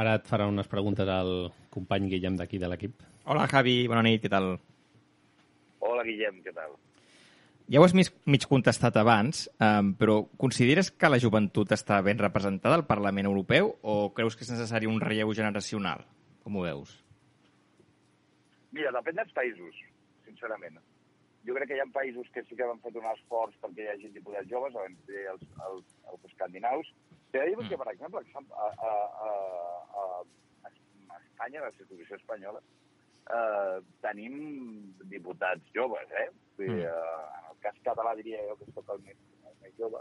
Ara 0.00 0.16
et 0.16 0.24
farà 0.30 0.48
unes 0.48 0.72
preguntes 0.72 1.12
al 1.12 1.50
company 1.76 2.08
Guillem 2.14 2.40
d'aquí 2.40 2.62
de 2.62 2.72
l'equip. 2.72 3.04
Hola, 3.28 3.44
Javi, 3.52 3.82
bona 3.92 4.06
nit, 4.08 4.24
què 4.24 4.32
tal? 4.32 4.54
Hola, 5.84 6.08
Guillem, 6.08 6.40
què 6.48 6.56
tal? 6.56 6.80
Ja 7.66 7.80
ho 7.80 7.84
has 7.84 7.94
mig, 7.98 8.12
mig 8.30 8.44
contestat 8.46 8.94
abans, 9.00 9.48
um, 9.58 9.88
però 9.98 10.20
consideres 10.38 10.92
que 10.94 11.08
la 11.10 11.18
joventut 11.18 11.72
està 11.74 11.98
ben 12.06 12.20
representada 12.20 12.76
al 12.78 12.84
Parlament 12.86 13.26
Europeu 13.26 13.72
o 13.82 13.96
creus 14.14 14.36
que 14.38 14.46
és 14.46 14.52
necessari 14.52 14.86
un 14.86 15.00
relleu 15.02 15.32
generacional? 15.34 16.04
Com 16.44 16.60
ho 16.60 16.62
veus? 16.62 16.92
Mira, 18.70 18.92
depèn 18.94 19.18
dels 19.18 19.34
països, 19.34 19.80
sincerament. 20.28 20.78
Jo 21.46 21.56
crec 21.56 21.72
que 21.72 21.78
hi 21.78 21.82
ha 21.82 21.88
països 21.94 22.30
que 22.34 22.44
sí 22.46 22.54
que 22.58 22.66
han 22.66 22.78
fet 22.84 22.98
un 23.00 23.08
esforç 23.10 23.58
perquè 23.62 23.82
hi 23.82 23.90
hagi 23.92 24.12
diputats 24.14 24.50
joves, 24.50 24.78
dir 25.10 25.26
els, 25.32 25.42
els, 25.66 25.96
els 26.12 26.30
escandinaus. 26.30 26.92
T'he 27.32 27.42
de 27.42 27.50
dir 27.50 27.68
que, 27.70 27.78
per 27.82 27.90
exemple, 27.90 28.22
a, 28.22 28.42
a, 28.62 28.92
a, 29.26 29.32
a, 30.02 30.06
a 30.70 31.18
Espanya, 31.18 31.64
a 31.64 31.66
la 31.66 31.74
circunstació 31.80 32.20
espanyola, 32.20 32.62
eh, 33.26 33.78
tenim 34.06 34.38
diputats 35.10 35.74
joves, 35.74 36.14
eh? 36.22 36.28
Dir, 36.58 36.70
eh, 36.86 37.45
cas 37.66 37.82
català 37.90 38.14
diria 38.18 38.40
jo 38.48 38.56
que 38.62 38.70
soc 38.72 38.94
el 38.96 39.02
més, 39.08 39.18
el 39.50 39.58
més 39.64 39.76
jove, 39.80 40.00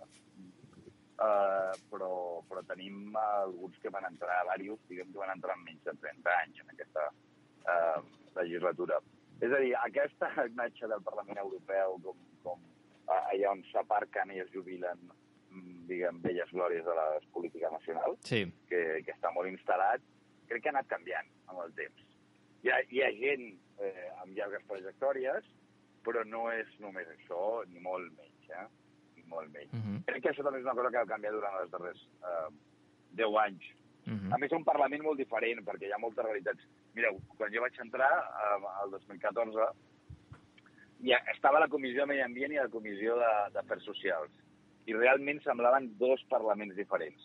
eh, 1.25 1.73
però, 1.91 2.11
però 2.49 2.63
tenim 2.69 3.15
alguns 3.19 3.77
que 3.81 3.91
van 3.93 4.07
entrar, 4.09 4.41
diversos, 4.59 4.87
diguem 4.89 5.11
que 5.11 5.21
van 5.21 5.33
entrar 5.35 5.55
amb 5.55 5.67
menys 5.69 5.83
de 5.87 5.95
30 6.05 6.33
anys 6.43 6.63
en 6.63 6.73
aquesta 6.75 7.05
eh, 7.73 7.99
legislatura. 8.39 8.99
És 9.43 9.51
a 9.51 9.59
dir, 9.63 9.73
aquesta 9.81 10.29
imatge 10.51 10.87
del 10.91 11.03
Parlament 11.03 11.41
Europeu, 11.43 11.97
com, 12.05 12.19
com 12.43 12.61
eh, 13.09 13.21
allà 13.33 13.51
on 13.55 13.63
s'aparquen 13.71 14.31
i 14.35 14.41
es 14.43 14.51
jubilen, 14.53 15.01
mm, 15.51 15.85
diguem, 15.91 16.21
velles 16.23 16.51
glòries 16.55 16.85
de 16.87 16.95
la 16.97 17.07
política 17.35 17.71
nacional, 17.73 18.17
Sí. 18.27 18.45
que, 18.69 18.81
que 19.05 19.15
està 19.15 19.31
molt 19.35 19.51
instal·lat, 19.51 20.03
crec 20.49 20.63
que 20.63 20.69
ha 20.71 20.75
anat 20.77 20.87
canviant 20.91 21.29
amb 21.51 21.63
el 21.65 21.73
temps. 21.79 22.01
Hi 22.65 22.71
ha, 22.73 22.79
hi 22.89 23.01
ha 23.05 23.11
gent 23.19 23.47
eh, 23.83 24.09
amb 24.23 24.35
llargues 24.37 24.63
trajectòries, 24.69 25.47
però 26.05 26.23
no 26.29 26.47
és 26.53 26.67
només 26.79 27.07
això, 27.11 27.63
ni 27.71 27.81
molt 27.83 28.11
menys, 28.17 28.49
eh? 28.49 28.67
Ni 29.17 29.23
molt 29.31 29.51
menys. 29.53 29.73
Uh 29.73 29.79
-huh. 29.81 30.03
Crec 30.05 30.23
que 30.23 30.29
això 30.31 30.43
també 30.43 30.59
és 30.59 30.65
una 30.65 30.75
cosa 30.75 30.91
que 30.91 30.97
ha 30.97 31.05
canviat 31.13 31.33
durant 31.33 31.57
els 31.61 31.71
darrers 31.71 32.01
eh, 32.23 32.49
10 33.11 33.37
anys. 33.47 33.63
Uh 34.05 34.13
-huh. 34.13 34.33
A 34.33 34.37
més, 34.37 34.51
és 34.51 34.57
un 34.57 34.63
Parlament 34.63 35.03
molt 35.03 35.17
diferent, 35.17 35.65
perquè 35.65 35.87
hi 35.87 35.91
ha 35.91 35.97
moltes 35.97 36.25
realitats. 36.25 36.61
Mireu, 36.93 37.19
quan 37.37 37.51
jo 37.51 37.61
vaig 37.61 37.79
entrar, 37.79 38.13
eh, 38.13 38.83
el 38.83 38.91
2014, 38.91 39.73
ja 41.03 41.17
estava 41.33 41.59
la 41.59 41.67
Comissió 41.67 42.01
de 42.01 42.07
Medi 42.07 42.21
Ambient 42.21 42.53
i 42.53 42.55
la 42.55 42.69
Comissió 42.69 43.15
de- 43.15 43.51
d'Afers 43.53 43.83
Socials. 43.83 44.31
I 44.85 44.93
realment 44.93 45.41
semblaven 45.43 45.97
dos 45.97 46.23
parlaments 46.29 46.75
diferents, 46.75 47.21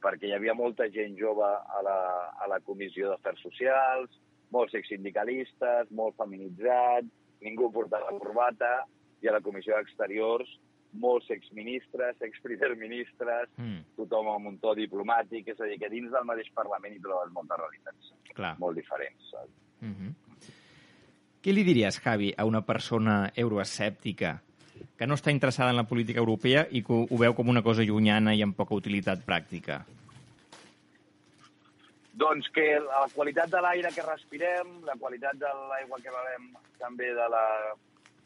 perquè 0.00 0.26
hi 0.28 0.32
havia 0.32 0.54
molta 0.54 0.88
gent 0.90 1.16
jove 1.18 1.44
a 1.44 1.82
la, 1.82 2.28
a 2.38 2.46
la 2.46 2.60
Comissió 2.60 3.08
d'Afers 3.08 3.40
Socials, 3.40 4.20
molts 4.50 4.74
exsindicalistes, 4.74 5.90
molt 5.90 6.16
feminitzats, 6.16 7.10
ningú 7.44 7.70
portava 7.72 8.12
corbata, 8.18 8.84
i 9.22 9.28
a 9.28 9.36
la 9.36 9.40
Comissió 9.44 9.76
d'Exteriors 9.76 10.48
molts 10.94 11.30
exministres, 11.30 12.20
exprimerministres, 12.22 13.50
Mm, 13.56 13.80
tothom 13.96 14.28
amb 14.30 14.46
un 14.46 14.58
to 14.58 14.74
diplomàtic, 14.74 15.48
és 15.48 15.60
a 15.60 15.66
dir, 15.66 15.78
que 15.78 15.90
dins 15.90 16.10
del 16.10 16.24
mateix 16.24 16.50
Parlament 16.54 16.94
hi 16.94 17.00
trobes 17.00 17.32
moltes 17.32 17.58
realitats 17.58 18.12
clar. 18.34 18.58
molt 18.58 18.76
diferents. 18.76 19.30
saps? 19.30 19.50
Uh 19.82 19.88
-huh. 19.88 20.14
Què 21.42 21.52
li 21.52 21.64
diries, 21.64 22.00
Javi, 22.00 22.32
a 22.36 22.44
una 22.44 22.62
persona 22.62 23.32
euroescèptica 23.36 24.40
que 24.96 25.06
no 25.06 25.14
està 25.14 25.30
interessada 25.30 25.70
en 25.70 25.76
la 25.76 25.84
política 25.84 26.20
europea 26.20 26.66
i 26.70 26.82
que 26.82 26.92
ho 26.92 27.18
veu 27.18 27.34
com 27.34 27.48
una 27.48 27.62
cosa 27.62 27.82
llunyana 27.82 28.34
i 28.34 28.42
amb 28.42 28.56
poca 28.56 28.74
utilitat 28.74 29.26
pràctica? 29.26 29.84
Doncs 32.14 32.46
que 32.54 32.64
la 32.78 33.06
qualitat 33.10 33.50
de 33.50 33.60
l'aire 33.64 33.90
que 33.94 34.04
respirem, 34.06 34.76
la 34.86 34.94
qualitat 35.00 35.38
de 35.40 35.50
l'aigua 35.70 35.98
que 36.02 36.12
bevem, 36.14 36.44
també 36.78 37.08
de 37.16 37.26
la, 37.32 37.46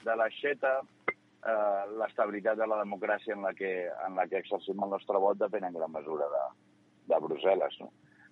de 0.05 0.17
l'aixeta, 0.21 0.75
eh, 1.09 1.85
l'estabilitat 2.01 2.59
de 2.61 2.67
la 2.69 2.83
democràcia 2.83 3.37
en 3.37 3.47
la, 3.47 3.55
que, 3.57 3.73
en 4.07 4.19
la 4.19 4.27
que 4.29 4.43
exercim 4.43 4.85
el 4.85 4.93
nostre 4.93 5.23
vot 5.25 5.41
depèn 5.41 5.65
en 5.69 5.79
gran 5.79 5.95
mesura 5.95 6.29
de, 6.35 6.45
de 7.09 7.23
Brussel·les. 7.25 7.81
No? 7.81 7.89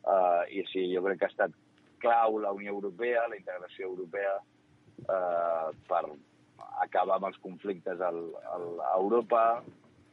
Uh, 0.07 0.45
I 0.53 0.63
sí, 0.71 0.85
jo 0.93 1.03
crec 1.03 1.19
que 1.19 1.27
ha 1.27 1.33
estat 1.33 1.57
clau 2.05 2.37
la 2.39 2.53
Unió 2.55 2.77
Europea, 2.77 3.25
la 3.27 3.41
integració 3.41 3.89
europea, 3.89 4.37
uh, 5.09 5.73
per 5.89 6.05
acabar 6.85 7.17
amb 7.17 7.31
els 7.33 7.41
conflictes 7.43 8.05
al, 8.05 8.21
al, 8.53 8.69
a 8.85 8.93
Europa, 9.01 9.43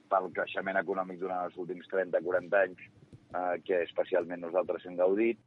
pel 0.09 0.31
creixement 0.33 0.79
econòmic 0.79 1.19
durant 1.21 1.45
els 1.45 1.59
últims 1.61 1.89
30-40 1.91 2.59
anys, 2.63 2.81
uh, 3.33 3.55
que 3.65 3.81
especialment 3.83 4.41
nosaltres 4.41 4.85
hem 4.85 4.95
gaudit, 4.95 5.39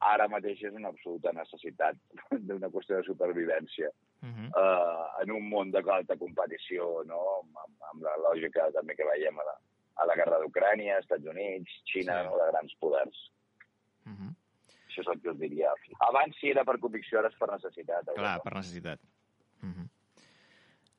ara 0.00 0.28
mateix 0.28 0.62
és 0.62 0.74
una 0.74 0.88
absoluta 0.88 1.32
necessitat 1.32 1.96
d'una 2.48 2.70
qüestió 2.70 2.96
de 2.96 3.04
supervivència 3.04 3.90
Uh 4.22 4.28
-huh. 4.28 4.48
uh, 4.54 5.22
en 5.22 5.30
un 5.32 5.48
món 5.50 5.72
de 5.72 5.82
alta 5.92 6.16
competició, 6.16 7.02
no? 7.04 7.18
amb, 7.42 7.56
amb 7.90 8.02
la 8.02 8.14
lògica 8.22 8.70
també 8.72 8.94
que 8.94 9.04
veiem 9.04 9.38
a 9.38 9.44
la, 9.44 9.56
a 9.96 10.06
la 10.06 10.14
guerra 10.14 10.38
d'Ucrània, 10.38 10.98
Estats 10.98 11.26
Units, 11.26 11.70
Xina, 11.90 12.22
Sí. 12.22 12.28
no? 12.28 12.36
de 12.38 12.46
grans 12.52 12.74
poders. 12.78 13.18
Uh 14.06 14.12
-huh. 14.12 14.30
Això 14.86 15.00
és 15.00 15.08
el 15.08 15.20
que 15.20 15.30
us 15.30 15.38
diria. 15.38 15.74
Abans 15.98 16.36
sí 16.40 16.50
era 16.50 16.64
per 16.64 16.78
convicció, 16.78 17.18
ara 17.18 17.28
és 17.28 17.34
per 17.34 17.50
necessitat. 17.50 18.04
Clar, 18.14 18.40
per 18.42 18.54
necessitat. 18.54 19.00
Uh 19.62 19.68
-huh. 19.68 19.88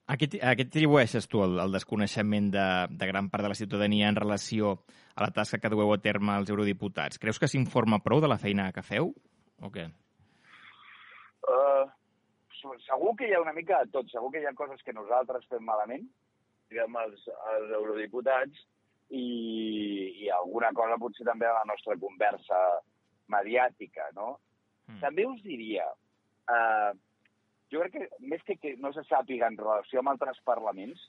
A 0.04 0.18
què, 0.20 0.28
a 0.44 0.52
què 0.60 0.66
atribueixes 0.68 1.30
tu 1.32 1.40
el, 1.46 1.56
el 1.64 1.72
desconeixement 1.72 2.50
de, 2.52 2.68
de 2.92 3.08
gran 3.08 3.30
part 3.32 3.46
de 3.46 3.52
la 3.54 3.56
ciutadania 3.56 4.10
en 4.12 4.18
relació 4.20 4.74
a 5.16 5.24
la 5.24 5.32
tasca 5.32 5.62
que 5.64 5.72
dueu 5.72 5.94
a 5.96 6.00
terme 6.04 6.36
els 6.36 6.52
eurodiputats? 6.52 7.22
Creus 7.24 7.40
que 7.40 7.48
s'informa 7.48 8.02
prou 8.04 8.20
de 8.20 8.28
la 8.28 8.40
feina 8.42 8.72
que 8.76 8.84
feu? 8.84 9.14
O 9.64 9.72
què? 9.72 9.88
Uh, 11.48 11.88
segur 12.84 13.16
que 13.20 13.30
hi 13.30 13.38
ha 13.38 13.42
una 13.46 13.56
mica 13.56 13.80
de 13.86 13.92
tot. 13.96 14.12
Segur 14.12 14.34
que 14.34 14.44
hi 14.44 14.50
ha 14.50 14.56
coses 14.60 14.84
que 14.84 14.96
nosaltres 14.96 15.48
fem 15.48 15.64
malament, 15.64 16.04
diguem, 16.68 17.00
els, 17.06 17.24
els 17.56 17.72
eurodiputats, 17.80 18.68
i, 19.14 19.26
i 20.26 20.30
alguna 20.36 20.74
cosa 20.76 21.00
potser 21.00 21.26
també 21.28 21.48
a 21.48 21.56
la 21.62 21.68
nostra 21.70 21.96
conversa 22.02 22.60
mediàtica, 23.32 24.10
no? 24.18 24.36
Mm. 24.90 25.00
També 25.04 25.26
us 25.30 25.40
diria, 25.48 25.88
uh, 26.52 26.92
jo 27.74 27.82
crec 27.82 27.94
que 27.98 28.08
més 28.32 28.44
que, 28.48 28.56
que 28.62 28.76
no 28.78 28.94
se 28.94 29.04
sàpiga 29.10 29.50
en 29.50 29.58
relació 29.58 30.00
amb 30.00 30.14
altres 30.14 30.40
parlaments, 30.46 31.08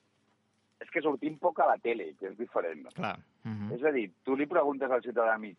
és 0.82 0.90
que 0.90 1.02
sortim 1.04 1.36
poc 1.38 1.60
a 1.60 1.66
la 1.70 1.78
tele, 1.78 2.14
que 2.18 2.30
és 2.32 2.36
diferent. 2.38 2.86
Clar. 2.96 3.18
Uh 3.44 3.50
-huh. 3.52 3.74
És 3.76 3.84
a 3.84 3.92
dir, 3.92 4.10
tu 4.24 4.36
li 4.36 4.46
preguntes 4.46 4.90
al 4.90 5.02
ciutadà 5.02 5.38
mig 5.38 5.58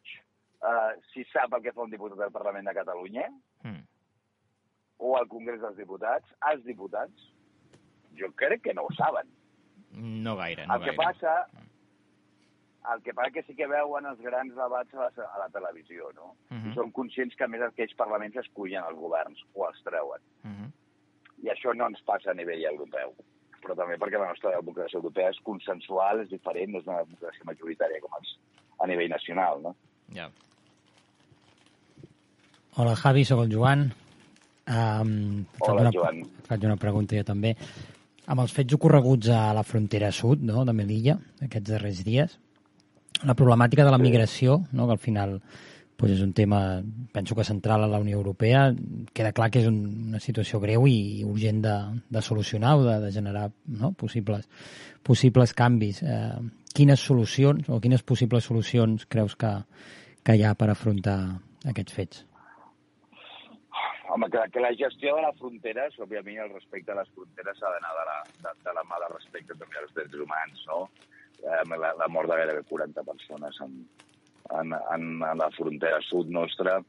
uh, 0.62 0.94
si 1.14 1.24
sap 1.32 1.54
el 1.54 1.62
que 1.62 1.72
fa 1.72 1.84
un 1.84 1.92
diputat 1.92 2.18
del 2.18 2.32
Parlament 2.32 2.68
de 2.68 2.74
Catalunya, 2.74 3.30
Mm. 3.64 3.84
o 4.98 5.18
al 5.18 5.28
Congrés 5.28 5.62
dels 5.62 5.78
Diputats, 5.78 6.26
als 6.40 6.64
diputats, 6.64 7.32
jo 8.16 8.32
crec 8.36 8.62
que 8.62 8.74
no 8.74 8.84
ho 8.84 8.94
saben. 8.94 9.28
No 9.92 10.36
gaire, 10.36 10.68
no 10.68 10.76
el 10.76 10.80
que 10.82 10.96
gaire. 10.96 11.04
passa 11.04 11.48
el 12.94 13.02
que 13.02 13.14
passa 13.14 13.32
que 13.32 13.44
sí 13.44 13.56
que 13.56 13.68
veuen 13.68 14.06
els 14.06 14.20
grans 14.22 14.54
debats 14.54 14.94
a 14.94 14.98
la, 14.98 15.26
a 15.34 15.40
la 15.40 15.50
televisió, 15.50 16.12
no? 16.14 16.36
Mhm. 16.50 16.72
I 16.72 16.74
són 16.76 16.92
conscients 16.92 17.36
que, 17.36 17.44
a 17.44 17.48
més, 17.48 17.62
aquells 17.62 17.96
parlaments 17.96 18.38
escullen 18.38 18.84
els 18.84 18.98
governs 19.00 19.42
o 19.54 19.68
els 19.68 19.84
treuen. 19.84 20.22
Uh 20.44 20.52
-huh. 20.52 20.72
I 21.46 21.52
això 21.54 21.74
no 21.78 21.90
ens 21.92 22.02
passa 22.08 22.32
a 22.32 22.38
nivell 22.38 22.64
europeu. 22.72 23.14
Però 23.62 23.76
també 23.78 23.98
perquè 24.02 24.22
la 24.22 24.30
nostra 24.32 24.54
democràcia 24.58 25.00
europea 25.00 25.32
és 25.34 25.42
consensual, 25.46 26.22
és 26.24 26.32
diferent, 26.34 26.74
no 26.74 26.82
és 26.82 26.90
una 26.90 27.04
democràcia 27.04 27.50
majoritària 27.50 28.02
com 28.04 28.18
és 28.22 28.34
a 28.82 28.90
nivell 28.90 29.14
nacional, 29.14 29.62
no? 29.64 29.76
Ja. 30.14 30.30
Hola, 32.76 32.96
Javi, 33.00 33.24
sóc 33.26 33.46
el 33.46 33.54
Joan. 33.54 33.86
Um, 34.66 35.46
Hola, 35.62 35.86
una, 35.86 35.92
Joan. 35.94 36.24
et 36.26 36.48
Faig 36.50 36.66
una 36.66 36.78
pregunta 36.82 37.18
jo 37.18 37.26
també. 37.26 37.54
Amb 38.26 38.42
els 38.42 38.54
fets 38.54 38.74
ocorreguts 38.74 39.30
a 39.30 39.54
la 39.54 39.64
frontera 39.64 40.10
sud 40.12 40.42
no, 40.42 40.66
de 40.66 40.74
Melilla 40.74 41.16
aquests 41.46 41.70
darrers 41.70 42.02
dies, 42.06 42.40
la 43.24 43.36
problemàtica 43.38 43.86
de 43.86 43.94
la 43.94 44.02
migració, 44.02 44.64
no, 44.74 44.88
que 44.90 44.98
al 44.98 45.02
final 45.02 45.38
pues 45.96 46.12
és 46.12 46.22
un 46.22 46.34
tema, 46.34 46.84
penso 47.14 47.36
que 47.36 47.46
central 47.48 47.84
a 47.84 47.88
la 47.88 48.00
Unió 48.00 48.18
Europea, 48.18 48.68
queda 49.14 49.32
clar 49.32 49.50
que 49.52 49.62
és 49.64 49.70
un, 49.70 49.80
una 50.12 50.20
situació 50.20 50.60
greu 50.60 50.88
i 50.92 51.24
urgent 51.24 51.62
de, 51.64 51.76
de 52.12 52.22
solucionar 52.22 52.76
o 52.76 52.84
de, 52.84 53.00
de 53.06 53.12
generar 53.16 53.48
no, 53.66 53.94
possibles, 53.94 54.50
possibles 55.04 55.56
canvis. 55.56 56.04
Eh, 56.04 56.36
quines 56.76 57.00
solucions 57.00 57.70
o 57.72 57.80
quines 57.80 58.04
possibles 58.04 58.44
solucions 58.44 59.08
creus 59.08 59.38
que, 59.40 59.52
que 60.24 60.36
hi 60.36 60.44
ha 60.44 60.56
per 60.60 60.70
afrontar 60.74 61.20
aquests 61.64 61.96
fets? 61.96 62.26
Home, 64.12 64.28
que, 64.30 64.42
que 64.52 64.62
la 64.62 64.74
gestió 64.76 65.16
de 65.16 65.24
les 65.24 65.40
fronteres, 65.40 65.96
òbviament 66.04 66.44
el 66.44 66.52
respecte 66.52 66.92
a 66.92 67.00
les 67.00 67.08
fronteres 67.16 67.58
s'ha 67.58 67.72
d'anar 67.72 67.94
de, 67.96 68.04
la, 68.10 68.18
de, 68.44 68.52
de 68.68 68.74
la 68.76 68.84
mà 68.88 69.00
de 69.02 69.08
respecte 69.14 69.56
també 69.56 69.80
als 69.80 69.96
drets 69.96 70.20
humans, 70.20 70.66
no? 70.68 70.84
Eh, 71.40 71.64
la, 71.72 71.96
la 72.00 72.08
mort 72.12 72.30
de 72.30 72.38
gairebé 72.42 72.62
40 72.70 73.04
persones 73.08 73.58
en, 73.66 73.80
en, 74.52 74.74
en, 74.74 75.08
en 75.24 75.38
la 75.42 75.50
frontera 75.56 76.02
sud 76.06 76.30
nostra 76.30 76.80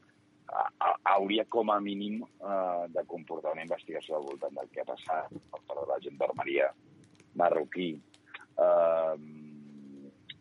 hauria 1.03 1.45
com 1.45 1.71
a 1.71 1.79
mínim 1.79 2.21
eh, 2.23 2.83
de 2.93 3.03
comportar 3.05 3.53
una 3.55 3.65
investigació 3.65 4.17
al 4.17 4.27
voltant 4.27 4.55
del 4.55 4.69
que 4.71 4.83
ha 4.83 4.87
passat 4.87 5.33
per 5.33 5.59
part 5.59 5.81
de 5.81 5.87
la 5.89 5.99
gendarmeria 6.03 6.69
marroquí. 7.35 7.89
Eh, 8.57 9.15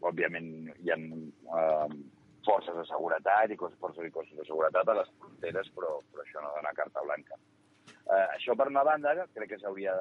òbviament 0.07 0.51
hi 0.85 0.93
ha 0.93 0.99
eh, 1.01 1.99
forces 2.47 2.79
de 2.79 2.87
seguretat 2.87 3.51
i 3.51 3.59
cos, 3.59 3.75
forces 3.83 4.07
i 4.07 4.14
cossos 4.14 4.39
de 4.39 4.47
seguretat 4.47 4.89
a 4.89 4.99
les 5.01 5.12
fronteres, 5.19 5.71
però, 5.75 5.99
però 6.12 6.23
això 6.23 6.43
no 6.43 6.55
dona 6.55 6.75
carta 6.79 7.03
blanca. 7.03 7.39
Eh, 8.07 8.27
això, 8.37 8.55
per 8.55 8.69
una 8.71 8.85
banda, 8.87 9.17
crec 9.35 9.51
que 9.51 9.59
s'hauria 9.59 9.95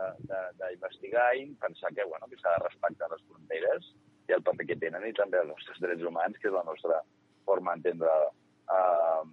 d'investigar 0.60 1.32
i 1.40 1.48
pensar 1.62 1.90
que, 1.98 2.06
bueno, 2.06 2.30
que 2.30 2.38
s'ha 2.38 2.54
de 2.60 2.68
respectar 2.68 3.10
les 3.10 3.26
fronteres 3.30 3.90
i 4.30 4.36
el 4.38 4.44
paper 4.46 4.68
que 4.70 4.80
tenen 4.82 5.06
i 5.08 5.14
també 5.18 5.42
els 5.42 5.52
nostres 5.54 5.82
drets 5.84 6.06
humans, 6.06 6.38
que 6.42 6.50
és 6.50 6.56
la 6.56 6.66
nostra 6.68 7.02
forma 7.46 7.76
d'entendre 7.76 8.14
eh, 8.76 9.24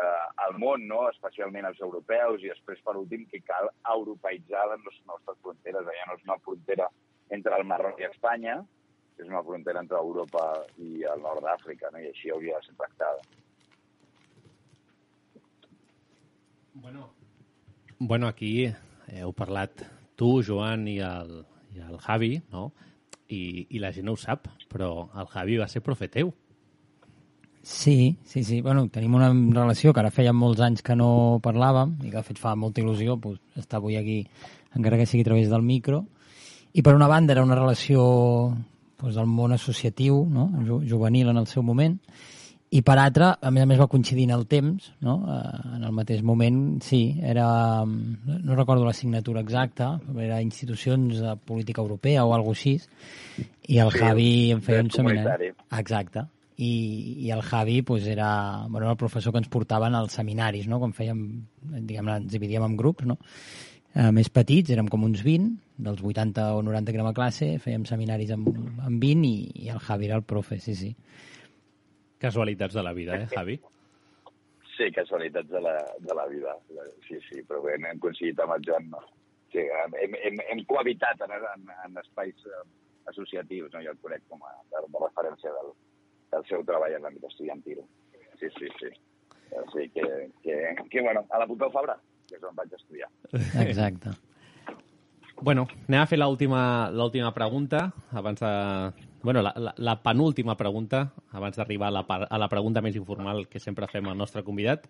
eh, 0.00 0.26
el 0.46 0.58
món, 0.60 0.86
no? 0.90 1.02
especialment 1.10 1.68
els 1.70 1.80
europeus, 1.84 2.44
i 2.44 2.52
després, 2.52 2.80
per 2.86 2.96
últim, 3.00 3.26
que 3.30 3.42
cal 3.46 3.70
europeïtzar 3.94 4.64
les 4.72 4.86
nostres 5.10 5.40
fronteres. 5.42 5.90
Ja 5.98 6.08
no 6.08 6.18
és 6.18 6.24
una 6.28 6.40
frontera 6.46 6.88
entre 7.34 7.58
el 7.58 7.66
Marroc 7.68 8.00
i 8.00 8.08
Espanya, 8.08 8.60
és 9.18 9.28
una 9.28 9.42
frontera 9.46 9.82
entre 9.82 10.00
Europa 10.00 10.44
i 10.82 11.04
el 11.06 11.22
nord 11.22 11.44
d'Àfrica, 11.46 11.92
no? 11.92 12.02
i 12.02 12.10
així 12.10 12.32
hauria 12.34 12.58
de 12.58 12.68
ser 12.68 12.78
tractada. 12.80 13.22
Bueno, 16.74 17.12
bueno 17.98 18.26
aquí 18.26 18.66
heu 19.14 19.30
parlat 19.36 19.84
tu, 20.18 20.40
Joan, 20.42 20.88
i 20.90 20.98
el, 21.04 21.44
i 21.74 21.84
el 21.86 22.00
Javi, 22.02 22.32
no? 22.50 22.72
I, 23.28 23.66
I 23.70 23.80
la 23.80 23.92
gent 23.92 24.06
no 24.08 24.14
ho 24.14 24.20
sap, 24.20 24.48
però 24.70 25.08
el 25.16 25.28
Javi 25.32 25.60
va 25.60 25.68
ser 25.68 25.82
profe 25.84 26.08
teu. 26.12 26.32
Sí, 27.64 28.18
sí, 28.24 28.44
sí. 28.44 28.60
Bueno, 28.60 28.88
tenim 28.92 29.14
una 29.16 29.30
relació 29.32 29.94
que 29.94 30.02
ara 30.02 30.12
feia 30.12 30.34
molts 30.36 30.60
anys 30.60 30.84
que 30.84 30.96
no 31.00 31.40
parlàvem 31.44 31.94
i 32.04 32.10
que 32.10 32.18
de 32.18 32.26
fet 32.26 32.38
fa 32.38 32.52
molta 32.54 32.82
il·lusió 32.82 33.16
pues, 33.16 33.38
estar 33.56 33.80
avui 33.80 33.96
aquí, 33.96 34.18
encara 34.76 34.98
que 35.00 35.06
sigui 35.08 35.24
a 35.24 35.30
través 35.30 35.48
del 35.48 35.64
micro. 35.64 36.04
I 36.74 36.82
per 36.82 36.94
una 36.94 37.08
banda 37.08 37.32
era 37.32 37.44
una 37.46 37.56
relació 37.56 38.04
pues, 39.00 39.14
del 39.14 39.26
món 39.26 39.56
associatiu, 39.56 40.26
no? 40.28 40.50
Ju 40.66 40.82
juvenil 40.90 41.32
en 41.32 41.40
el 41.40 41.46
seu 41.48 41.64
moment, 41.64 41.96
i 42.74 42.80
per 42.82 42.96
altra, 42.98 43.28
a 43.38 43.52
més 43.54 43.62
a 43.62 43.68
més 43.70 43.78
va 43.78 43.86
coincidir 43.90 44.24
en 44.26 44.34
el 44.34 44.48
temps, 44.50 44.88
no? 45.06 45.16
Eh, 45.30 45.58
en 45.76 45.84
el 45.86 45.92
mateix 45.94 46.24
moment, 46.26 46.60
sí, 46.82 47.20
era, 47.22 47.46
no 47.86 48.56
recordo 48.58 48.84
la 48.84 48.94
signatura 48.96 49.44
exacta, 49.44 49.92
era 50.18 50.40
institucions 50.42 51.20
de 51.22 51.36
política 51.46 51.82
europea 51.84 52.24
o 52.24 52.32
alguna 52.34 52.56
així, 52.56 52.76
i 53.68 53.78
el 53.78 53.92
Sí, 53.94 54.00
Javi 54.02 54.30
em 54.56 54.62
feia 54.62 54.82
un 54.82 54.90
seminari. 54.90 55.52
Exacte. 55.78 56.26
I, 56.56 56.72
i 57.26 57.30
el 57.34 57.42
Javi 57.42 57.80
pues, 57.82 58.06
era, 58.06 58.66
bueno, 58.68 58.86
era 58.86 58.92
el 58.92 58.98
professor 58.98 59.32
que 59.32 59.42
ens 59.42 59.50
portaven 59.50 59.94
als 59.94 60.18
seminaris, 60.18 60.66
no? 60.70 60.80
quan 60.82 60.94
fèiem, 60.94 61.22
diguem 61.78 62.10
ens 62.14 62.30
dividíem 62.30 62.66
en 62.66 62.76
grups, 62.78 63.06
no? 63.06 63.18
eh, 63.94 64.10
més 64.14 64.30
petits, 64.34 64.74
érem 64.74 64.90
com 64.90 65.06
uns 65.06 65.22
20, 65.22 65.54
dels 65.86 66.02
80 66.02 66.50
o 66.58 66.62
90 66.66 66.90
que 66.90 67.00
érem 67.00 67.10
a 67.10 67.14
classe, 67.16 67.52
fèiem 67.62 67.86
seminaris 67.88 68.34
amb, 68.34 68.50
amb 68.82 68.98
20 69.02 69.30
i, 69.30 69.34
i 69.66 69.70
el 69.74 69.82
Javi 69.82 70.10
era 70.10 70.18
el 70.18 70.26
profe, 70.26 70.58
sí, 70.62 70.74
sí. 70.78 70.92
Casualitats 72.24 72.74
de 72.74 72.84
la 72.86 72.92
vida, 72.96 73.16
eh, 73.20 73.28
Javi? 73.32 73.58
Sí, 74.74 74.90
casualitats 74.90 75.50
de 75.50 75.60
la, 75.62 75.74
de 76.00 76.14
la 76.18 76.26
vida. 76.26 76.56
Sí, 77.06 77.20
sí, 77.28 77.42
però 77.46 77.60
bé, 77.62 77.76
hem 77.78 78.00
coincidit 78.02 78.40
amb 78.42 78.56
el 78.56 78.64
Joan. 78.66 78.88
No? 78.90 79.02
Sí, 79.52 79.62
hem, 79.62 80.16
hem, 80.18 80.40
hem 80.50 80.64
cohabitat 80.70 81.20
en, 81.26 81.36
en, 81.38 81.68
en 81.86 82.00
espais 82.02 82.46
eh, 82.50 82.62
associatius, 83.12 83.70
no? 83.72 83.82
jo 83.84 83.94
el 83.94 84.00
conec 84.02 84.24
com 84.30 84.42
a 84.42 84.54
de, 84.72 84.82
de 84.88 85.02
referència 85.04 85.52
del, 85.58 85.74
del 86.34 86.46
seu 86.50 86.64
treball 86.66 86.96
en 86.96 87.06
l'àmbit 87.06 87.28
estudiantil. 87.30 87.84
Sí, 88.40 88.50
sí, 88.58 88.70
sí. 88.80 88.90
Així 89.54 89.88
que, 89.94 90.08
que, 90.42 90.56
que 90.90 91.02
bueno, 91.04 91.22
a 91.30 91.38
la 91.38 91.46
Pompeu 91.46 91.70
Fabra, 91.70 91.94
que 92.26 92.38
és 92.38 92.46
on 92.46 92.56
vaig 92.58 92.72
estudiar. 92.74 93.10
Exacte. 93.68 94.16
Bueno, 95.44 95.66
anem 95.88 96.00
a 96.00 96.08
fer 96.10 96.18
l'última 96.18 96.62
l'última 96.94 97.30
pregunta, 97.36 97.88
abans 98.16 98.42
de... 98.42 98.52
Bueno, 99.24 99.40
la, 99.40 99.54
la, 99.56 99.72
la 99.78 100.02
penúltima 100.02 100.54
pregunta, 100.54 101.06
abans 101.32 101.56
d'arribar 101.56 101.88
a, 101.88 101.94
la, 101.96 102.04
a 102.28 102.38
la 102.38 102.48
pregunta 102.52 102.82
més 102.84 102.98
informal 103.00 103.46
que 103.48 103.62
sempre 103.62 103.88
fem 103.88 104.10
al 104.10 104.18
nostre 104.20 104.44
convidat. 104.44 104.84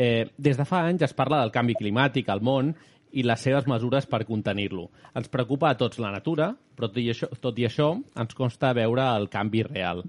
Eh, 0.00 0.30
des 0.40 0.56
de 0.56 0.64
fa 0.64 0.86
anys 0.88 1.04
es 1.04 1.12
parla 1.12 1.42
del 1.42 1.52
canvi 1.52 1.76
climàtic 1.76 2.30
al 2.32 2.40
món 2.40 2.72
i 3.12 3.26
les 3.26 3.44
seves 3.44 3.68
mesures 3.68 4.08
per 4.08 4.24
contenir-lo. 4.24 4.86
Ens 5.12 5.28
preocupa 5.28 5.68
a 5.68 5.76
tots 5.76 6.00
la 6.00 6.12
natura, 6.14 6.54
però 6.74 6.88
tot 6.88 7.02
i 7.04 7.10
això, 7.12 7.28
tot 7.44 7.58
i 7.60 7.68
això 7.68 7.92
ens 8.16 8.38
consta 8.38 8.72
veure 8.72 9.10
el 9.18 9.28
canvi 9.28 9.66
real. 9.68 10.06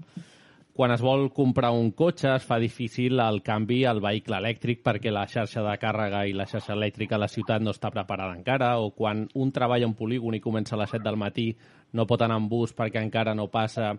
quan 0.72 0.90
es 0.90 1.02
vol 1.04 1.26
comprar 1.36 1.70
un 1.76 1.90
cotxe 1.92 2.30
es 2.32 2.44
fa 2.48 2.56
difícil 2.58 3.20
el 3.20 3.42
canvi 3.44 3.82
al 3.84 4.00
vehicle 4.00 4.38
elèctric 4.40 4.80
perquè 4.80 5.12
la 5.12 5.26
xarxa 5.28 5.60
de 5.66 5.74
càrrega 5.76 6.22
i 6.26 6.32
la 6.32 6.46
xarxa 6.48 6.72
elèctrica 6.72 7.18
a 7.18 7.20
la 7.20 7.28
ciutat 7.28 7.60
no 7.60 7.74
està 7.76 7.90
preparada 7.92 8.32
encara, 8.32 8.78
o 8.80 8.90
quan 8.96 9.26
un 9.34 9.52
treballa 9.52 9.84
en 9.84 9.92
polígon 9.92 10.34
i 10.34 10.40
comença 10.40 10.74
a 10.74 10.80
les 10.80 10.94
7 10.96 11.04
del 11.04 11.20
matí 11.20 11.50
no 11.92 12.06
pot 12.08 12.22
anar 12.24 12.38
en 12.40 12.48
bus 12.48 12.72
perquè 12.76 13.02
encara 13.02 13.34
no 13.34 13.50
passa 13.52 13.92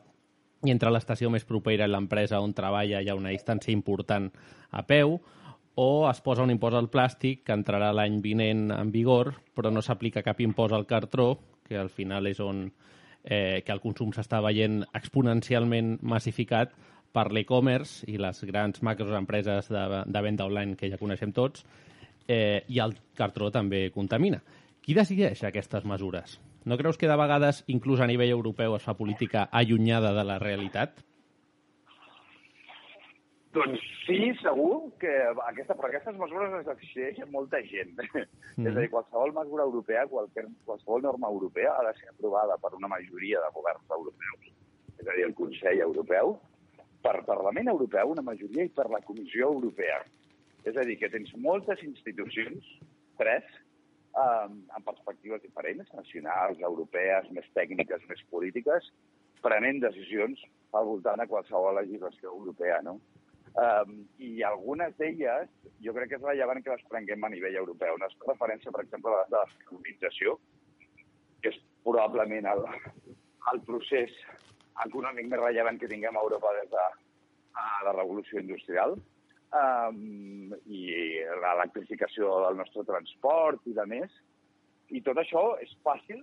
i 0.63 0.71
entre 0.71 0.91
l'estació 0.93 1.29
més 1.29 1.45
propera 1.45 1.85
i 1.85 1.91
l'empresa 1.91 2.39
on 2.41 2.53
treballa 2.55 3.01
hi 3.01 3.09
ha 3.11 3.17
una 3.19 3.33
distància 3.33 3.73
important 3.73 4.29
a 4.71 4.83
peu, 4.87 5.17
o 5.75 6.09
es 6.09 6.21
posa 6.21 6.43
un 6.45 6.53
impost 6.53 6.77
al 6.77 6.89
plàstic 6.93 7.43
que 7.47 7.55
entrarà 7.55 7.91
l'any 7.93 8.19
vinent 8.21 8.69
en 8.71 8.91
vigor, 8.93 9.33
però 9.55 9.71
no 9.73 9.81
s'aplica 9.81 10.23
cap 10.23 10.39
impost 10.41 10.73
al 10.73 10.85
cartró, 10.85 11.33
que 11.65 11.77
al 11.79 11.89
final 11.89 12.27
és 12.29 12.39
on 12.43 12.67
eh, 13.23 13.63
que 13.65 13.73
el 13.73 13.81
consum 13.81 14.13
s'està 14.13 14.41
veient 14.43 14.83
exponencialment 14.93 15.97
massificat 16.01 16.75
per 17.13 17.29
l'e-commerce 17.31 18.07
i 18.09 18.17
les 18.21 18.43
grans 18.49 18.81
macroempreses 18.85 19.69
de, 19.69 19.83
de 20.05 20.21
venda 20.25 20.47
online 20.49 20.77
que 20.77 20.89
ja 20.91 21.01
coneixem 21.01 21.33
tots, 21.33 21.65
eh, 22.27 22.63
i 22.67 22.79
el 22.79 22.95
cartró 23.17 23.51
també 23.51 23.87
contamina. 23.93 24.41
Qui 24.83 24.95
decideix 24.97 25.43
aquestes 25.47 25.85
mesures? 25.87 26.39
No 26.65 26.77
creus 26.79 26.97
que 26.97 27.09
de 27.11 27.17
vegades, 27.19 27.63
inclús 27.67 27.99
a 27.99 28.07
nivell 28.07 28.31
europeu, 28.31 28.77
es 28.77 28.85
fa 28.85 28.95
política 28.95 29.49
allunyada 29.51 30.13
de 30.15 30.23
la 30.23 30.37
realitat? 30.39 31.01
Doncs 33.53 33.81
sí, 34.07 34.31
segur 34.39 34.95
que 35.01 35.11
aquesta, 35.45 35.75
per 35.77 35.91
aquestes 35.91 36.15
mesures 36.17 36.55
es 36.57 36.65
decideix 36.65 37.19
molta 37.33 37.59
gent. 37.67 37.91
Mm. 38.55 38.65
És 38.67 38.71
a 38.71 38.79
dir, 38.79 38.89
qualsevol 38.93 39.35
mesura 39.35 39.67
europea, 39.67 40.07
qualsevol, 40.09 40.55
qualsevol 40.65 41.05
norma 41.05 41.29
europea 41.29 41.75
ha 41.77 41.83
de 41.89 41.93
ser 41.99 42.09
aprovada 42.09 42.57
per 42.63 42.73
una 42.79 42.89
majoria 42.95 43.43
de 43.43 43.51
governs 43.53 43.93
europeus. 43.99 44.49
És 44.97 45.05
a 45.05 45.11
dir, 45.11 45.27
el 45.27 45.35
Consell 45.37 45.83
Europeu, 45.85 46.37
per 47.05 47.19
Parlament 47.27 47.69
Europeu, 47.75 48.15
una 48.15 48.25
majoria, 48.25 48.65
i 48.65 48.73
per 48.73 48.87
la 48.89 49.03
Comissió 49.05 49.51
Europea. 49.51 50.01
És 50.63 50.79
a 50.79 50.87
dir, 50.87 50.97
que 50.97 51.11
tens 51.13 51.29
moltes 51.43 51.83
institucions, 51.85 52.73
tres, 53.19 53.45
um, 54.19 54.61
amb 54.75 54.85
perspectives 54.85 55.41
diferents, 55.43 55.89
nacionals, 55.97 56.61
europees, 56.61 57.29
més 57.35 57.49
tècniques, 57.57 58.05
més 58.09 58.21
polítiques, 58.31 58.89
prenent 59.43 59.81
decisions 59.83 60.39
al 60.77 60.87
voltant 60.89 61.19
de 61.19 61.27
qualsevol 61.29 61.77
legislació 61.81 62.31
europea, 62.31 62.79
no? 62.85 62.99
Um, 63.53 63.99
I 64.17 64.41
algunes 64.47 64.95
d'elles 64.97 65.49
jo 65.85 65.93
crec 65.93 66.09
que 66.09 66.17
és 66.17 66.23
rellevant 66.25 66.63
que 66.65 66.73
les 66.73 66.85
prenguem 66.89 67.25
a 67.25 67.29
nivell 67.29 67.59
europeu. 67.59 67.99
Una 67.99 68.09
referència, 68.25 68.73
per 68.73 68.81
exemple, 68.81 69.13
a 69.13 69.19
la 69.21 69.43
descarbonització, 69.43 70.39
que 71.43 71.51
és 71.51 71.59
probablement 71.85 72.47
el, 72.49 72.63
el 73.51 73.61
procés 73.67 74.15
econòmic 74.87 75.29
més 75.29 75.43
rellevant 75.43 75.77
que 75.77 75.91
tinguem 75.91 76.17
a 76.17 76.23
Europa 76.25 76.55
des 76.57 76.71
de 76.71 76.85
a 77.53 77.65
la 77.85 77.93
revolució 77.93 78.41
industrial, 78.41 78.95
um, 79.59 80.53
i 80.65 80.81
l'electrificació 81.43 82.31
del 82.45 82.59
nostre 82.61 82.85
transport 82.87 83.69
i 83.69 83.75
de 83.77 83.85
més. 83.89 84.17
I 84.93 85.01
tot 85.05 85.19
això 85.21 85.43
és 85.63 85.71
fàcil 85.85 86.21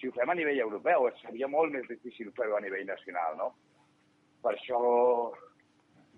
si 0.00 0.08
ho 0.08 0.14
fem 0.16 0.30
a 0.30 0.36
nivell 0.38 0.60
europeu. 0.66 1.08
Seria 1.22 1.48
molt 1.48 1.74
més 1.74 1.88
difícil 1.90 2.32
fer-ho 2.36 2.56
a 2.58 2.62
nivell 2.64 2.86
nacional, 2.88 3.36
no? 3.40 3.50
Per 4.44 4.52
això 4.54 4.80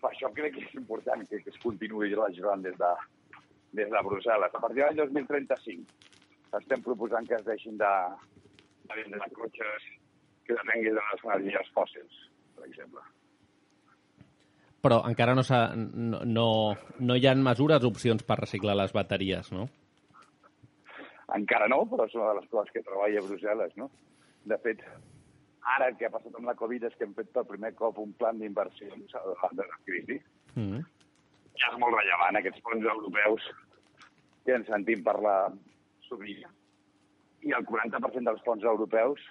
per 0.01 0.11
això 0.13 0.31
crec 0.37 0.55
que 0.57 0.65
és 0.65 0.75
important 0.79 1.23
que, 1.29 1.41
que 1.43 1.53
es 1.53 1.61
continuï 1.63 2.13
legislant 2.13 2.65
des 2.65 2.77
de, 2.81 2.93
des 3.81 3.91
de 3.93 4.03
Brussel·les. 4.09 4.55
A 4.55 4.63
partir 4.63 4.83
de 4.83 4.89
l'any 4.89 5.01
2035 5.01 6.59
estem 6.61 6.85
proposant 6.85 7.27
que 7.29 7.39
es 7.39 7.45
deixin 7.49 7.81
de, 7.81 7.93
de 8.87 8.99
vendre 9.03 9.31
cotxes 9.39 9.91
que 10.47 10.55
depenguin 10.55 10.99
de 10.99 11.05
les 11.11 11.25
energies 11.27 11.73
fòssils, 11.75 12.25
per 12.57 12.69
exemple. 12.69 13.03
Però 14.87 15.01
encara 15.09 15.35
no, 15.35 15.43
no, 15.75 16.23
no, 16.25 16.47
no 17.11 17.19
hi 17.19 17.27
ha 17.27 17.35
mesures, 17.35 17.85
opcions 17.89 18.23
per 18.27 18.39
reciclar 18.43 18.79
les 18.79 18.95
bateries, 18.95 19.51
no? 19.53 19.67
Encara 21.35 21.67
no, 21.69 21.83
però 21.91 22.07
és 22.07 22.15
una 22.15 22.31
de 22.31 22.41
les 22.41 22.49
coses 22.53 22.73
que 22.73 22.85
treballa 22.87 23.21
a 23.21 23.27
Brussel·les, 23.27 23.75
no? 23.81 23.91
De 24.47 24.59
fet, 24.63 24.85
Ara 25.75 25.89
el 25.91 25.97
que 25.99 26.07
ha 26.07 26.13
passat 26.15 26.35
amb 26.39 26.47
la 26.47 26.55
Covid 26.59 26.85
és 26.87 26.95
que 26.95 27.07
hem 27.07 27.15
fet 27.17 27.33
per 27.35 27.43
primer 27.49 27.73
cop 27.79 27.97
un 27.99 28.13
plan 28.21 28.39
d'inversions 28.39 29.15
davant 29.15 29.57
de 29.59 29.65
la 29.67 29.79
crisi. 29.89 30.19
Mm. 30.55 30.85
Ja 31.59 31.71
és 31.73 31.81
molt 31.83 31.97
rellevant, 31.97 32.39
aquests 32.39 32.63
fons 32.67 32.87
europeus 32.93 33.49
que 34.47 34.55
ens 34.55 34.71
sentim 34.71 35.03
parlar 35.09 35.39
sovint. 36.07 36.45
I 37.43 37.55
el 37.59 37.67
40% 37.67 38.31
dels 38.31 38.45
fons 38.47 38.67
europeus, 38.75 39.25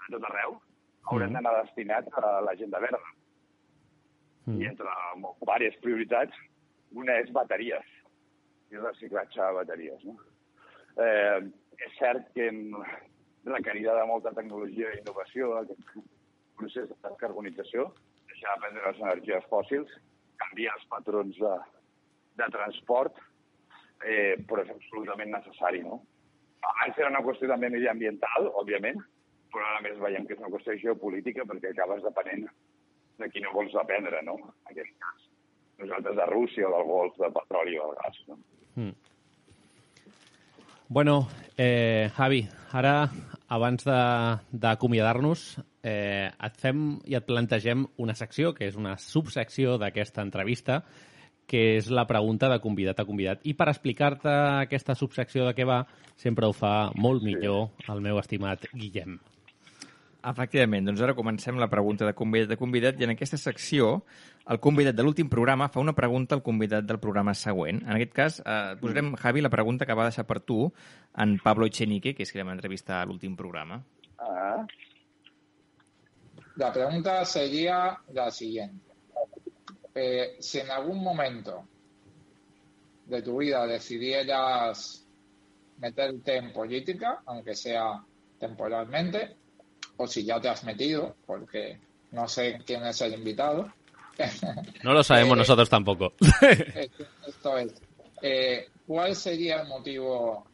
a 0.00 0.08
tot 0.14 0.24
arreu, 0.30 0.56
hauran 1.10 1.34
mm. 1.34 1.36
d'anar 1.36 1.54
destinats 1.60 2.16
a 2.22 2.32
l'agenda 2.48 2.80
verda. 2.86 3.12
Mm. 4.44 4.60
I 4.60 4.68
entre 4.68 4.94
diverses 5.40 5.80
prioritats, 5.84 6.36
una 6.92 7.18
és 7.22 7.32
bateries, 7.32 7.90
i 8.70 8.80
reciclatge 8.80 9.40
de 9.40 9.58
bateries. 9.58 10.04
No? 10.04 10.16
Eh, 11.04 11.40
és 11.84 11.96
cert 11.98 12.28
que 12.36 12.48
en, 12.52 12.60
requerida 13.44 13.94
de 13.98 14.06
molta 14.08 14.32
tecnologia 14.32 14.92
i 14.92 15.00
innovació, 15.00 15.52
aquest 15.58 15.94
procés 16.58 16.88
de 16.88 16.96
descarbonització, 17.04 17.88
deixar 18.30 18.54
de 18.54 18.62
prendre 18.64 18.84
les 18.86 19.00
energies 19.02 19.48
fòssils, 19.50 19.96
canviar 20.40 20.74
els 20.78 20.86
patrons 20.92 21.40
de, 21.40 21.54
de 22.40 22.50
transport, 22.56 23.18
eh, 24.04 24.36
però 24.48 24.64
és 24.64 24.72
absolutament 24.74 25.34
necessari, 25.34 25.82
no? 25.84 26.00
Abans 26.64 26.98
era 26.98 27.10
una 27.12 27.24
qüestió 27.24 27.50
també 27.50 27.68
mediambiental, 27.72 28.48
òbviament, 28.60 29.02
però 29.52 29.66
ara 29.68 29.82
més 29.84 30.00
veiem 30.00 30.24
que 30.26 30.34
és 30.36 30.40
una 30.40 30.52
qüestió 30.54 30.76
geopolítica 30.80 31.44
perquè 31.48 31.74
acabes 31.74 32.02
depenent 32.06 32.46
de 33.18 33.30
qui 33.30 33.42
no 33.44 33.52
vols 33.54 33.72
dependre, 33.74 34.22
no? 34.26 34.36
En 34.40 34.72
aquest 34.72 34.92
cas. 35.02 35.26
Nosaltres 35.82 36.16
de 36.16 36.26
Rússia 36.30 36.70
del 36.70 36.86
golf 36.88 37.16
de 37.18 37.30
petroli 37.34 37.78
o 37.78 37.88
del 37.88 37.98
gas, 38.02 38.20
no? 38.28 38.38
Mm. 38.74 38.94
Bueno, 40.88 41.28
eh, 41.56 42.10
Javi, 42.14 42.42
ara, 42.72 43.08
abans 43.48 43.86
d'acomiadar-nos, 43.86 45.46
eh, 45.82 46.28
et 46.28 46.60
fem 46.60 46.84
i 47.08 47.16
et 47.16 47.26
plantegem 47.26 47.86
una 47.98 48.14
secció, 48.14 48.52
que 48.54 48.68
és 48.68 48.76
una 48.76 48.96
subsecció 49.00 49.78
d'aquesta 49.80 50.22
entrevista, 50.22 50.82
que 51.46 51.76
és 51.78 51.90
la 51.90 52.06
pregunta 52.08 52.48
de 52.48 52.60
convidat 52.60 53.00
a 53.00 53.08
convidat. 53.08 53.44
I 53.44 53.54
per 53.54 53.68
explicar-te 53.72 54.32
aquesta 54.64 54.94
subsecció 54.94 55.48
de 55.48 55.54
què 55.56 55.66
va, 55.68 55.82
sempre 56.16 56.46
ho 56.46 56.52
fa 56.56 56.90
molt 56.96 57.24
millor 57.24 57.70
el 57.88 58.00
meu 58.04 58.20
estimat 58.20 58.64
Guillem. 58.72 59.18
Efectivament, 60.24 60.86
doncs 60.88 61.02
ara 61.04 61.12
comencem 61.16 61.58
la 61.60 61.68
pregunta 61.68 62.06
de 62.08 62.14
convidat 62.16 62.54
a 62.54 62.56
convidat 62.56 63.00
i 63.00 63.04
en 63.04 63.12
aquesta 63.12 63.36
secció 63.36 64.04
el 64.48 64.60
convidat 64.60 64.96
de 64.96 65.04
l'últim 65.04 65.28
programa 65.32 65.68
fa 65.72 65.82
una 65.82 65.92
pregunta 65.96 66.36
al 66.36 66.42
convidat 66.44 66.86
del 66.88 67.00
programa 67.00 67.34
següent. 67.36 67.82
En 67.84 67.92
aquest 67.96 68.14
cas, 68.16 68.38
eh, 68.40 68.76
posarem, 68.80 69.14
Javi, 69.20 69.42
la 69.44 69.50
pregunta 69.52 69.86
que 69.86 69.96
va 69.96 70.08
deixar 70.08 70.26
per 70.26 70.40
tu 70.40 70.72
en 71.16 71.38
Pablo 71.44 71.66
Echenique, 71.66 72.14
que 72.14 72.24
és 72.24 72.32
qui 72.32 72.40
vam 72.40 72.54
entrevistar 72.54 73.02
a 73.02 73.04
l'últim 73.04 73.36
programa. 73.36 73.82
Ah. 74.18 74.66
La 76.56 76.72
pregunta 76.72 77.24
sería 77.24 77.98
la 78.12 78.30
siguiente. 78.30 78.92
Eh, 79.94 80.36
si 80.40 80.60
en 80.60 80.70
algún 80.70 81.02
momento 81.02 81.64
de 83.06 83.22
tu 83.22 83.38
vida 83.38 83.66
decidieras 83.66 85.06
meterte 85.78 86.36
en 86.36 86.52
política, 86.52 87.22
aunque 87.26 87.54
sea 87.54 88.02
temporalmente, 88.38 89.36
o 89.96 90.06
si 90.06 90.24
ya 90.24 90.40
te 90.40 90.48
has 90.48 90.64
metido, 90.64 91.16
porque 91.26 91.78
no 92.12 92.28
sé 92.28 92.58
quién 92.64 92.84
es 92.84 93.00
el 93.00 93.14
invitado. 93.14 93.72
No 94.82 94.92
lo 94.92 95.02
sabemos 95.02 95.32
eh, 95.36 95.38
nosotros 95.38 95.68
tampoco. 95.68 96.12
Esto, 97.26 97.58
es. 97.58 97.74
Eh, 98.22 98.68
¿Cuál 98.86 99.14
sería 99.14 99.62
el 99.62 99.68
motivo, 99.68 100.46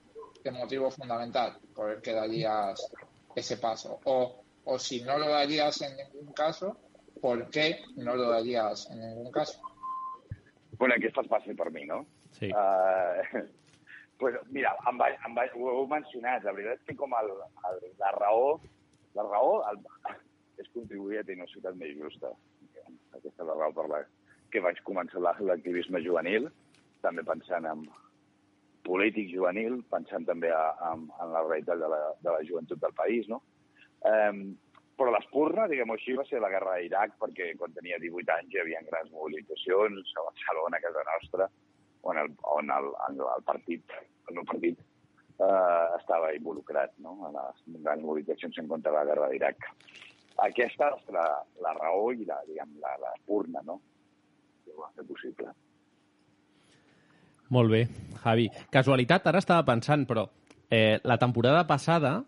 el 0.44 0.52
motivo 0.52 0.90
fundamental 0.90 1.58
por 1.74 1.90
el 1.90 2.02
que 2.02 2.12
darías 2.12 2.90
ese 3.34 3.56
paso? 3.56 4.00
O, 4.04 4.42
o 4.64 4.78
si 4.78 5.02
no 5.02 5.18
lo 5.18 5.28
darías 5.28 5.80
en 5.82 5.96
ningún 5.96 6.32
caso, 6.32 6.76
¿por 7.20 7.50
qué 7.50 7.80
no 7.96 8.14
lo 8.16 8.30
darías 8.30 8.88
en 8.90 9.00
ningún 9.00 9.30
caso? 9.30 9.60
Bueno, 10.78 10.94
esto 10.98 11.20
es 11.20 11.28
fácil 11.28 11.54
por 11.54 11.70
mí, 11.70 11.84
no? 11.84 12.06
Sí. 12.32 12.48
Uh, 12.48 13.44
pues 14.20 14.34
mira, 14.50 14.76
em 14.86 14.98
va, 15.00 15.08
em 15.10 15.34
va, 15.36 15.46
ho 15.56 15.72
heu 15.72 15.86
mencionat, 15.88 16.44
la 16.44 16.52
veritat 16.52 16.78
és 16.78 16.86
que 16.90 16.96
com 16.96 17.14
el, 17.16 17.30
el, 17.70 17.78
la 17.98 18.12
raó 18.18 18.60
la 19.18 19.26
raó 19.26 19.60
el, 19.70 19.82
és 20.62 20.70
contribuir 20.74 21.20
a 21.20 21.26
tenir 21.26 21.44
una 21.44 21.52
ciutat 21.52 21.78
més 21.80 21.96
justa. 21.98 22.32
Aquesta 23.16 23.42
és 23.42 23.48
la 23.48 23.56
raó 23.56 23.74
per 23.76 23.88
la 23.90 24.04
que 24.50 24.62
vaig 24.64 24.80
començar 24.86 25.22
l'activisme 25.22 26.02
juvenil, 26.02 26.48
també 27.04 27.22
pensant 27.26 27.66
en 27.70 27.84
polític 28.86 29.30
juvenil, 29.32 29.78
pensant 29.92 30.26
també 30.26 30.50
a, 30.54 30.64
a, 30.72 30.96
en 30.96 31.32
la 31.34 31.44
realitat 31.46 31.78
de 31.78 31.88
la, 31.92 32.00
de 32.24 32.34
la 32.34 32.42
joventut 32.48 32.80
del 32.82 32.96
país, 32.96 33.28
no? 33.30 33.40
Um, 34.10 34.56
però 35.00 35.12
l'espurna, 35.14 35.66
diguem-ho 35.68 35.96
així, 35.96 36.12
va 36.18 36.26
ser 36.28 36.42
la 36.42 36.50
guerra 36.52 36.76
d'Iraq, 36.76 37.14
perquè 37.22 37.52
quan 37.60 37.72
tenia 37.76 38.00
18 38.02 38.34
anys 38.34 38.52
hi 38.52 38.60
havia 38.60 38.82
grans 38.88 39.12
mobilitzacions 39.14 40.12
a 40.16 40.24
Barcelona, 40.26 40.76
a 40.76 40.84
casa 40.84 41.04
nostra, 41.08 41.48
on 42.10 42.20
el, 42.20 42.32
on 42.52 42.72
el, 42.74 42.90
el, 43.08 43.22
el 43.36 43.46
partit, 43.48 43.96
el 44.28 44.36
meu 44.36 44.44
partit, 44.48 44.80
eh, 45.40 45.86
estava 45.98 46.32
involucrat 46.36 46.92
no? 47.04 47.16
en 47.28 47.38
les 47.38 47.82
grans 47.84 48.04
mobilitzacions 48.04 48.60
en 48.62 48.68
contra 48.68 48.92
de 48.92 48.98
la 48.98 49.06
guerra 49.08 49.30
d'Iraq. 49.32 49.70
aquesta 50.40 50.92
és 50.96 51.08
la, 51.12 51.26
la 51.60 51.72
raó 51.76 52.12
i 52.16 52.24
la, 52.24 52.38
diguem, 52.46 52.76
la, 52.80 52.94
la 53.02 53.10
urna, 53.28 53.60
no? 53.66 53.80
Que 54.64 54.72
ho 54.72 54.80
va 54.80 54.92
fer 54.96 55.04
possible. 55.04 55.52
Molt 57.50 57.72
bé, 57.72 57.82
Javi. 58.22 58.46
Casualitat, 58.72 59.26
ara 59.26 59.42
estava 59.42 59.66
pensant, 59.66 60.06
però 60.08 60.24
eh, 60.70 61.00
la 61.04 61.18
temporada 61.18 61.66
passada 61.66 62.20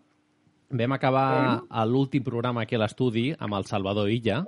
vam 0.69 0.95
acabar 0.95 1.29
mm. 1.63 1.85
l'últim 1.89 2.25
programa 2.25 2.63
aquí 2.63 2.75
a 2.75 2.83
l'estudi 2.83 3.31
amb 3.39 3.57
el 3.57 3.65
Salvador 3.69 4.09
Illa 4.11 4.43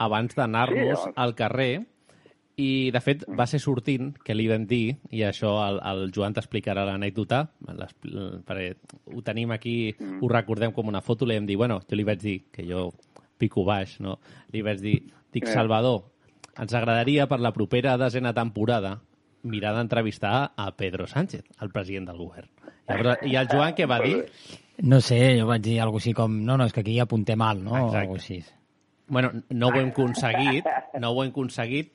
abans 0.00 0.36
d'anar-nos 0.36 1.00
Sí, 1.00 1.10
sí, 1.10 1.14
al 1.16 1.34
carrer 1.36 1.72
i, 2.56 2.90
de 2.92 3.00
fet, 3.00 3.22
va 3.38 3.46
ser 3.48 3.60
sortint 3.62 4.10
que 4.24 4.34
li 4.34 4.46
vam 4.50 4.66
dir, 4.68 4.96
i 5.14 5.22
això 5.24 5.52
el, 5.64 5.80
el 5.92 6.10
Joan 6.14 6.34
t'explicarà 6.36 6.84
l'anècdota, 6.88 7.44
ho 7.70 9.22
tenim 9.26 9.54
aquí, 9.56 9.76
mm. 9.94 10.18
ho 10.20 10.30
recordem 10.32 10.74
com 10.76 10.90
una 10.90 11.02
foto, 11.04 11.28
li 11.28 11.38
vam 11.38 11.48
dir, 11.48 11.56
bueno, 11.60 11.80
jo 11.88 11.98
li 11.98 12.06
vaig 12.06 12.20
dir, 12.22 12.36
que 12.52 12.66
jo 12.68 12.90
pico 13.40 13.64
baix, 13.64 13.98
no? 14.04 14.18
Li 14.52 14.64
vaig 14.66 14.82
dir, 14.82 14.98
dic, 15.32 15.46
Eh. 15.46 15.52
Salvador, 15.52 16.02
ens 16.58 16.74
agradaria 16.74 17.26
per 17.30 17.40
la 17.40 17.54
propera 17.56 17.96
desena 17.96 18.34
temporada 18.36 18.98
mirar 19.42 19.72
d'entrevistar 19.76 20.52
a 20.56 20.70
Pedro 20.76 21.06
Sánchez, 21.06 21.44
el 21.62 21.70
president 21.70 22.10
del 22.10 22.18
govern. 22.18 22.50
Llavors, 22.88 23.22
I 23.24 23.36
el 23.36 23.48
Joan 23.48 23.74
què 23.76 23.86
va 23.88 24.00
dir? 24.02 24.18
No 24.82 25.00
sé, 25.00 25.38
jo 25.38 25.46
vaig 25.48 25.62
dir 25.64 25.78
alguna 25.80 26.02
així 26.02 26.12
com... 26.16 26.40
No, 26.44 26.56
no, 26.56 26.66
és 26.66 26.74
que 26.76 26.82
aquí 26.84 26.98
apuntem 27.00 27.38
mal, 27.38 27.62
no? 27.62 27.76
Exacte. 27.76 27.96
O 27.96 28.00
alguna 28.00 28.20
així. 28.20 28.40
Bueno, 29.10 29.32
no 29.50 29.68
ho 29.68 29.80
hem 29.80 29.90
aconseguit, 29.90 30.68
no 31.00 31.10
ho 31.10 31.22
hem 31.24 31.32
aconseguit, 31.32 31.90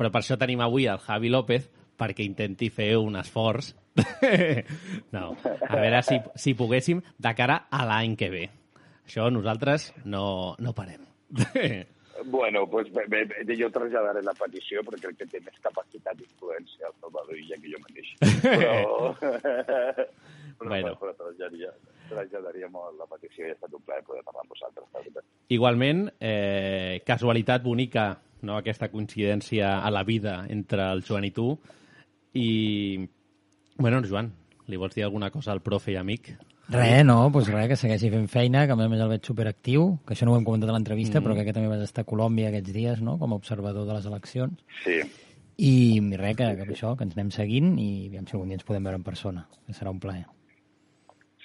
però 0.00 0.08
per 0.08 0.22
això 0.22 0.38
tenim 0.40 0.62
avui 0.64 0.86
el 0.88 1.00
Javi 1.04 1.28
López 1.28 1.66
perquè 2.00 2.24
intenti 2.24 2.70
fer 2.72 2.94
un 2.96 3.18
esforç. 3.20 3.74
no, 5.16 5.34
a 5.44 5.76
veure 5.76 6.00
si, 6.06 6.16
si 6.40 6.54
poguéssim 6.56 7.02
de 7.20 7.32
cara 7.36 7.66
a 7.68 7.84
l'any 7.84 8.16
que 8.16 8.30
ve. 8.32 8.46
Això 9.04 9.28
nosaltres 9.28 9.90
no, 10.08 10.56
no 10.58 10.72
parem. 10.76 11.04
Bueno, 12.20 12.66
pues 12.68 12.90
bé, 12.92 13.06
bé, 13.08 13.22
bé, 13.24 13.54
jo 13.56 13.70
traslladaré 13.72 14.20
la 14.20 14.34
petició 14.36 14.82
perquè 14.84 15.06
crec 15.06 15.22
que 15.22 15.26
té 15.32 15.38
més 15.40 15.56
capacitat 15.64 16.18
d'influència 16.18 16.90
el 16.90 16.96
Salvador 17.00 17.38
Illa 17.38 17.56
que 17.62 17.70
jo 17.72 17.80
mateix. 17.80 18.10
Però, 18.42 18.74
però, 20.58 20.66
Bueno. 20.68 20.92
però 21.00 21.14
traslladaria, 21.16 21.70
trasllladaria 22.10 22.68
molt 22.68 22.98
la 23.00 23.08
petició 23.08 23.46
i 23.46 23.54
ha 23.54 23.56
estat 23.56 23.72
un 23.72 23.86
plaer 23.88 24.04
poder 24.04 24.20
parlar 24.26 24.44
amb 24.44 24.52
vosaltres. 24.52 25.24
Igualment, 25.48 26.10
eh, 26.20 27.00
casualitat 27.08 27.64
bonica, 27.64 28.10
no? 28.42 28.56
aquesta 28.56 28.88
coincidència 28.90 29.78
a 29.80 29.90
la 29.90 30.02
vida 30.04 30.44
entre 30.48 30.86
el 30.92 31.02
Joan 31.06 31.24
i 31.24 31.30
tu. 31.30 31.58
I, 32.34 33.08
bueno, 33.78 34.02
Joan, 34.06 34.30
li 34.70 34.76
vols 34.78 34.94
dir 34.94 35.04
alguna 35.04 35.30
cosa 35.30 35.52
al 35.52 35.62
profe 35.62 35.92
i 35.92 35.96
amic? 35.98 36.34
Res, 36.70 37.04
no, 37.04 37.16
doncs 37.34 37.48
res, 37.50 37.66
que 37.72 37.76
segueixi 37.76 38.10
fent 38.12 38.28
feina, 38.30 38.66
que 38.66 38.76
a 38.76 38.78
més 38.78 39.00
el 39.02 39.08
veig 39.10 39.24
superactiu, 39.26 39.98
que 40.06 40.14
això 40.14 40.24
no 40.28 40.36
ho 40.36 40.38
hem 40.38 40.44
comentat 40.46 40.70
a 40.70 40.76
l'entrevista, 40.76 41.18
Mm. 41.18 41.24
però 41.24 41.34
crec 41.34 41.46
que 41.48 41.52
també 41.56 41.68
vas 41.68 41.82
estar 41.82 42.02
a 42.02 42.06
Colòmbia 42.06 42.48
aquests 42.48 42.72
dies, 42.72 43.00
no?, 43.02 43.18
com 43.18 43.32
a 43.32 43.36
observador 43.40 43.86
de 43.88 43.94
les 43.94 44.06
eleccions. 44.06 44.62
Sí. 44.84 45.00
I 45.58 46.00
res, 46.16 46.36
que, 46.36 46.46
que 46.56 46.68
això, 46.72 46.96
que 46.96 47.04
ens 47.04 47.16
anem 47.18 47.30
seguint 47.34 47.74
i 47.78 48.06
aviam 48.06 48.26
si 48.26 48.36
algun 48.36 48.48
dia 48.48 48.56
ens 48.60 48.64
podem 48.64 48.84
veure 48.86 48.96
en 48.96 49.02
persona, 49.02 49.48
que 49.66 49.74
serà 49.74 49.90
un 49.90 49.98
plaer. 49.98 50.24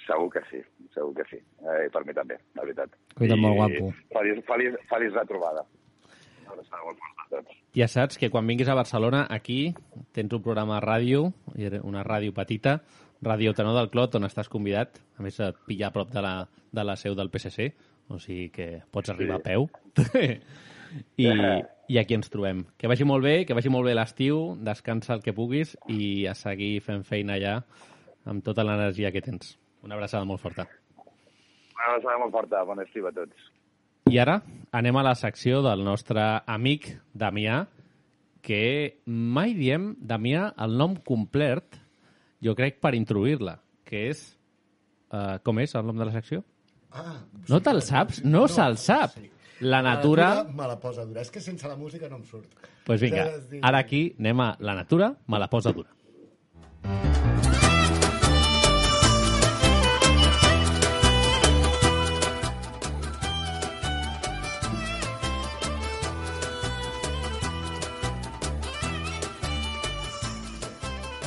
Segur 0.06 0.30
que 0.30 0.40
sí, 0.48 0.62
segur 0.94 1.12
que 1.16 1.24
sí. 1.28 1.36
Eh, 1.66 1.88
per 1.90 2.04
mi 2.06 2.14
també, 2.14 2.38
la 2.54 2.62
veritat. 2.62 2.94
Cuida't 3.18 3.40
molt, 3.42 3.56
guapo. 3.58 3.90
Feliç, 4.14 4.44
feliç, 4.46 4.78
feliç 4.88 5.12
retrobada. 5.18 5.66
Una 5.66 5.75
a. 6.72 7.42
Ja 7.76 7.88
saps 7.88 8.16
que 8.18 8.30
quan 8.30 8.46
vinguis 8.46 8.68
a 8.68 8.74
Barcelona, 8.78 9.26
aquí 9.28 9.74
tens 10.12 10.32
un 10.32 10.42
programa 10.42 10.78
de 10.80 10.86
ràdio, 10.86 11.24
una 11.84 12.04
ràdio 12.04 12.32
petita, 12.34 12.80
Ràdio 13.22 13.54
Tenor 13.56 13.74
del 13.78 13.88
Clot, 13.90 14.14
on 14.18 14.24
estàs 14.28 14.48
convidat. 14.52 14.98
A 15.18 15.22
més, 15.24 15.38
et 15.40 15.56
pilla 15.66 15.88
a 15.88 15.92
prop 15.94 16.10
de 16.12 16.20
la, 16.22 16.46
de 16.72 16.84
la 16.84 16.96
seu 17.00 17.14
del 17.16 17.30
PSC, 17.32 17.70
o 18.12 18.18
sigui 18.20 18.50
que 18.52 18.82
pots 18.92 19.08
arribar 19.10 19.40
Sí. 19.40 19.42
a 19.42 19.44
peu. 19.44 19.68
I, 21.16 21.26
I 21.88 21.98
aquí 21.98 22.14
ens 22.14 22.28
trobem. 22.30 22.64
Que 22.78 22.88
vagi 22.88 23.04
molt 23.08 23.24
bé, 23.24 23.44
que 23.48 23.54
vagi 23.56 23.68
molt 23.72 23.88
bé 23.88 23.94
l'estiu, 23.96 24.54
descansa 24.64 25.14
el 25.16 25.22
que 25.24 25.32
puguis 25.36 25.76
i 25.88 26.26
a 26.28 26.34
seguir 26.34 26.80
fent 26.84 27.04
feina 27.04 27.34
allà 27.36 27.56
amb 28.26 28.44
tota 28.44 28.64
l'energia 28.64 29.10
que 29.12 29.20
tens. 29.24 29.56
Una 29.82 29.96
abraçada 29.96 30.24
molt 30.24 30.40
forta. 30.40 30.66
Una 31.74 31.88
abraçada 31.94 32.18
molt 32.22 32.32
forta. 32.32 32.62
Bon 32.64 32.80
estiu 32.84 33.08
a 33.08 33.12
tots. 33.12 33.50
I 34.06 34.20
ara 34.22 34.36
anem 34.76 34.96
a 35.00 35.02
la 35.02 35.16
secció 35.18 35.64
del 35.64 35.80
nostre 35.82 36.22
amic 36.46 36.92
Damià, 37.10 37.64
que 38.46 39.00
mai 39.10 39.56
diem, 39.58 39.88
Damià, 39.98 40.52
el 40.62 40.76
nom 40.78 40.94
complet, 41.02 41.78
jo 42.42 42.54
crec, 42.54 42.78
per 42.82 42.94
introduir-la, 42.94 43.56
que 43.86 44.06
és... 44.12 44.28
Uh, 45.06 45.38
com 45.46 45.58
és 45.62 45.74
el 45.78 45.86
nom 45.86 45.98
de 45.98 46.06
la 46.06 46.14
secció? 46.14 46.42
Ah, 46.94 47.18
No 47.50 47.60
te'l 47.62 47.82
saps? 47.82 48.22
No, 48.24 48.42
no 48.42 48.46
se'l 48.50 48.78
sap. 48.78 49.18
La 49.66 49.82
natura... 49.82 50.30
Me 50.54 50.66
la 50.70 50.78
posa 50.78 51.06
dura. 51.06 51.22
És 51.26 51.30
que 51.34 51.42
sense 51.42 51.66
la 51.66 51.78
música 51.78 52.10
no 52.10 52.20
em 52.20 52.26
surt. 52.30 52.50
Doncs 52.54 52.82
pues 52.86 53.02
vinga, 53.02 53.26
ara 53.66 53.82
aquí 53.82 54.08
anem 54.20 54.42
a 54.46 54.52
la 54.62 54.78
natura, 54.78 55.14
me 55.26 55.42
la 55.42 55.50
posa 55.50 55.74
dura. 55.74 55.90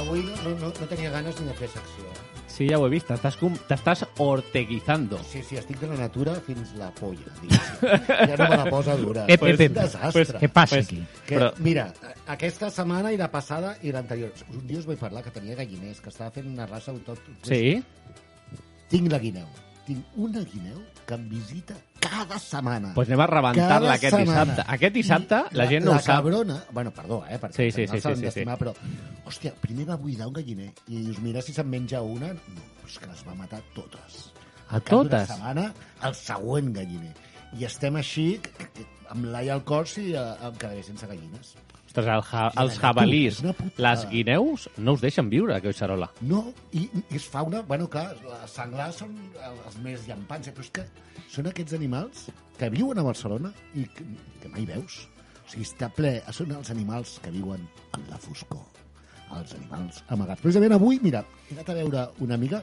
Avui 0.09 0.23
no, 0.25 0.33
no, 0.41 0.55
no, 0.57 0.73
no 0.73 0.87
tenia 0.89 1.11
ganes 1.13 1.37
ni 1.39 1.45
de 1.47 1.53
fer 1.53 1.69
secció. 1.69 2.03
eh? 2.09 2.25
Sí, 2.49 2.65
ja 2.67 2.79
ho 2.81 2.87
he 2.87 2.89
vist, 2.91 3.07
t'estàs 3.07 3.37
com- 3.39 3.53
orteguizando. 4.25 5.19
Sí, 5.23 5.43
sí, 5.45 5.55
estic 5.59 5.77
de 5.79 5.87
la 5.87 5.95
natura 6.01 6.33
fins 6.43 6.73
la 6.75 6.89
polla, 6.97 7.29
diguéssim. 7.39 8.07
Ja 8.09 8.35
no 8.41 8.47
me 8.49 8.57
la 8.57 8.65
posa 8.73 8.95
dura. 8.97 9.23
Ep, 9.29 9.37
ep, 9.43 9.53
és 9.53 9.59
ep. 9.61 9.69
un 9.69 9.77
desastre. 9.77 10.11
Pues, 10.17 10.33
què 10.41 10.49
passa 10.51 10.79
aquí? 10.81 10.99
Que, 11.27 11.37
Però- 11.37 11.53
Mira, 11.63 11.85
aquesta 12.27 12.71
setmana 12.73 13.13
i 13.13 13.17
la 13.21 13.29
passada 13.31 13.77
i 13.85 13.93
l'anterior. 13.95 14.33
Un 14.49 14.65
dia 14.67 14.81
us 14.81 14.89
vaig 14.89 14.99
parlar 14.99 15.23
que 15.23 15.31
tenia 15.31 15.55
galliners, 15.55 16.01
que 16.01 16.09
estava 16.09 16.31
fent 16.35 16.49
una 16.51 16.65
raça 16.67 16.91
autòctona. 16.91 17.37
Sí? 17.47 17.77
Tinc 18.89 19.11
la 19.13 19.19
guineu. 19.21 19.47
Tinc 19.89 20.17
una 20.21 20.41
guineu 20.45 20.77
que 21.09 21.15
em 21.17 21.23
visita 21.31 21.73
cada 22.03 22.37
setmana. 22.37 22.91
Doncs 22.91 22.95
pues 22.99 23.09
anem 23.09 23.21
a 23.23 23.27
rebentar-la 23.31 23.79
Cada 23.79 23.93
aquest 23.95 24.15
setmana. 24.15 24.43
dissabte. 24.45 24.65
Aquest 24.75 24.93
dissabte 24.99 25.39
I 25.49 25.57
la 25.57 25.65
gent 25.71 25.85
no 25.87 25.91
la 25.95 25.97
ho 25.97 26.03
sap. 26.05 26.11
cabrona... 26.19 26.57
Bueno, 26.77 26.91
perdó, 26.93 27.17
eh? 27.27 27.39
Perquè 27.41 27.55
Sí, 27.57 27.71
sí, 27.73 27.87
sí, 27.89 27.99
s'han 28.03 28.15
sí, 28.15 28.19
sí, 28.21 28.25
d'estimar, 28.27 28.57
Però, 28.61 28.73
hòstia, 29.25 29.53
primer 29.63 29.87
va 29.89 29.97
buidar 29.97 30.27
un 30.29 30.35
galliner 30.37 30.69
i 30.87 31.01
dius, 31.07 31.17
mira 31.25 31.41
si 31.41 31.55
se'n 31.57 31.67
menja 31.71 32.03
una... 32.05 32.29
No, 32.35 32.67
és 32.85 32.99
que 33.01 33.09
les 33.09 33.25
va 33.25 33.33
matar 33.39 33.63
totes. 33.73 34.19
A 34.69 34.77
cap 34.77 34.89
totes? 34.93 35.27
setmana, 35.33 35.65
el 36.05 36.13
següent 36.21 36.69
galliner. 36.77 37.15
I 37.57 37.65
estem 37.65 37.97
així, 37.97 38.27
amb 39.09 39.25
l'ai 39.33 39.49
al 39.49 39.63
cor, 39.65 39.87
si 39.89 40.11
eh, 40.13 40.21
em 40.45 40.53
quedaré 40.61 40.85
sense 40.85 41.09
gallines. 41.09 41.55
Ostres, 41.89 42.05
el 42.05 42.21
ja, 42.21 42.41
els 42.61 42.75
jabalís, 42.77 43.39
les 43.81 44.01
guineus, 44.11 44.67
no 44.77 44.93
us 44.93 45.01
deixen 45.01 45.29
viure, 45.31 45.55
a 45.55 45.63
Collserola. 45.63 46.11
No, 46.29 46.43
i, 46.77 46.83
i 46.85 47.01
és 47.17 47.25
fauna... 47.33 47.63
Bueno, 47.65 47.87
clar, 47.89 48.11
els 48.43 48.53
senglars 48.53 48.99
són 49.01 49.15
els 49.47 49.79
més 49.81 50.03
llampants, 50.05 50.51
eh, 50.51 50.53
però 50.53 50.67
és 50.67 50.69
que 50.75 50.85
són 51.33 51.49
aquests 51.49 51.73
animals 51.79 52.27
que 52.59 52.69
viuen 52.69 53.01
a 53.01 53.07
Barcelona 53.07 53.49
i 53.73 53.87
que, 53.95 54.05
que 54.43 54.51
mai 54.53 54.67
veus. 54.69 54.99
O 55.41 55.47
sigui, 55.49 55.65
està 55.65 55.89
ple... 55.95 56.19
Són 56.35 56.53
els 56.59 56.69
animals 56.75 57.15
que 57.23 57.33
viuen 57.33 57.65
en 57.97 58.05
la 58.11 58.21
foscor. 58.21 58.61
Els 59.39 59.57
animals 59.57 60.03
amagats. 60.13 60.45
Precisament 60.45 60.77
avui, 60.77 61.01
mira, 61.01 61.23
he 61.47 61.57
anat 61.57 61.73
a 61.73 61.79
veure 61.79 62.05
una 62.21 62.37
amiga 62.37 62.61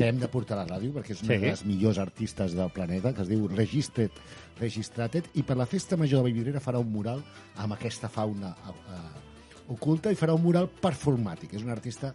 que 0.00 0.08
hem 0.08 0.16
de 0.16 0.28
portar 0.32 0.56
a 0.56 0.62
la 0.62 0.78
ràdio, 0.78 0.94
perquè 0.96 1.12
és 1.12 1.20
una 1.26 1.34
Sí. 1.34 1.40
de 1.42 1.50
les 1.50 1.62
millors 1.68 1.98
artistes 2.00 2.54
del 2.56 2.70
planeta, 2.72 3.12
que 3.12 3.20
es 3.20 3.28
diu 3.28 3.42
Registered, 3.48 4.10
Registrated, 4.58 5.26
i 5.34 5.42
per 5.44 5.58
la 5.60 5.66
festa 5.68 5.96
major 6.00 6.22
de 6.22 6.30
Vallvidrera 6.30 6.60
farà 6.64 6.80
un 6.80 6.88
mural 6.90 7.20
amb 7.60 7.74
aquesta 7.76 8.08
fauna 8.08 8.54
eh, 8.70 9.74
oculta 9.74 10.10
i 10.10 10.16
farà 10.16 10.32
un 10.32 10.40
mural 10.42 10.70
performàtic. 10.80 11.52
És 11.52 11.62
un 11.66 11.68
artista 11.74 12.14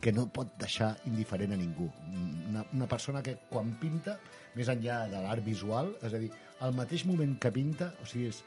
que 0.00 0.12
no 0.12 0.26
pot 0.32 0.56
deixar 0.58 0.94
indiferent 1.04 1.52
a 1.52 1.56
ningú. 1.60 1.90
Una, 2.48 2.64
una 2.72 2.86
persona 2.88 3.22
que 3.22 3.36
quan 3.50 3.76
pinta, 3.80 4.18
més 4.56 4.68
enllà 4.72 5.02
de 5.10 5.20
l'art 5.20 5.44
visual, 5.44 5.92
és 6.02 6.14
a 6.14 6.18
dir, 6.18 6.30
al 6.60 6.72
mateix 6.72 7.04
moment 7.04 7.36
que 7.38 7.52
pinta, 7.52 7.92
o 8.00 8.06
sigui, 8.08 8.28
és, 8.32 8.42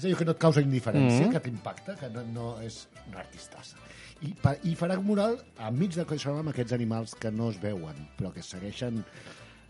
és 0.00 0.08
allò 0.08 0.18
que 0.18 0.24
no 0.28 0.32
et 0.36 0.38
causa 0.42 0.62
indiferència, 0.64 1.26
Mhm. 1.26 1.32
que 1.36 1.40
t'impacta, 1.44 1.94
que 2.00 2.08
no, 2.10 2.22
no 2.34 2.60
és 2.64 2.88
un 3.06 3.14
artistassa. 3.20 3.76
I, 4.22 4.34
pa, 4.34 4.54
I 4.64 4.74
farà 4.76 4.98
un 4.98 5.04
mural 5.06 5.38
enmig 5.68 5.94
de 5.96 6.04
Collserola 6.04 6.40
amb 6.40 6.50
aquests 6.52 6.74
animals 6.76 7.14
que 7.14 7.30
no 7.30 7.50
es 7.50 7.60
veuen, 7.60 7.96
però 8.18 8.32
que 8.32 8.42
segueixen 8.42 9.04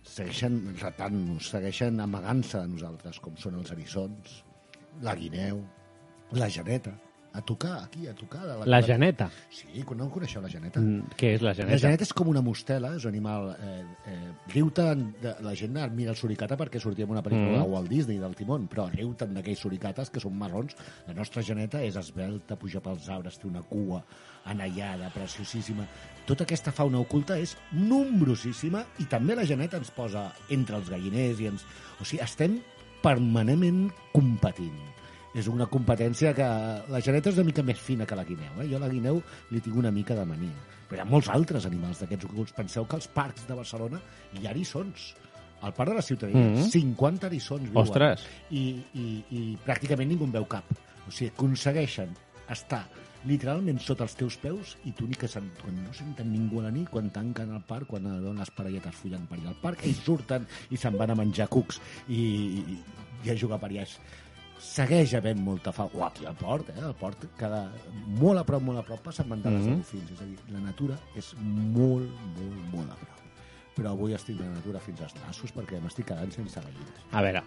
segueixen 0.02 0.76
retant-nos, 0.80 1.50
segueixen 1.52 2.00
amagant-se 2.00 2.58
de 2.58 2.68
nosaltres, 2.72 3.20
com 3.20 3.36
són 3.36 3.54
els 3.60 3.70
eriçons, 3.70 4.40
la 5.02 5.14
guineu, 5.14 5.60
la 6.32 6.48
geneta, 6.48 6.94
a 7.32 7.40
tocar, 7.42 7.84
aquí, 7.84 8.06
a 8.08 8.14
tocar. 8.14 8.42
De 8.46 8.66
La 8.66 8.82
geneta. 8.82 9.30
Sí, 9.50 9.84
no 9.96 10.08
coneixeu 10.10 10.42
la 10.42 10.48
geneta? 10.48 10.80
Mm, 10.80 11.12
Què 11.16 11.34
és 11.36 11.42
la 11.42 11.50
La 11.50 11.54
geneta? 11.54 11.78
geneta 11.78 12.02
és 12.04 12.12
com 12.12 12.28
una 12.28 12.42
mostela, 12.42 12.94
és 12.96 13.04
un 13.04 13.10
animal... 13.10 13.56
Eh, 13.60 13.84
eh, 14.10 14.32
riu-te'n 14.52 15.04
de, 15.22 15.34
la 15.46 15.54
gent 15.54 15.76
mira 15.94 16.10
el 16.10 16.16
suricata 16.16 16.56
perquè 16.56 16.80
sortia 16.80 17.04
en 17.04 17.10
una 17.10 17.22
pel·lícula 17.22 17.60
Mm. 17.60 17.62
de 17.62 17.68
Walt 17.70 17.88
Disney 17.88 18.18
del 18.18 18.34
Timon, 18.34 18.66
però 18.68 18.88
riu-te'n 18.90 19.34
d'aquells 19.34 19.60
suricates 19.60 20.10
que 20.10 20.20
són 20.20 20.36
marrons. 20.36 20.74
La 21.06 21.14
nostra 21.14 21.42
geneta 21.42 21.82
és 21.82 21.96
esbelta, 21.96 22.56
puja 22.56 22.80
pels 22.80 23.08
arbres, 23.08 23.38
té 23.38 23.46
una 23.46 23.62
cua 23.62 24.02
anellada, 24.44 25.10
preciosíssima. 25.14 25.86
Tota 26.26 26.44
aquesta 26.44 26.72
fauna 26.72 26.98
oculta 26.98 27.38
és 27.38 27.56
nombrosíssima 27.72 28.84
i 28.98 29.04
també 29.10 29.34
la 29.36 29.44
geneta 29.46 29.76
ens 29.80 29.90
posa 29.94 30.32
entre 30.50 30.76
els 30.76 30.90
galliners 30.90 31.40
i 31.40 31.46
ens... 31.46 31.64
O 32.00 32.04
sigui, 32.04 32.22
estem 32.24 32.60
permanentment 33.02 33.90
competint. 34.12 34.76
És 35.34 35.46
una 35.46 35.66
competència 35.70 36.32
que 36.34 36.46
la 36.90 37.00
geneta 37.00 37.30
és 37.30 37.36
una 37.38 37.46
mica 37.46 37.62
més 37.62 37.78
fina 37.78 38.06
que 38.06 38.16
la 38.18 38.24
guineu. 38.26 38.50
Eh? 38.62 38.68
Jo 38.70 38.76
a 38.76 38.80
la 38.82 38.88
guineu 38.90 39.20
li 39.50 39.60
tinc 39.62 39.76
una 39.76 39.92
mica 39.94 40.14
de 40.18 40.24
mania. 40.26 40.56
Però 40.88 40.98
hi 40.98 41.02
ha 41.04 41.06
molts 41.06 41.28
altres 41.30 41.66
animals 41.68 42.00
d'aquests 42.02 42.26
ocults. 42.26 42.52
Penseu 42.56 42.86
que 42.86 42.96
als 42.98 43.06
parcs 43.06 43.46
de 43.46 43.54
Barcelona 43.54 44.00
hi 44.34 44.46
ha 44.46 44.50
eriçons. 44.50 45.12
Al 45.62 45.74
parc 45.76 45.90
de 45.90 45.96
la 45.96 46.02
ciutadania, 46.02 46.48
Mhm. 46.56 46.70
50 46.70 47.26
eriçons 47.28 47.62
viuen. 47.68 47.76
Ostres. 47.84 48.24
I, 48.50 48.82
i, 48.94 49.24
I 49.30 49.58
pràcticament 49.64 50.08
ningú 50.08 50.24
en 50.24 50.32
veu 50.32 50.46
cap. 50.48 50.64
O 51.06 51.10
sigui, 51.12 51.30
aconsegueixen 51.30 52.10
estar 52.48 52.88
literalment 53.28 53.78
sota 53.84 54.02
els 54.06 54.14
teus 54.16 54.36
peus 54.40 54.78
i 54.88 54.92
tu 54.96 55.06
ni 55.06 55.14
que 55.14 55.28
sent, 55.28 55.50
quan 55.60 55.76
no 55.84 55.92
senten 55.92 56.32
ningú 56.32 56.60
a 56.60 56.64
la 56.64 56.70
nit, 56.70 56.88
quan 56.88 57.10
tanquen 57.12 57.52
el 57.52 57.60
parc, 57.68 57.86
quan 57.86 58.02
veuen 58.02 58.38
les 58.40 58.50
parelletes 58.50 58.94
follant 58.96 59.26
per 59.28 59.36
allà 59.38 59.48
al 59.52 59.58
parc, 59.60 59.84
ells 59.84 60.00
surten 60.02 60.46
i 60.70 60.76
se'n 60.80 60.96
van 60.96 61.10
a 61.10 61.14
menjar 61.14 61.46
cucs 61.52 61.78
i, 62.08 62.16
i, 62.16 62.78
i 63.26 63.30
a 63.30 63.36
jugar 63.36 63.58
a 63.58 63.60
pariats. 63.60 63.98
Segueix 64.61 65.14
havent 65.16 65.40
molta 65.40 65.72
fauna. 65.72 65.94
O 65.96 66.04
aquí 66.06 66.26
al 66.28 66.36
port, 66.36 66.68
eh? 66.74 66.82
Al 66.84 66.94
port, 66.98 67.24
cada, 67.38 67.62
molt 68.20 68.42
a 68.42 68.44
prop, 68.44 68.62
molt 68.62 68.78
a 68.78 68.84
prop, 68.84 69.00
passen 69.06 69.28
bandades 69.28 69.62
Mhm. 69.64 69.70
de 69.70 69.76
dofins. 69.78 70.11
És 70.12 70.20
a 70.20 70.24
dir, 70.24 70.38
la 70.52 70.61
natura 70.61 70.98
és 71.16 71.34
molt, 71.40 72.11
molt, 72.36 72.61
molt 72.74 72.90
a 72.92 72.94
prop. 73.00 73.16
Però 73.76 73.92
avui 73.94 74.12
estic 74.12 74.36
de 74.36 74.44
natura 74.44 74.80
fins 74.80 75.00
als 75.00 75.14
nassos 75.24 75.52
perquè 75.54 75.80
m'estic 75.80 76.04
quedant 76.06 76.30
sense 76.34 76.61
gallines. 76.61 77.04
A 77.12 77.22
veure, 77.22 77.42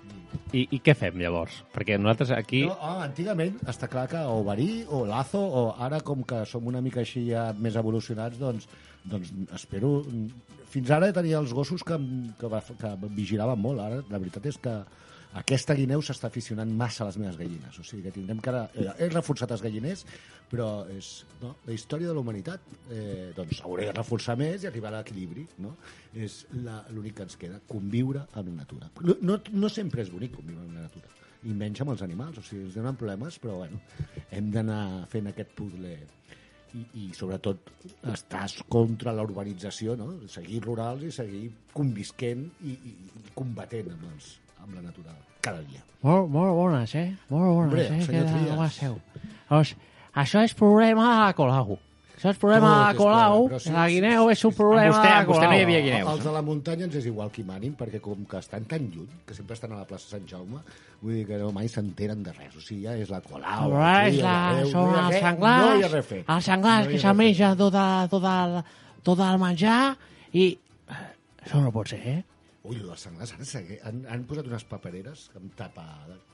i, 0.53 0.67
i 0.71 0.79
què 0.79 0.95
fem 0.95 1.19
llavors? 1.19 1.63
Perquè 1.73 1.99
nosaltres 1.99 2.31
aquí... 2.31 2.63
No, 2.65 2.71
oh, 2.81 3.01
antigament 3.03 3.59
està 3.67 3.87
clar 3.91 4.07
que 4.09 4.17
o 4.17 4.43
verí 4.43 4.85
o 4.89 5.05
lazo, 5.05 5.39
o 5.43 5.75
ara 5.77 5.99
com 6.01 6.23
que 6.23 6.45
som 6.45 6.65
una 6.65 6.81
mica 6.81 7.01
així 7.01 7.27
ja 7.29 7.53
més 7.53 7.75
evolucionats, 7.75 8.39
doncs, 8.39 8.67
doncs 9.05 9.31
espero... 9.53 10.03
Fins 10.73 10.89
ara 10.89 11.11
tenia 11.13 11.37
els 11.37 11.53
gossos 11.53 11.83
que, 11.83 11.99
que, 12.39 12.47
que 12.79 12.95
vigilaven 13.13 13.59
molt. 13.61 13.79
Ara 13.79 14.01
la 14.09 14.17
veritat 14.17 14.47
és 14.49 14.57
que 14.57 14.73
aquesta 15.39 15.75
guineu 15.77 16.03
s'està 16.05 16.29
aficionant 16.29 16.69
massa 16.77 17.03
a 17.03 17.09
les 17.09 17.17
meves 17.21 17.39
gallines. 17.39 17.79
O 17.79 17.85
sigui 17.87 18.05
que 18.05 18.13
tindrem 18.15 18.41
que... 18.43 18.53
Eh, 18.53 18.87
he 19.01 19.09
reforçat 19.09 19.53
els 19.55 19.63
galliners, 19.65 20.05
però 20.51 20.67
és 20.93 21.11
no, 21.41 21.55
la 21.65 21.73
història 21.73 22.11
de 22.11 22.13
la 22.17 22.21
humanitat. 22.21 22.69
Eh, 22.93 23.31
doncs 23.37 23.63
hauré 23.65 23.89
de 23.89 23.97
reforçar 23.97 24.37
més 24.39 24.63
i 24.63 24.69
arribar 24.69 24.91
a 24.93 24.99
l'equilibri. 24.99 25.47
No? 25.65 25.73
És 26.13 26.43
l'únic 26.93 27.17
que 27.17 27.27
ens 27.27 27.39
queda, 27.41 27.59
conviure 27.69 28.27
amb 28.33 28.53
la 28.53 28.61
natura. 28.61 28.91
No, 29.25 29.39
no 29.51 29.73
sempre 29.73 30.05
és 30.05 30.13
bonic 30.13 30.37
conviure 30.37 30.65
amb 30.65 30.77
la 30.77 30.87
natura 30.87 31.19
i 31.43 31.51
menys 31.51 31.81
amb 31.83 31.91
els 31.91 32.03
animals, 32.05 32.37
o 32.39 32.43
sigui, 32.47 32.69
ens 32.69 32.75
donen 32.77 32.95
problemes, 32.95 33.35
però 33.43 33.57
bueno, 33.59 33.81
hem 34.31 34.45
d'anar 34.53 34.83
fent 35.11 35.27
aquest 35.27 35.51
puzzle 35.57 35.91
i, 36.73 36.83
i 37.01 37.09
sobretot 37.17 37.71
estàs 38.13 38.61
contra 38.71 39.13
la 39.15 39.25
urbanització, 39.27 39.97
no? 39.99 40.13
seguir 40.31 40.61
rurals 40.63 41.03
i 41.07 41.11
seguir 41.13 41.43
convisquent 41.73 42.45
i, 42.63 42.73
i, 42.73 42.93
i 42.93 43.25
combatent 43.35 43.91
amb, 43.93 44.07
els, 44.13 44.31
amb 44.63 44.75
la 44.75 44.81
natura 44.81 45.11
cada 45.41 45.61
dia. 45.61 45.81
Molt, 46.03 46.29
molt 46.29 46.53
bones, 46.55 46.95
eh? 46.95 47.15
Molt 47.29 47.45
bones, 47.47 47.63
Hombre, 47.63 47.81
eh? 47.85 48.01
senyor 48.05 48.25
Queda 48.25 48.37
Trias. 48.37 48.57
home 48.57 48.69
seu. 48.69 48.99
Doncs, 49.49 49.75
això 50.15 50.43
és 50.43 50.53
problema 50.53 51.09
de 51.13 51.19
la 51.25 51.33
Colau. 51.33 51.79
Això 52.17 52.29
és 52.31 52.37
problema 52.39 52.69
Tot 52.69 52.91
de 52.93 52.97
Colau. 52.97 53.37
problema, 53.47 53.59
sí, 53.59 53.71
la 53.73 53.87
guineu 53.89 54.29
és 54.31 54.43
un 54.45 54.53
problema 54.53 54.95
vostè- 54.95 55.01
de 55.03 55.09
la 55.09 55.17
amb 55.19 55.27
vostè 55.27 55.41
no 55.41 55.47
Colau. 55.47 55.57
hi 55.59 55.63
havia 55.63 55.81
guineus. 55.81 56.09
Els 56.13 56.23
de 56.23 56.31
la 56.31 56.41
muntanya 56.41 56.85
ens 56.85 56.95
és 56.95 57.05
igual 57.05 57.31
qui 57.31 57.43
manin, 57.43 57.75
perquè 57.75 57.99
com 57.99 58.23
que 58.25 58.37
estan 58.37 58.63
tan 58.65 58.79
lluny, 58.91 59.09
que 59.25 59.33
sempre 59.33 59.53
estan 59.55 59.73
a 59.73 59.77
la 59.81 59.85
plaça 59.87 60.07
Sant 60.09 60.25
Jaume, 60.27 60.59
vull 61.01 61.13
dir 61.13 61.25
que 61.27 61.37
no 61.37 61.51
mai 61.51 61.67
s'enteren 61.67 62.23
de 62.23 62.31
res. 62.31 62.55
O 62.55 62.61
sigui, 62.61 62.83
ja 62.83 62.95
és 62.95 63.09
la 63.09 63.19
Colau, 63.21 63.71
Però 63.71 63.83
aquí, 63.83 64.15
és 64.17 64.21
la, 64.23 64.53
Déu, 64.55 64.69
són 64.71 64.91
no 64.91 65.07
els 65.09 65.19
senglars, 65.19 65.65
No 65.65 65.75
hi 65.79 65.83
ha 65.83 65.87
res 65.87 66.05
a 66.05 66.07
fer. 66.07 66.23
els 66.27 66.45
senglars 66.45 66.85
No 66.85 66.91
que 66.91 66.99
se 66.99 67.07
tot, 67.57 67.73
el- 67.75 68.09
tot, 68.09 68.23
el, 68.23 68.63
tot 69.03 69.19
el 69.19 69.39
menjar 69.39 69.97
i... 70.31 70.47
eh, 70.89 70.93
Això 71.45 71.59
no 71.61 71.71
pot 71.73 71.87
ser, 71.89 71.99
eh? 72.07 72.23
Ui, 72.63 72.77
els 72.79 73.01
senglars 73.03 73.33
segue, 73.43 73.75
han, 73.83 74.05
han 74.07 74.21
posat 74.23 74.47
unes 74.47 74.63
papereres 74.63 75.25
amb 75.35 75.51
tapa... 75.59 75.83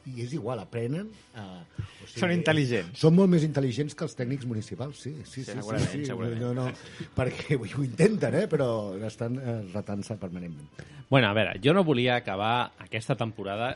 I 0.05 0.21
és 0.27 0.33
igual, 0.37 0.59
aprenen... 0.61 1.07
A, 1.33 1.45
o 1.65 2.05
sigui, 2.05 2.19
Són 2.21 2.33
intel·ligents. 2.35 2.99
Són 3.01 3.15
molt 3.17 3.31
més 3.33 3.43
intel·ligents 3.47 3.95
que 3.97 4.05
els 4.05 4.13
tècnics 4.17 4.45
municipals, 4.45 4.99
sí. 5.01 5.15
sí, 5.23 5.41
sí, 5.41 5.43
sí, 5.47 5.55
segurament, 5.55 5.87
sí, 5.89 6.03
sí. 6.03 6.05
segurament. 6.11 6.43
No, 6.43 6.51
no, 6.53 6.67
perquè 7.17 7.57
ho, 7.57 7.65
ho 7.65 7.81
intenten, 7.85 8.37
eh, 8.43 8.45
però 8.51 8.69
estan 9.09 9.39
eh, 9.41 9.55
retant-se 9.73 10.19
permanentment. 10.21 10.69
Bueno, 11.09 11.31
a 11.31 11.33
veure, 11.33 11.57
jo 11.65 11.73
no 11.73 11.83
volia 11.87 12.19
acabar 12.21 12.75
aquesta 12.85 13.17
temporada 13.17 13.71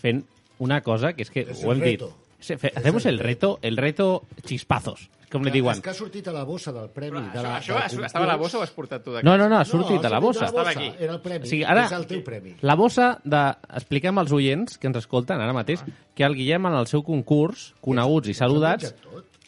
fent 0.00 0.24
una 0.64 0.80
cosa 0.86 1.12
que 1.12 1.26
és 1.28 1.30
que 1.34 1.44
És 1.52 1.60
ho 1.64 1.72
hem 1.76 1.84
dit. 1.84 1.98
reto. 2.00 2.14
Fe- 2.44 2.72
Hacemos 2.76 3.04
el 3.12 3.18
reto, 3.20 3.58
el 3.60 3.76
reto 3.76 4.24
chispazos, 4.44 5.10
com 5.34 5.42
li 5.44 5.50
És 5.50 5.56
diuen. 5.58 5.80
que 5.82 5.90
ha 5.90 5.94
sortit 5.98 6.28
a 6.30 6.32
la 6.32 6.44
bossa 6.46 6.72
del 6.72 6.88
premi. 6.94 7.18
de 7.20 7.26
Això, 7.34 7.42
la, 7.42 7.56
això 7.58 7.74
del 7.98 8.04
estava 8.06 8.24
a 8.24 8.28
la 8.30 8.36
bossa 8.40 8.58
o 8.58 8.62
has 8.62 8.70
portat 8.72 9.02
tu 9.04 9.12
d'aquí? 9.12 9.26
No, 9.26 9.34
no, 9.36 9.48
no, 9.50 9.58
ha 9.58 9.64
sortit 9.68 9.98
ha 9.98 10.02
de 10.06 10.12
la 10.14 10.20
bossa. 10.22 10.46
Estava 10.46 10.70
aquí. 10.70 10.92
Era 10.98 11.12
el 11.18 11.20
premi. 11.20 11.44
O 11.44 11.50
sigui, 11.50 11.64
ara, 11.64 11.84
És 11.90 11.92
el 11.98 12.06
teu 12.06 12.22
premi. 12.24 12.54
la 12.62 12.76
bossa 12.78 13.10
de... 13.24 13.42
Expliquem 13.74 14.18
als 14.22 14.32
oients 14.32 14.78
que 14.78 14.86
ens 14.88 14.96
escolten 15.02 15.40
ara 15.42 15.52
mateix 15.52 15.82
que 16.14 16.24
el 16.24 16.34
Guillem 16.38 16.66
en 16.70 16.78
el 16.78 16.86
seu 16.86 17.02
concurs, 17.02 17.74
coneguts 17.82 18.28
i 18.30 18.34
saludats, 18.38 18.94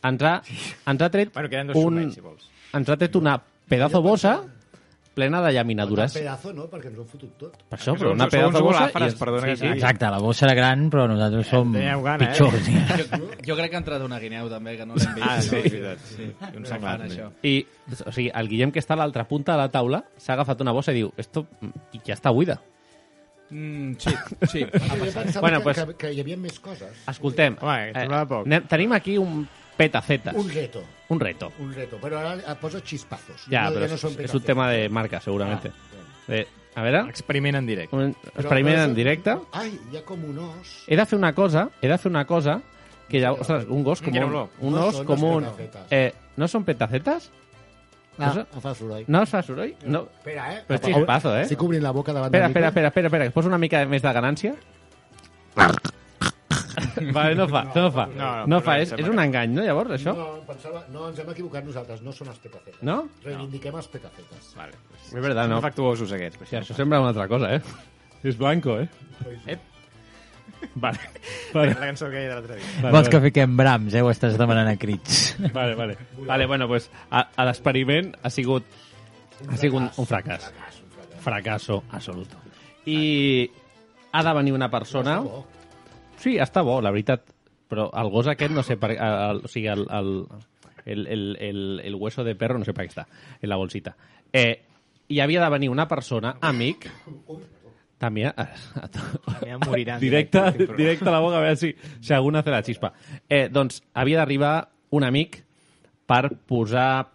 ens 0.05 0.23
ha, 0.23 0.35
ens 0.91 1.03
ha 1.03 1.09
tret 1.11 1.33
Bueno, 1.33 1.49
un, 1.69 1.73
sormenys, 1.75 2.15
si 2.15 2.21
vols. 2.21 2.51
ens 2.75 2.89
ha 2.91 2.97
tret 2.99 3.17
una 3.17 3.39
pedazo 3.69 4.03
bossa 4.03 4.41
plena 5.17 5.41
de 5.41 5.49
Un 5.49 5.55
llaminadures. 5.55 6.13
pedazo, 6.13 6.53
no?, 6.53 6.67
perquè 6.69 6.91
ens 6.91 6.99
ho 6.99 7.03
han 7.07 7.09
fotut 7.09 7.31
tot. 7.41 7.55
Per 7.71 7.79
això, 7.79 7.95
però 7.97 8.11
una 8.13 8.27
pedazo 8.29 8.59
uns 8.61 8.67
bossa... 8.67 8.85
i 8.93 9.03
ens- 9.07 9.15
perdona 9.17 9.47
que 9.49 9.55
sí, 9.57 9.63
sí. 9.65 9.71
Exacte, 9.73 10.11
la 10.13 10.19
bossa 10.21 10.45
era 10.45 10.55
gran, 10.59 10.91
però 10.93 11.07
nosaltres 11.09 11.47
som 11.49 11.73
gana, 11.73 12.13
eh? 12.13 12.19
pitjors. 12.27 12.69
Ja. 12.69 12.99
Jo, 13.17 13.31
jo 13.49 13.57
crec 13.57 13.71
que 13.73 13.79
ha 13.79 13.81
entrat 13.81 14.05
una 14.05 14.19
guineu, 14.21 14.51
també, 14.53 14.77
que 14.77 14.85
no 14.85 14.95
l'hem 15.01 15.15
vist. 15.17 15.27
Ah, 15.27 15.41
sí, 15.41 15.57
no? 15.57 15.63
veritat. 15.65 16.05
Sí, 16.13 16.29
I 16.29 16.53
un 16.61 16.63
no 16.69 16.81
fan 16.85 17.07
això. 17.09 17.31
I, 17.49 17.55
o 18.05 18.13
sigui, 18.13 18.29
el 18.43 18.49
Guillem, 18.53 18.71
que 18.77 18.85
està 18.85 18.93
a 18.93 19.01
l'altra 19.01 19.25
punta 19.27 19.57
de 19.57 19.65
la 19.65 19.71
taula, 19.73 20.03
s'ha 20.21 20.35
agafat 20.37 20.61
una 20.67 20.77
bossa 20.77 20.93
i 20.93 21.01
diu, 21.01 21.11
esto 21.17 21.47
ja 22.05 22.13
està 22.15 22.31
buida. 22.37 22.61
Mm, 23.49 23.93
sí, 24.03 24.11
sí, 24.51 24.65
ha 24.67 25.41
Bueno, 25.41 25.59
que, 25.61 25.65
pues- 25.65 25.79
que, 25.85 25.95
que 25.95 26.13
hi 26.13 26.21
havia 26.21 26.37
més 26.37 26.61
coses. 26.61 26.93
Escoltem, 27.09 27.57
Home, 27.63 27.93
poc. 28.27 28.45
anem- 28.45 28.67
tenim 28.69 28.93
aquí 28.93 29.17
un 29.23 29.47
petacetes. 29.77 30.35
Un 30.35 30.49
reto. 30.51 30.83
Un 31.09 31.21
reto. 31.21 31.53
Un 31.61 31.73
reto. 31.75 31.99
Però 32.03 32.19
ara 32.19 32.35
eh, 32.41 32.55
posa 32.61 32.81
chispazos. 32.81 33.47
Ja, 33.51 33.69
no, 33.69 33.77
però 33.77 33.89
no 33.93 33.99
són 34.01 34.17
és 34.25 34.35
un 34.35 34.43
tema 34.47 34.71
de 34.73 34.89
marca, 34.89 35.21
segurament. 35.25 35.67
Ah, 35.67 35.83
Eh, 36.29 36.43
a 36.75 36.83
veure, 36.83 37.05
Experiment 37.09 37.55
en 37.57 37.67
directe. 37.67 37.95
un 37.95 38.11
experiment 38.35 38.81
en 38.83 38.95
directe. 38.97 39.37
Ai, 39.53 39.71
hi 39.93 39.97
ha 39.97 40.03
com 40.05 40.25
un 40.27 40.39
os. 40.43 40.73
He 40.89 40.97
de 40.99 41.05
fer 41.07 41.17
una 41.17 41.31
cosa, 41.33 41.69
he 41.81 41.87
de 41.89 41.99
fer 41.99 42.11
una 42.11 42.25
cosa 42.27 42.61
que 43.09 43.21
ja, 43.23 43.31
ostres, 43.33 43.69
un 43.71 43.85
gos 43.85 44.03
com 44.03 44.13
un, 44.13 44.35
un 44.59 44.75
No 44.75 44.87
os 44.89 45.01
com 45.07 45.23
un... 45.23 45.47
Eh, 45.89 46.13
no 46.37 46.49
són 46.49 46.65
petacetes? 46.67 47.31
No, 48.19 48.33
em 48.43 48.61
fa 48.65 48.75
soroll. 48.75 49.05
No 49.07 49.23
es 49.23 49.31
fa 49.31 49.43
soroll? 49.45 49.75
No. 49.85 50.09
Espera, 50.19 50.49
eh? 50.55 50.63
Però 50.67 50.81
és 50.81 50.85
chispazo, 50.89 51.37
eh? 51.37 51.43
Estic 51.47 51.63
obrint 51.63 51.83
la 51.85 51.93
boca 51.93 52.13
davant 52.17 52.33
Espera, 52.33 52.49
espera, 52.49 52.69
espera, 52.73 52.89
espera, 52.89 53.07
espera, 53.13 53.25
que 53.25 53.29
es 53.29 53.35
posa 53.35 53.49
una 53.53 53.59
mica 53.63 53.85
més 53.87 54.03
de 54.03 54.13
ganància. 54.17 54.55
vale, 57.17 57.35
no 57.39 57.47
fa, 57.51 57.63
no, 57.75 57.87
fa. 57.93 58.07
no, 58.13 58.17
No, 58.17 58.47
no, 58.55 58.61
fa, 58.65 58.79
és, 58.83 58.93
és 58.97 59.09
un 59.11 59.19
engany, 59.23 59.53
no, 59.57 59.63
llavors, 59.67 59.93
això? 59.99 60.15
No, 60.17 60.27
pensava, 60.49 60.83
no, 60.93 61.09
ens 61.11 61.19
hem 61.23 61.31
equivocat 61.35 61.65
nosaltres, 61.69 62.03
no 62.07 62.13
són 62.17 62.29
els 62.33 62.39
petacetes. 62.43 62.83
No? 62.87 63.03
Reivindiquem 63.25 63.77
els 63.79 63.89
petacetes. 63.93 64.51
Vale. 64.57 64.77
És 65.05 65.15
veritat, 65.15 65.45
Són 65.45 65.55
no. 65.55 65.59
afectuosos, 65.63 66.13
aquests. 66.17 66.43
Sí, 66.51 66.57
això 66.61 66.77
sembla 66.79 67.01
una 67.05 67.13
altra 67.15 67.29
cosa, 67.31 67.55
eh? 67.57 67.63
És 68.27 68.37
blanco, 68.41 68.79
eh? 68.81 68.89
Ep. 69.47 69.61
Vale. 70.83 70.99
La 71.53 71.61
Vale, 71.61 71.75
cançó 71.79 72.09
que 72.09 72.21
hi 72.23 72.25
ha 72.25 72.29
de 72.31 72.35
l'altre 72.35 72.57
dia. 72.57 72.69
vale, 72.81 72.93
Vols 72.95 73.09
que 73.13 73.19
vale. 73.19 73.29
fiquem 73.31 73.57
brams, 73.59 73.95
eh? 73.95 74.03
Ho 74.03 74.09
estàs 74.11 74.39
demanant 74.41 74.71
a 74.71 74.77
crits. 74.81 75.35
Vale, 75.57 75.75
vale. 75.77 75.97
Vale, 76.27 76.47
bueno, 76.49 76.67
pues, 76.71 76.89
a, 77.11 77.27
a 77.37 77.45
l'experiment 77.49 78.15
ha 78.25 78.31
sigut, 78.33 78.65
ha 79.51 79.57
sigut 79.61 79.83
un, 79.83 79.91
un 80.01 80.09
fracàs. 80.09 80.49
Fracasso 81.27 81.83
absolut. 81.93 82.33
I 82.87 83.51
ha 84.13 84.23
de 84.25 84.33
venir 84.39 84.55
una 84.57 84.71
persona... 84.73 85.19
Bo. 85.21 85.45
Sí, 86.23 86.37
està 86.43 86.63
bo, 86.67 86.79
la 86.85 86.93
veritat. 86.95 87.33
Però 87.67 87.89
el 87.99 88.11
gos 88.13 88.29
aquest, 88.31 88.53
no 88.55 88.63
sé 88.63 88.77
per 88.79 88.93
el, 88.95 89.01
el, 89.01 89.43
o 89.45 89.51
sigui, 89.51 89.67
el, 89.73 89.83
el, 89.91 90.13
el, 90.85 91.07
el, 91.11 91.25
el, 91.43 91.61
el 91.85 91.95
hueso 91.99 92.23
de 92.25 92.37
perro, 92.39 92.61
no 92.61 92.67
sé 92.69 92.75
per 92.77 92.87
què 92.87 92.93
està, 92.95 93.07
en 93.41 93.51
la 93.51 93.59
bolsita. 93.59 93.97
Eh, 94.33 94.63
I 95.11 95.19
havia 95.23 95.43
de 95.43 95.51
venir 95.51 95.71
una 95.71 95.89
persona, 95.91 96.37
amic, 96.47 96.87
també... 97.99 98.27
A, 98.29 98.33
a, 98.37 98.89
També 98.93 99.57
morirà 99.65 99.99
directe, 100.03 100.43
directe, 100.53 100.77
directe 100.77 101.09
a 101.09 101.15
la 101.15 101.21
boca, 101.25 101.41
a 101.41 101.45
veure 101.47 101.59
si, 101.59 101.73
si 102.01 102.15
algú 102.15 102.31
hace 102.37 102.55
la 102.55 102.63
xispa. 102.63 102.93
Eh, 103.29 103.49
doncs 103.51 103.83
havia 103.95 104.21
d'arribar 104.23 104.55
un 104.95 105.05
amic 105.05 105.43
per 106.07 106.37
posar 106.47 107.07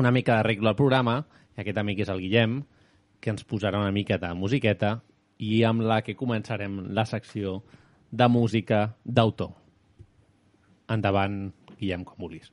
una 0.00 0.10
mica 0.10 0.38
d'arreglo 0.38 0.70
al 0.70 0.78
programa, 0.78 1.18
i 1.56 1.60
aquest 1.60 1.78
amic 1.78 2.04
és 2.06 2.12
el 2.12 2.22
Guillem, 2.22 2.62
que 3.20 3.30
ens 3.30 3.44
posarà 3.44 3.78
una 3.78 3.92
miqueta 3.92 4.30
de 4.30 4.38
musiqueta 4.38 4.96
i 5.42 5.62
amb 5.66 5.84
la 5.84 6.00
que 6.02 6.16
començarem 6.18 6.80
la 6.94 7.04
secció 7.06 7.60
de 8.12 8.28
música 8.28 8.94
d'autor. 9.04 9.54
Endavant, 10.92 11.52
Guillem, 11.78 12.04
com 12.04 12.20
vulguis. 12.20 12.52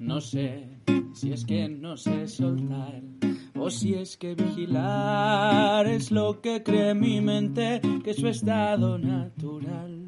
No 0.00 0.20
sé 0.20 0.48
si 1.12 1.32
es 1.32 1.44
que 1.44 1.68
no 1.68 1.96
sé 1.96 2.26
soltar 2.26 3.02
o 3.58 3.70
si 3.70 3.94
es 3.94 4.16
que 4.16 4.34
vigilar 4.34 5.86
es 5.86 6.10
lo 6.10 6.40
que 6.40 6.62
cree 6.62 6.94
mi 6.94 7.20
mente 7.20 7.80
que 8.02 8.10
es 8.10 8.16
su 8.16 8.28
estado 8.28 8.98
natural. 8.98 10.03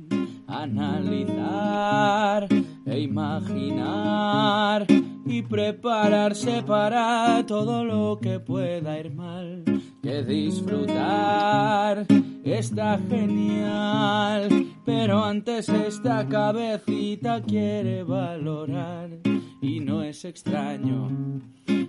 Analizar 0.62 2.48
e 2.86 2.98
imaginar 3.00 4.86
y 5.26 5.42
prepararse 5.42 6.62
para 6.62 7.44
todo 7.46 7.84
lo 7.84 8.18
que 8.18 8.40
pueda 8.40 8.98
ir 8.98 9.10
mal. 9.12 9.64
Que 10.06 10.22
disfrutar. 10.22 12.06
Está 12.44 12.96
genial, 13.08 14.48
pero 14.84 15.24
antes 15.24 15.68
esta 15.68 16.28
cabecita 16.28 17.42
quiere 17.42 18.04
valorar. 18.04 19.10
Y 19.60 19.80
no 19.80 20.04
es 20.04 20.24
extraño 20.24 21.10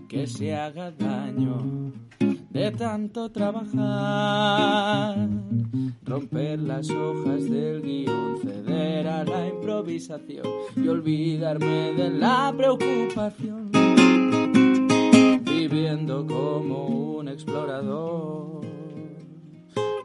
que 0.10 0.26
se 0.26 0.56
haga 0.56 0.90
daño 0.90 1.94
de 2.50 2.72
tanto 2.72 3.30
trabajar, 3.30 5.16
romper 6.04 6.58
las 6.58 6.90
hojas 6.90 7.48
del 7.48 7.84
guion, 7.84 8.40
ceder 8.42 9.08
a 9.08 9.24
la 9.26 9.48
improvisación 9.48 10.48
y 10.76 10.88
olvidarme 10.88 11.94
de 11.94 12.10
la 12.10 12.52
preocupación, 12.58 13.70
viviendo 15.70 16.26
como 16.26 17.18
un 17.18 17.28
explorador, 17.28 18.66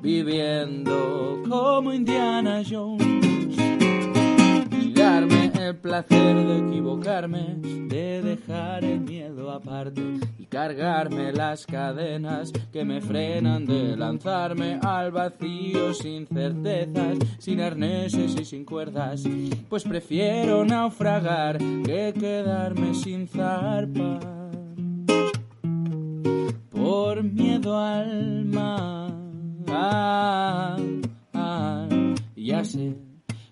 viviendo 0.00 1.40
como 1.48 1.92
Indiana 1.92 2.62
Jones. 2.68 3.06
Y 4.72 4.92
darme 4.92 5.52
el 5.60 5.76
placer 5.76 6.34
de 6.34 6.58
equivocarme, 6.58 7.54
de 7.60 8.22
dejar 8.22 8.84
el 8.84 9.02
miedo 9.02 9.52
aparte 9.52 10.02
y 10.36 10.46
cargarme 10.46 11.32
las 11.32 11.64
cadenas 11.64 12.52
que 12.72 12.84
me 12.84 13.00
frenan 13.00 13.64
de 13.64 13.96
lanzarme 13.96 14.80
al 14.82 15.12
vacío 15.12 15.94
sin 15.94 16.26
certezas, 16.26 17.18
sin 17.38 17.60
arneses 17.60 18.34
y 18.34 18.44
sin 18.44 18.64
cuerdas, 18.64 19.22
pues 19.68 19.84
prefiero 19.84 20.64
naufragar 20.64 21.58
que 21.58 22.12
quedarme 22.18 22.94
sin 22.94 23.28
zarpa 23.28 24.41
por 26.70 27.22
miedo 27.22 27.76
al 27.78 28.44
mar. 28.44 29.12
Ah, 29.68 30.76
ah, 31.34 31.88
ya 32.36 32.64
sé 32.64 32.96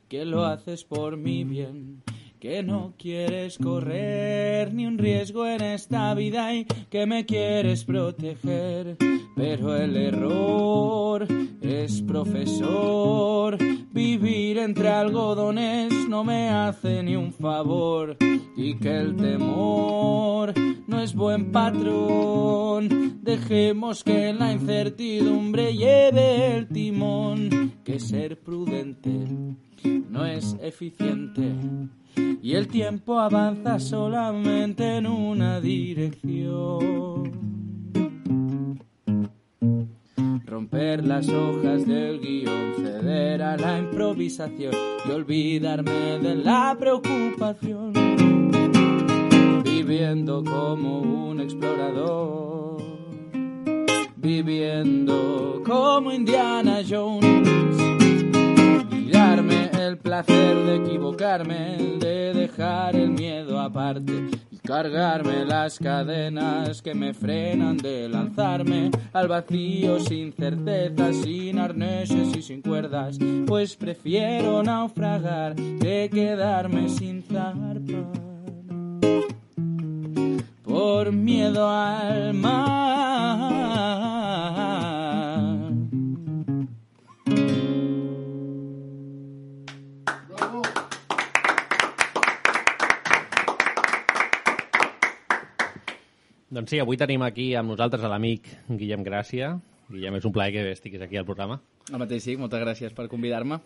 que 0.09 0.25
lo 0.25 0.45
haces 0.45 0.85
por 0.85 1.16
mi 1.16 1.45
bien, 1.45 2.03
que 2.41 2.62
no 2.62 2.95
quieres 2.97 3.59
correr 3.59 4.72
ni 4.72 4.86
un 4.86 4.97
riesgo 4.97 5.47
en 5.47 5.61
esta 5.62 6.14
vida 6.14 6.55
y 6.55 6.64
que 6.64 7.05
me 7.05 7.26
quieres 7.26 7.84
proteger. 7.84 8.97
Pero 9.36 9.76
el 9.76 9.95
error 9.95 11.26
es 11.61 12.01
profesor, 12.01 13.59
vivir 13.93 14.57
entre 14.57 14.88
algodones 14.88 15.93
no 16.09 16.24
me 16.24 16.49
hace 16.49 17.03
ni 17.03 17.14
un 17.14 17.30
favor 17.30 18.16
y 18.57 18.74
que 18.78 18.97
el 18.97 19.16
temor 19.16 20.55
no 20.86 20.99
es 20.99 21.14
buen 21.14 21.53
patrón. 21.53 23.20
Dejemos 23.22 24.03
que 24.03 24.32
la 24.32 24.53
incertidumbre 24.53 25.76
lleve 25.76 26.57
el 26.57 26.68
timón, 26.68 27.74
que 27.84 28.01
ser 28.01 28.41
prudente 28.41 29.11
no 29.84 30.26
es 30.26 30.57
eficiente 30.61 31.53
y 32.17 32.55
el 32.55 32.69
tiempo 32.69 33.19
avanza 33.19 33.79
solamente 33.79 34.97
en 34.97 35.07
una 35.07 35.61
dirección. 35.61 37.31
Romper 40.47 41.07
las 41.07 41.29
hojas 41.29 41.87
del 41.87 42.21
guion, 42.21 42.75
ceder 42.77 43.43
a 43.43 43.57
la 43.57 43.79
improvisación 43.79 44.73
y 45.07 45.11
olvidarme 45.11 46.19
de 46.19 46.35
la 46.35 46.77
preocupación. 46.79 47.93
Viviendo 49.65 50.43
como 50.45 51.01
un 51.01 51.41
explorador, 51.41 52.83
viviendo 54.17 55.63
como 55.65 56.13
Indiana 56.13 56.81
Jones 56.89 57.89
el 59.91 59.99
placer 59.99 60.57
de 60.57 60.76
equivocarme, 60.76 61.76
de 61.99 62.32
dejar 62.32 62.95
el 62.95 63.11
miedo 63.11 63.59
aparte 63.59 64.30
y 64.53 64.57
cargarme 64.59 65.45
las 65.45 65.80
cadenas 65.80 66.80
que 66.80 66.95
me 66.95 67.12
frenan 67.12 67.76
de 67.76 68.09
lanzarme 68.09 68.93
al 69.12 69.26
vacío 69.26 69.99
sin 69.99 70.32
certeza, 70.32 71.12
sin 71.12 71.59
arneses 71.59 72.36
y 72.36 72.43
sin 72.43 72.62
cuerdas, 72.62 73.18
pues 73.49 73.74
prefiero 73.74 74.62
naufragar 74.62 75.57
que 75.57 76.09
quedarme 76.12 76.88
sin 76.88 77.24
zarpa 77.24 78.12
por 80.62 81.11
miedo 81.11 81.68
al 81.68 82.32
mar. 82.34 83.30
Doncs 96.51 96.71
sí, 96.73 96.81
avui 96.83 96.99
tenim 96.99 97.23
aquí 97.23 97.53
amb 97.55 97.71
nosaltres 97.71 98.03
l'amic 98.11 98.49
Guillem 98.69 99.05
Gràcia. 99.07 99.53
Guillem, 99.91 100.17
és 100.19 100.25
un 100.27 100.33
plaer 100.35 100.53
que 100.55 100.65
estiguis 100.73 101.03
aquí 101.03 101.17
al 101.19 101.27
programa. 101.27 101.61
El 101.91 101.99
mateix 102.03 102.23
sí, 102.25 102.37
moltes 102.39 102.61
gràcies 102.63 102.93
per 102.95 103.09
convidar-me. 103.11 103.61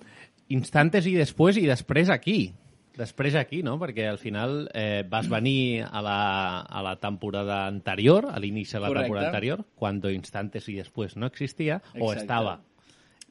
Instantes 0.53 1.07
i 1.09 1.14
després, 1.16 1.57
i 1.61 1.66
després 1.68 2.11
aquí. 2.12 2.53
Després 2.97 3.35
aquí, 3.35 3.62
no? 3.66 3.74
Perquè 3.80 4.05
al 4.07 4.18
final 4.20 4.68
eh, 4.72 5.03
vas 5.11 5.26
venir 5.28 5.82
a 5.85 6.01
la, 6.05 6.61
a 6.61 6.82
la 6.85 6.95
temporada 7.03 7.64
anterior, 7.66 8.28
a 8.30 8.39
l'inici 8.39 8.76
de 8.76 8.80
la 8.85 8.89
Correcte. 8.89 9.05
temporada 9.09 9.28
anterior, 9.32 9.64
cuando 9.74 10.11
Instantes 10.12 10.68
y 10.68 10.74
después 10.76 11.16
no 11.16 11.26
existía, 11.26 11.82
o 11.99 12.12
Exacte. 12.12 12.20
estava 12.22 12.61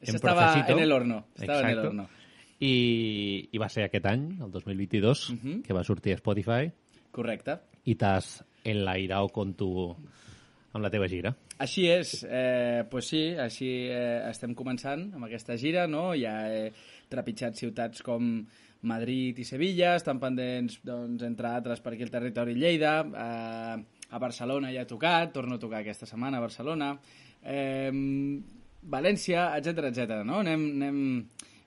en 0.02 0.14
Estava 0.16 0.42
procesito. 0.48 0.72
en 0.76 0.78
el 0.84 0.92
horno, 0.92 1.26
estava 1.34 1.60
en 1.60 1.64
el 1.66 1.70
Exacto. 1.78 1.88
horno. 1.88 2.08
I, 2.60 3.48
I 3.52 3.58
va 3.58 3.68
ser 3.68 3.84
aquest 3.88 4.04
any, 4.06 4.26
el 4.42 4.50
2022, 4.50 5.30
Mhm. 5.32 5.62
que 5.62 5.72
va 5.72 5.82
sortir 5.82 6.12
a 6.12 6.16
Spotify, 6.16 6.70
Correcte. 7.10 7.56
i 7.84 7.94
t'has 7.94 8.44
enlairado 8.64 9.28
con 9.28 9.54
tu... 9.54 9.70
amb 10.74 10.82
la 10.82 10.90
teva 10.90 11.06
gira. 11.06 11.30
Així 11.62 11.86
és, 11.86 12.24
eh, 12.26 12.82
pues 12.90 13.06
sí, 13.12 13.22
així 13.38 13.68
eh, 13.86 14.26
estem 14.26 14.56
començant 14.58 15.04
amb 15.14 15.28
aquesta 15.28 15.54
gira, 15.54 15.86
no? 15.86 16.08
Ja 16.18 16.32
he 16.50 16.64
trepitjat 17.12 17.54
ciutats 17.54 18.02
com 18.02 18.40
Madrid 18.90 19.38
i 19.38 19.46
Sevilla, 19.46 19.94
estan 19.94 20.18
pendents, 20.20 20.80
doncs, 20.84 21.22
entre 21.22 21.52
altres, 21.52 21.80
per 21.80 21.94
aquí 21.94 22.02
el 22.02 22.10
territori 22.10 22.56
Lleida, 22.58 22.96
eh, 23.06 23.76
a 24.10 24.18
Barcelona 24.18 24.72
ja 24.74 24.82
he 24.82 24.90
tocat, 24.90 25.32
torno 25.32 25.56
a 25.56 25.62
tocar 25.62 25.84
aquesta 25.84 26.10
setmana 26.10 26.42
a 26.42 26.44
Barcelona, 26.44 26.90
eh, 27.42 27.90
València, 28.84 29.46
etc 29.56 29.88
etc. 29.88 30.20
no? 30.26 30.42
Anem, 30.42 30.68
anem 30.74 30.98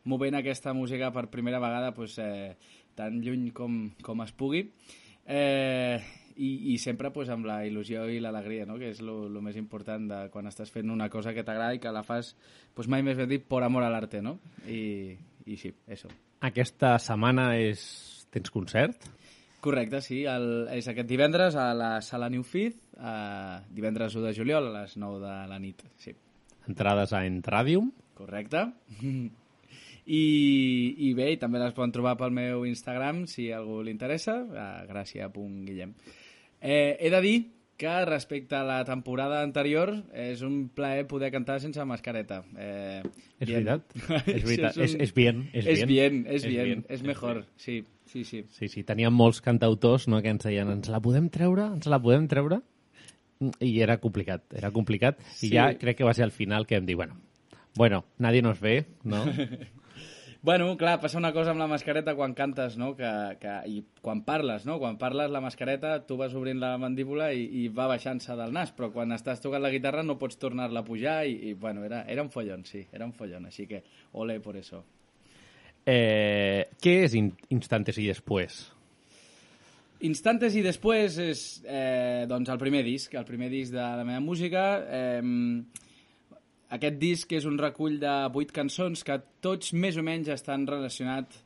movent 0.08 0.38
aquesta 0.38 0.76
música 0.76 1.10
per 1.16 1.30
primera 1.32 1.64
vegada 1.64 1.94
pues, 1.96 2.20
eh, 2.20 2.54
tan 2.94 3.22
lluny 3.24 3.50
com, 3.56 3.86
com 4.04 4.22
es 4.28 4.36
pugui. 4.36 4.68
Eh, 5.26 5.98
i, 6.38 6.74
i 6.74 6.78
sempre 6.82 7.12
pues, 7.14 7.30
amb 7.34 7.48
la 7.50 7.60
il·lusió 7.68 8.06
i 8.14 8.22
l'alegria, 8.24 8.66
no? 8.70 8.78
que 8.80 8.92
és 8.94 9.02
el 9.04 9.42
més 9.44 9.58
important 9.60 10.08
de 10.10 10.20
quan 10.34 10.50
estàs 10.50 10.72
fent 10.74 10.94
una 10.94 11.10
cosa 11.14 11.34
que 11.34 11.44
t'agrada 11.44 11.78
i 11.78 11.82
que 11.84 11.94
la 11.94 12.06
fas, 12.08 12.36
pues, 12.78 12.90
mai 12.90 13.04
més 13.06 13.18
ben 13.18 13.30
dit, 13.30 13.44
por 13.44 13.66
amor 13.66 13.86
al 13.88 13.98
arte, 13.98 14.22
no? 14.22 14.38
I, 14.68 15.16
i 15.46 15.58
sí, 15.58 15.74
eso. 15.88 16.12
Aquesta 16.46 16.98
setmana 17.02 17.52
és... 17.58 17.82
tens 18.34 18.52
concert? 18.54 19.08
Correcte, 19.64 20.02
sí. 20.06 20.22
El, 20.30 20.68
és 20.76 20.88
aquest 20.92 21.10
divendres 21.10 21.56
a 21.58 21.72
la 21.74 21.98
Sala 22.06 22.30
New 22.30 22.44
Fifth, 22.46 22.84
eh, 23.00 23.58
divendres 23.74 24.16
1 24.16 24.28
de 24.28 24.36
juliol 24.38 24.70
a 24.70 24.82
les 24.82 24.98
9 25.00 25.20
de 25.24 25.36
la 25.50 25.58
nit. 25.60 25.82
Sí. 25.98 26.14
Entrades 26.68 27.14
a 27.14 27.26
Entradium. 27.26 27.90
Correcte. 28.18 28.68
I, 30.08 30.22
I 31.04 31.10
bé, 31.18 31.32
i 31.34 31.40
també 31.42 31.60
les 31.60 31.74
poden 31.76 31.92
trobar 31.92 32.16
pel 32.20 32.32
meu 32.32 32.64
Instagram, 32.68 33.26
si 33.28 33.50
a 33.52 33.58
algú 33.60 33.82
li 33.84 33.92
interessa, 33.92 34.38
a 34.40 34.70
gràcia.guillem. 34.88 35.92
Eh, 36.68 36.98
he 37.00 37.10
de 37.14 37.22
dir 37.24 37.38
que 37.78 37.92
respecte 38.06 38.56
a 38.58 38.64
la 38.66 38.80
temporada 38.84 39.44
anterior 39.46 39.92
és 40.12 40.42
un 40.44 40.66
plaer 40.74 41.06
poder 41.08 41.30
cantar 41.32 41.60
sense 41.62 41.84
mascareta. 41.86 42.42
Eh, 42.58 43.04
És 43.40 43.48
bien. 43.48 43.64
veritat, 43.64 43.94
és 44.34 44.44
veritat. 44.44 44.78
És- 44.84 44.96
és 45.00 45.14
bien, 45.14 45.44
és 45.54 45.66
és 45.68 45.86
bien. 45.86 45.88
bien, 45.88 46.18
és 46.28 46.42
És 46.44 46.48
bien, 46.50 46.66
bien, 46.66 46.86
és 46.90 47.04
mejor, 47.06 47.46
sí, 47.56 47.84
sí, 48.10 48.24
sí. 48.26 48.44
Sí, 48.50 48.68
sí, 48.68 48.84
teníem 48.84 49.14
molts 49.14 49.40
cantautors 49.46 50.08
no, 50.10 50.20
que 50.26 50.34
ens 50.34 50.44
deien 50.44 50.74
ens 50.74 50.90
la 50.90 51.00
podem 51.00 51.30
treure, 51.30 51.70
ens 51.78 51.86
la 51.88 52.02
podem 52.02 52.28
treure? 52.28 52.60
I 53.62 53.76
era 53.86 54.00
complicat, 54.02 54.44
era 54.58 54.72
complicat. 54.74 55.20
I 55.22 55.46
Sí. 55.46 55.50
ja 55.54 55.70
crec 55.78 55.98
que 56.00 56.04
va 56.04 56.16
ser 56.18 56.26
al 56.26 56.32
final 56.34 56.66
que 56.66 56.76
em 56.82 56.86
diu, 56.90 56.98
bueno, 56.98 57.22
bueno, 57.76 58.06
nadie 58.18 58.42
nos 58.42 58.60
ve, 58.60 58.88
no? 59.04 59.22
Bueno, 60.48 60.78
clar, 60.78 61.02
passa 61.04 61.18
una 61.20 61.34
cosa 61.36 61.52
amb 61.52 61.60
la 61.60 61.66
mascareta 61.68 62.14
quan 62.16 62.32
cantes, 62.32 62.78
no? 62.80 62.94
Que, 62.96 63.10
que, 63.42 63.54
I 63.68 63.82
quan 64.00 64.22
parles, 64.24 64.64
no? 64.64 64.78
Quan 64.80 64.96
parles 64.96 65.28
la 65.28 65.42
mascareta, 65.44 65.98
tu 66.08 66.16
vas 66.16 66.32
obrint 66.40 66.62
la 66.62 66.70
mandíbula 66.80 67.34
i, 67.36 67.42
i 67.60 67.64
va 67.68 67.90
baixant-se 67.92 68.32
del 68.40 68.54
nas, 68.56 68.70
però 68.72 68.88
quan 68.94 69.12
estàs 69.12 69.44
tocant 69.44 69.60
la 69.60 69.74
guitarra 69.74 70.06
no 70.08 70.16
pots 70.16 70.40
tornar-la 70.40 70.86
a 70.86 70.88
pujar 70.88 71.18
i, 71.28 71.34
i 71.50 71.52
bueno, 71.52 71.84
era, 71.84 72.06
era 72.08 72.24
un 72.24 72.32
follon, 72.32 72.64
sí, 72.64 72.86
era 72.96 73.04
un 73.04 73.12
follon, 73.12 73.50
així 73.52 73.66
que 73.68 73.82
ole 74.14 74.38
por 74.40 74.56
eso. 74.56 74.80
Eh, 75.84 76.64
què 76.80 76.94
és 77.10 77.18
in 77.20 77.28
Instantes 77.58 78.00
i 78.00 78.08
després? 78.08 78.62
Instantes 80.08 80.56
i 80.56 80.64
després 80.64 81.20
és 81.26 81.44
eh, 81.68 82.24
doncs 82.32 82.56
el 82.56 82.64
primer 82.64 82.86
disc, 82.88 83.20
el 83.20 83.28
primer 83.28 83.52
disc 83.52 83.76
de 83.76 83.84
la 83.84 84.08
meva 84.08 84.24
música. 84.24 84.64
Eh, 84.88 85.84
aquest 86.76 86.98
disc 87.00 87.32
és 87.34 87.46
un 87.48 87.60
recull 87.60 88.00
de 88.02 88.14
vuit 88.34 88.52
cançons 88.52 89.04
que 89.08 89.20
tots 89.44 89.74
més 89.74 89.98
o 89.98 90.04
menys 90.04 90.32
estan 90.34 90.68
relacionats 90.68 91.44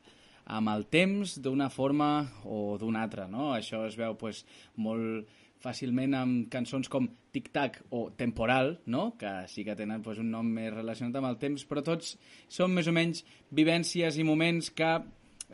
amb 0.52 0.72
el 0.72 0.86
temps 0.90 1.36
d'una 1.42 1.68
forma 1.70 2.08
o 2.44 2.76
d'una 2.78 3.04
altra, 3.06 3.28
no? 3.30 3.52
Això 3.54 3.84
es 3.86 3.94
veu 3.98 4.16
pues, 4.18 4.42
molt 4.76 5.30
fàcilment 5.62 6.16
amb 6.18 6.48
cançons 6.50 6.90
com 6.90 7.06
Tic 7.32 7.52
Tac 7.54 7.78
o 7.94 8.08
Temporal, 8.18 8.74
no? 8.86 9.12
que 9.18 9.30
sí 9.48 9.64
que 9.64 9.76
tenen 9.78 10.02
pues, 10.02 10.18
un 10.18 10.32
nom 10.34 10.48
més 10.56 10.72
relacionat 10.74 11.16
amb 11.20 11.30
el 11.30 11.38
temps, 11.40 11.64
però 11.68 11.84
tots 11.86 12.16
són 12.50 12.74
més 12.74 12.90
o 12.90 12.94
menys 12.96 13.22
vivències 13.54 14.18
i 14.18 14.26
moments 14.26 14.72
que 14.74 14.90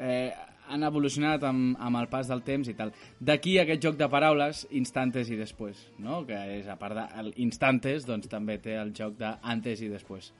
eh, 0.00 0.32
han 0.68 0.84
evolucionat 0.86 1.44
amb, 1.48 1.76
amb 1.80 2.00
el 2.00 2.08
pas 2.12 2.28
del 2.30 2.42
temps 2.46 2.68
i 2.68 2.74
tal. 2.78 2.92
D'aquí 3.20 3.58
aquest 3.60 3.82
joc 3.84 3.96
de 4.00 4.08
paraules, 4.12 4.66
instantes 4.76 5.30
i 5.32 5.38
després, 5.38 5.88
no? 5.98 6.22
que 6.28 6.38
és, 6.58 6.68
a 6.68 6.76
part 6.80 6.98
d'instantes, 6.98 8.06
doncs 8.08 8.28
també 8.30 8.58
té 8.62 8.76
el 8.80 8.92
joc 8.96 9.16
d'antes 9.20 9.82
i 9.82 9.90
després. 9.92 10.32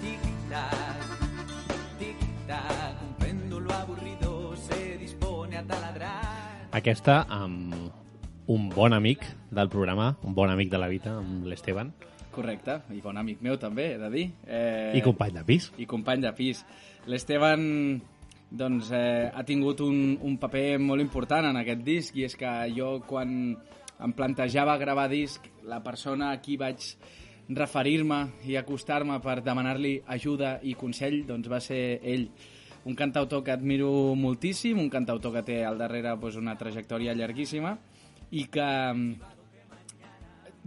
Tic-tac, 0.00 1.06
tic-tac, 2.00 3.04
un 3.06 3.14
péndulo 3.20 3.72
aburrido 3.80 4.56
se 4.68 4.96
dispone 5.00 5.62
a 5.62 5.64
taladrar. 5.68 6.18
Aquesta 6.76 7.22
amb 7.32 7.72
un 8.46 8.68
bon 8.70 8.92
amic 8.94 9.24
del 9.50 9.68
programa, 9.68 10.16
un 10.22 10.34
bon 10.34 10.50
amic 10.50 10.70
de 10.70 10.78
la 10.78 10.88
vida, 10.92 11.16
amb 11.18 11.48
l'Esteban. 11.50 11.90
Correcte, 12.36 12.80
i 12.92 13.00
bon 13.04 13.16
amic 13.16 13.40
meu 13.44 13.56
també, 13.60 13.94
he 13.94 14.00
de 14.00 14.10
dir. 14.12 14.26
Eh, 14.44 14.92
I 14.98 15.02
company 15.04 15.38
de 15.38 15.46
pis. 15.48 15.70
I 15.80 15.88
company 15.88 16.22
de 16.26 16.32
pis. 16.36 16.62
L'Esteban 17.08 17.64
doncs, 18.50 18.90
eh, 18.94 19.30
ha 19.32 19.44
tingut 19.44 19.80
un, 19.82 20.18
un 20.22 20.36
paper 20.38 20.78
molt 20.78 21.02
important 21.02 21.48
en 21.48 21.58
aquest 21.62 21.82
disc 21.86 22.16
i 22.16 22.26
és 22.26 22.36
que 22.38 22.52
jo 22.76 23.00
quan 23.08 23.56
em 23.96 24.12
plantejava 24.12 24.76
gravar 24.78 25.08
disc, 25.10 25.48
la 25.64 25.80
persona 25.82 26.30
a 26.30 26.40
qui 26.44 26.58
vaig 26.60 26.92
referir-me 27.48 28.20
i 28.46 28.56
acostar-me 28.58 29.18
per 29.22 29.40
demanar-li 29.46 30.00
ajuda 30.14 30.58
i 30.66 30.74
consell 30.78 31.22
doncs 31.26 31.48
va 31.50 31.60
ser 31.62 32.00
ell 32.02 32.28
un 32.86 32.94
cantautor 32.94 33.42
que 33.42 33.50
admiro 33.50 34.14
moltíssim, 34.14 34.78
un 34.78 34.90
cantautor 34.90 35.32
que 35.34 35.42
té 35.46 35.56
al 35.64 35.78
darrere 35.78 36.14
doncs, 36.14 36.36
una 36.38 36.56
trajectòria 36.58 37.14
llarguíssima 37.18 37.76
i 38.30 38.46
que 38.50 38.68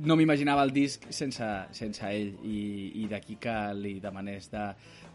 no 0.06 0.16
m'imaginava 0.16 0.64
el 0.64 0.72
disc 0.76 1.06
sense, 1.12 1.45
sense 1.76 2.06
ell 2.08 2.34
i, 2.47 2.60
i 3.04 3.08
d'aquí 3.12 3.36
que 3.41 3.56
li 3.76 3.97
demanés 4.00 4.50
de 4.52 4.70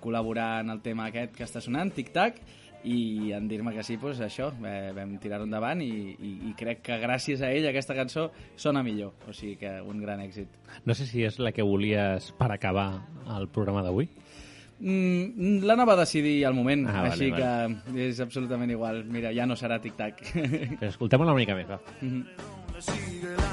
col·laborar 0.04 0.60
en 0.64 0.70
el 0.74 0.80
tema 0.84 1.06
aquest 1.08 1.34
que 1.36 1.44
està 1.46 1.60
sonant, 1.64 1.90
Tic 1.96 2.10
Tac, 2.12 2.40
i 2.84 3.30
en 3.32 3.46
dir-me 3.48 3.72
que 3.72 3.80
sí, 3.82 3.94
doncs 3.96 4.18
això, 4.20 4.50
eh, 4.68 4.90
vam 4.92 5.14
tirar-ho 5.22 5.46
endavant 5.48 5.80
i, 5.80 5.88
i, 6.20 6.32
i 6.50 6.52
crec 6.58 6.82
que 6.84 6.98
gràcies 7.00 7.40
a 7.40 7.48
ell 7.56 7.64
aquesta 7.70 7.96
cançó 7.96 8.26
sona 8.60 8.82
millor, 8.84 9.14
o 9.24 9.32
sigui 9.32 9.56
que 9.62 9.70
un 9.80 10.02
gran 10.04 10.20
èxit. 10.20 10.52
No 10.84 10.92
sé 10.92 11.06
si 11.08 11.24
és 11.24 11.38
la 11.40 11.52
que 11.56 11.64
volies 11.64 12.28
per 12.36 12.50
acabar 12.52 12.90
el 13.38 13.48
programa 13.48 13.80
d'avui. 13.86 14.10
Mm, 14.84 15.62
L'anava 15.64 15.94
a 15.94 16.00
decidir 16.02 16.44
al 16.44 16.52
moment, 16.52 16.84
Ah, 16.90 17.06
vale, 17.06 17.14
així 17.14 17.30
vale. 17.30 17.80
que 17.94 18.04
és 18.10 18.20
absolutament 18.20 18.70
igual. 18.76 19.04
Mira, 19.08 19.32
ja 19.32 19.46
no 19.48 19.56
serà 19.56 19.80
Tic 19.80 19.96
Tac. 19.96 20.20
Però 20.34 20.90
escoltem-la 20.92 21.30
una 21.32 21.40
mica 21.40 21.56
més, 21.56 21.70
va. 21.70 21.80
Sigue 22.84 23.32
la 23.38 23.43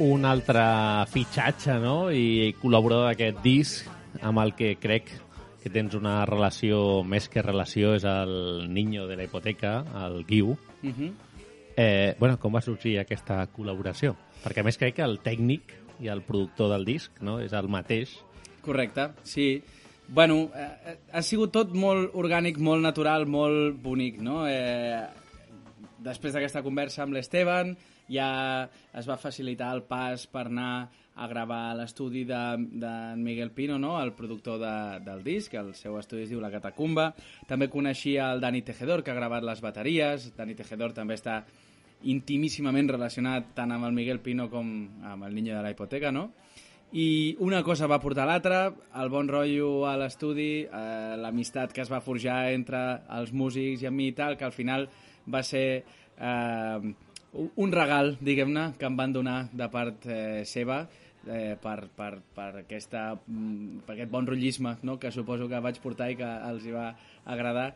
un 0.00 0.24
altre 0.24 0.62
fitxatge 1.12 1.76
no? 1.82 2.08
i 2.08 2.54
col·laborador 2.56 3.10
d'aquest 3.10 3.42
disc 3.44 4.22
amb 4.24 4.40
el 4.40 4.54
que 4.56 4.74
crec 4.80 5.10
que 5.60 5.68
tens 5.68 5.92
una 5.94 6.22
relació 6.24 7.02
més 7.04 7.28
que 7.28 7.44
relació 7.44 7.92
és 7.98 8.06
el 8.08 8.70
niño 8.72 9.04
de 9.10 9.18
la 9.18 9.26
hipoteca, 9.28 9.84
el 10.06 10.24
Guiu. 10.24 10.56
Mhm. 10.82 11.10
Eh, 11.76 12.16
bueno, 12.18 12.38
com 12.40 12.56
va 12.56 12.62
sorgir 12.64 12.98
aquesta 12.98 13.44
col·laboració? 13.52 14.16
Perquè 14.42 14.60
a 14.60 14.64
més 14.64 14.80
crec 14.80 14.96
que 14.96 15.04
el 15.04 15.20
tècnic 15.20 15.76
i 16.00 16.08
el 16.08 16.22
productor 16.22 16.72
del 16.72 16.88
disc 16.88 17.20
no? 17.20 17.38
és 17.40 17.52
el 17.52 17.68
mateix. 17.68 18.16
Correcte, 18.64 19.10
sí. 19.22 19.62
Bueno, 20.08 20.50
eh, 20.56 20.96
ha 21.12 21.22
sigut 21.22 21.52
tot 21.52 21.76
molt 21.76 22.16
orgànic, 22.16 22.56
molt 22.58 22.82
natural, 22.82 23.26
molt 23.26 23.76
bonic, 23.82 24.18
no? 24.20 24.48
Eh, 24.48 25.04
després 26.00 26.32
d'aquesta 26.32 26.64
conversa 26.64 27.04
amb 27.04 27.14
l'Esteban 27.14 27.76
ja 28.10 28.68
es 28.96 29.08
va 29.08 29.18
facilitar 29.20 29.70
el 29.76 29.84
pas 29.88 30.26
per 30.30 30.48
anar 30.48 30.90
a 31.20 31.26
gravar 31.28 31.74
l'estudi 31.76 32.24
de, 32.24 32.42
de 32.80 32.92
Miguel 33.16 33.50
Pino, 33.52 33.78
no? 33.78 33.96
el 34.00 34.12
productor 34.16 34.58
de, 34.58 35.00
del 35.04 35.22
disc, 35.24 35.54
el 35.54 35.74
seu 35.76 35.98
estudi 36.00 36.24
es 36.24 36.30
diu 36.32 36.40
La 36.40 36.52
Catacumba. 36.52 37.10
També 37.48 37.68
coneixia 37.68 38.30
el 38.32 38.40
Dani 38.40 38.62
Tejedor, 38.64 39.04
que 39.04 39.12
ha 39.12 39.18
gravat 39.18 39.44
les 39.44 39.60
bateries. 39.60 40.30
Dani 40.36 40.56
Tejedor 40.56 40.94
també 40.96 41.18
està 41.18 41.42
intimíssimament 42.08 42.88
relacionat 42.88 43.52
tant 43.56 43.74
amb 43.74 43.84
el 43.90 43.96
Miguel 43.96 44.22
Pino 44.24 44.48
com 44.48 44.70
amb 45.04 45.28
el 45.28 45.34
Niño 45.36 45.58
de 45.58 45.62
la 45.62 45.74
Hipoteca, 45.74 46.10
no? 46.10 46.30
I 46.92 47.36
una 47.38 47.60
cosa 47.62 47.86
va 47.86 48.00
portar 48.02 48.24
l'altra, 48.26 48.64
el 48.98 49.10
bon 49.12 49.28
rotllo 49.30 49.84
a 49.86 49.92
l'estudi, 50.00 50.64
eh, 50.64 51.14
l'amistat 51.20 51.70
que 51.76 51.84
es 51.84 51.92
va 51.92 52.00
forjar 52.02 52.48
entre 52.50 52.80
els 53.20 53.30
músics 53.30 53.84
i 53.84 53.86
amb 53.86 54.00
mi 54.00 54.08
i 54.10 54.16
tal, 54.16 54.34
que 54.40 54.48
al 54.48 54.56
final 54.56 54.88
va 55.30 55.44
ser 55.46 55.84
eh, 56.18 56.94
un 57.32 57.72
regal, 57.72 58.16
diguem-ne, 58.20 58.72
que 58.78 58.88
em 58.88 58.96
van 58.98 59.12
donar 59.14 59.38
de 59.52 59.68
part 59.70 60.06
eh, 60.10 60.42
seva 60.48 60.82
eh, 61.28 61.56
per, 61.62 61.78
per, 61.96 62.10
per, 62.34 62.48
aquesta, 62.64 63.04
mm, 63.26 63.84
per 63.86 63.94
aquest 63.94 64.10
bon 64.10 64.26
rotllisme 64.26 64.76
no? 64.82 64.98
que 64.98 65.12
suposo 65.14 65.48
que 65.48 65.62
vaig 65.62 65.78
portar 65.82 66.10
i 66.10 66.18
que 66.18 66.30
els 66.50 66.66
hi 66.66 66.74
va 66.74 66.90
agradar 67.24 67.70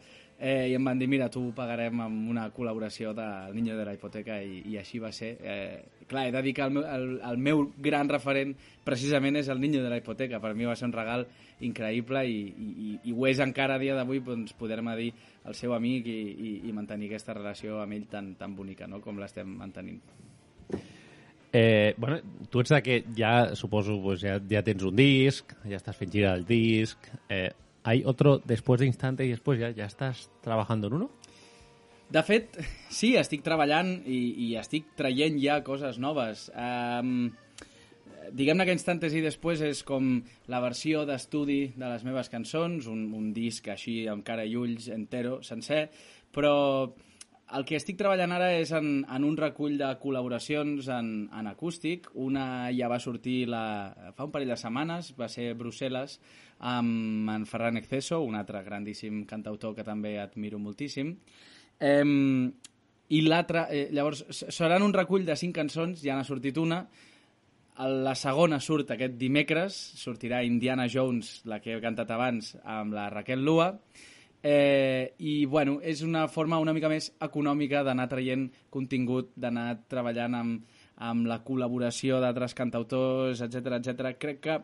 eh, 0.45 0.69
i 0.69 0.75
em 0.77 0.85
van 0.85 0.99
dir, 1.01 1.07
mira, 1.09 1.31
tu 1.33 1.41
pagarem 1.57 2.03
amb 2.05 2.29
una 2.29 2.51
col·laboració 2.53 3.15
del 3.17 3.55
Niño 3.57 3.79
de 3.79 3.87
la 3.89 3.95
Hipoteca 3.97 4.37
i, 4.45 4.59
i 4.69 4.77
així 4.77 5.01
va 5.01 5.09
ser. 5.17 5.31
Eh, 5.41 6.05
clar, 6.11 6.27
he 6.29 6.35
de 6.35 6.43
dir 6.45 6.53
que 6.59 6.67
el 6.67 6.75
meu, 6.75 6.85
el, 6.85 7.07
el 7.25 7.41
meu 7.41 7.63
gran 7.81 8.13
referent 8.13 8.53
precisament 8.85 9.41
és 9.41 9.49
el 9.49 9.63
Niño 9.63 9.81
de 9.81 9.89
la 9.89 10.03
Hipoteca. 10.03 10.43
Per 10.45 10.53
mi 10.53 10.69
va 10.69 10.77
ser 10.77 10.91
un 10.91 10.93
regal 10.93 11.25
increïble 11.65 12.27
i, 12.29 12.37
i, 12.53 12.91
i, 12.99 13.17
ho 13.17 13.25
és 13.31 13.41
encara 13.41 13.79
a 13.79 13.81
dia 13.81 13.97
d'avui 13.97 14.21
doncs, 14.27 14.53
poder-me 14.61 14.99
dir 15.01 15.09
el 15.49 15.57
seu 15.57 15.73
amic 15.73 16.13
i, 16.13 16.21
i, 16.21 16.53
i 16.69 16.77
mantenir 16.77 17.09
aquesta 17.09 17.39
relació 17.41 17.81
amb 17.81 17.97
ell 17.97 18.05
tan, 18.13 18.35
tan 18.37 18.53
bonica 18.59 18.91
no? 18.91 19.01
com 19.01 19.17
l'estem 19.23 19.49
mantenint. 19.65 20.03
Eh, 21.55 21.95
bueno, 21.97 22.21
tu 22.51 22.61
ets 22.61 22.77
de 22.77 22.83
que 22.85 23.01
ja, 23.17 23.55
suposo, 23.57 23.97
pues 24.03 24.21
ja, 24.27 24.37
ja 24.51 24.61
tens 24.67 24.85
un 24.85 24.97
disc, 24.99 25.57
ja 25.65 25.79
estàs 25.81 25.97
fent 25.97 26.13
gira 26.13 26.37
del 26.37 26.45
disc. 26.45 27.09
Eh, 27.33 27.55
¿Hay 27.85 28.03
otro 28.05 28.39
después 28.39 28.81
de 28.81 28.87
Instante 28.87 29.27
y 29.27 29.31
después 29.31 29.61
ya, 29.61 29.71
ya 29.71 29.85
estás 29.85 30.31
trabajando 30.41 30.89
en 30.89 30.95
uno? 30.95 31.11
De 32.09 32.23
fet, 32.23 32.57
sí, 32.89 33.15
estic 33.21 33.45
treballant 33.45 33.99
i, 34.09 34.21
i 34.47 34.53
estic 34.61 34.93
traient 34.97 35.37
ja 35.41 35.61
coses 35.65 36.01
noves. 36.01 36.49
Um, 36.57 37.31
Diguem-ne 38.35 38.65
que 38.65 38.73
Instantes 38.73 39.13
i 39.13 39.21
després 39.21 39.61
és 39.67 39.83
com 39.85 40.17
la 40.49 40.61
versió 40.65 41.05
d'estudi 41.05 41.75
de 41.77 41.89
les 41.91 42.05
meves 42.09 42.31
cançons, 42.33 42.89
un, 42.89 43.11
un 43.13 43.33
disc 43.37 43.69
així 43.69 44.05
amb 44.09 44.25
cara 44.25 44.47
i 44.49 44.57
ulls 44.57 44.89
entero, 44.89 45.43
sencer, 45.45 45.91
però 46.33 46.55
el 47.55 47.67
que 47.69 47.77
estic 47.77 47.99
treballant 48.01 48.33
ara 48.33 48.49
és 48.57 48.73
en, 48.75 49.05
en 49.05 49.27
un 49.29 49.37
recull 49.37 49.77
de 49.79 49.91
col·laboracions 50.01 50.89
en, 50.91 51.11
en 51.29 51.51
acústic. 51.51 52.09
Una 52.17 52.73
ja 52.75 52.89
va 52.91 52.99
sortir 53.03 53.45
la, 53.53 53.65
fa 54.17 54.27
un 54.27 54.33
parell 54.33 54.55
de 54.55 54.59
setmanes, 54.59 55.13
va 55.21 55.29
ser 55.29 55.53
Brussel·les, 55.59 56.17
amb 56.61 57.31
en 57.31 57.47
Ferran 57.47 57.77
Exceso, 57.77 58.21
un 58.23 58.37
altre 58.37 58.63
grandíssim 58.65 59.25
cantautor 59.27 59.75
que 59.75 59.85
també 59.85 60.19
admiro 60.21 60.59
moltíssim. 60.59 61.17
Eh, 61.81 62.05
I 63.09 63.21
l'altra, 63.27 63.67
eh, 63.71 63.89
llavors, 63.93 64.25
seran 64.31 64.83
un 64.83 64.95
recull 64.95 65.27
de 65.27 65.37
cinc 65.37 65.55
cançons, 65.57 66.01
ja 66.03 66.17
n'ha 66.17 66.25
sortit 66.25 66.57
una, 66.59 66.87
la 67.75 68.15
segona 68.15 68.61
surt 68.63 68.93
aquest 68.95 69.17
dimecres, 69.19 69.77
sortirà 69.99 70.45
Indiana 70.47 70.87
Jones, 70.89 71.41
la 71.45 71.59
que 71.61 71.75
he 71.75 71.81
cantat 71.83 72.11
abans, 72.15 72.55
amb 72.63 72.95
la 72.95 73.09
Raquel 73.11 73.43
Lua, 73.43 73.73
eh, 74.43 75.15
i 75.19 75.45
bueno, 75.47 75.81
és 75.83 76.03
una 76.03 76.29
forma 76.29 76.61
una 76.61 76.75
mica 76.77 76.89
més 76.89 77.11
econòmica 77.21 77.83
d'anar 77.83 78.07
traient 78.09 78.47
contingut, 78.71 79.33
d'anar 79.35 79.81
treballant 79.89 80.39
amb, 80.39 80.79
amb 81.03 81.27
la 81.27 81.41
col·laboració 81.43 82.21
d'altres 82.23 82.55
cantautors, 82.55 83.41
etc 83.41 83.81
etc. 83.81 84.15
Crec 84.21 84.41
que 84.45 84.59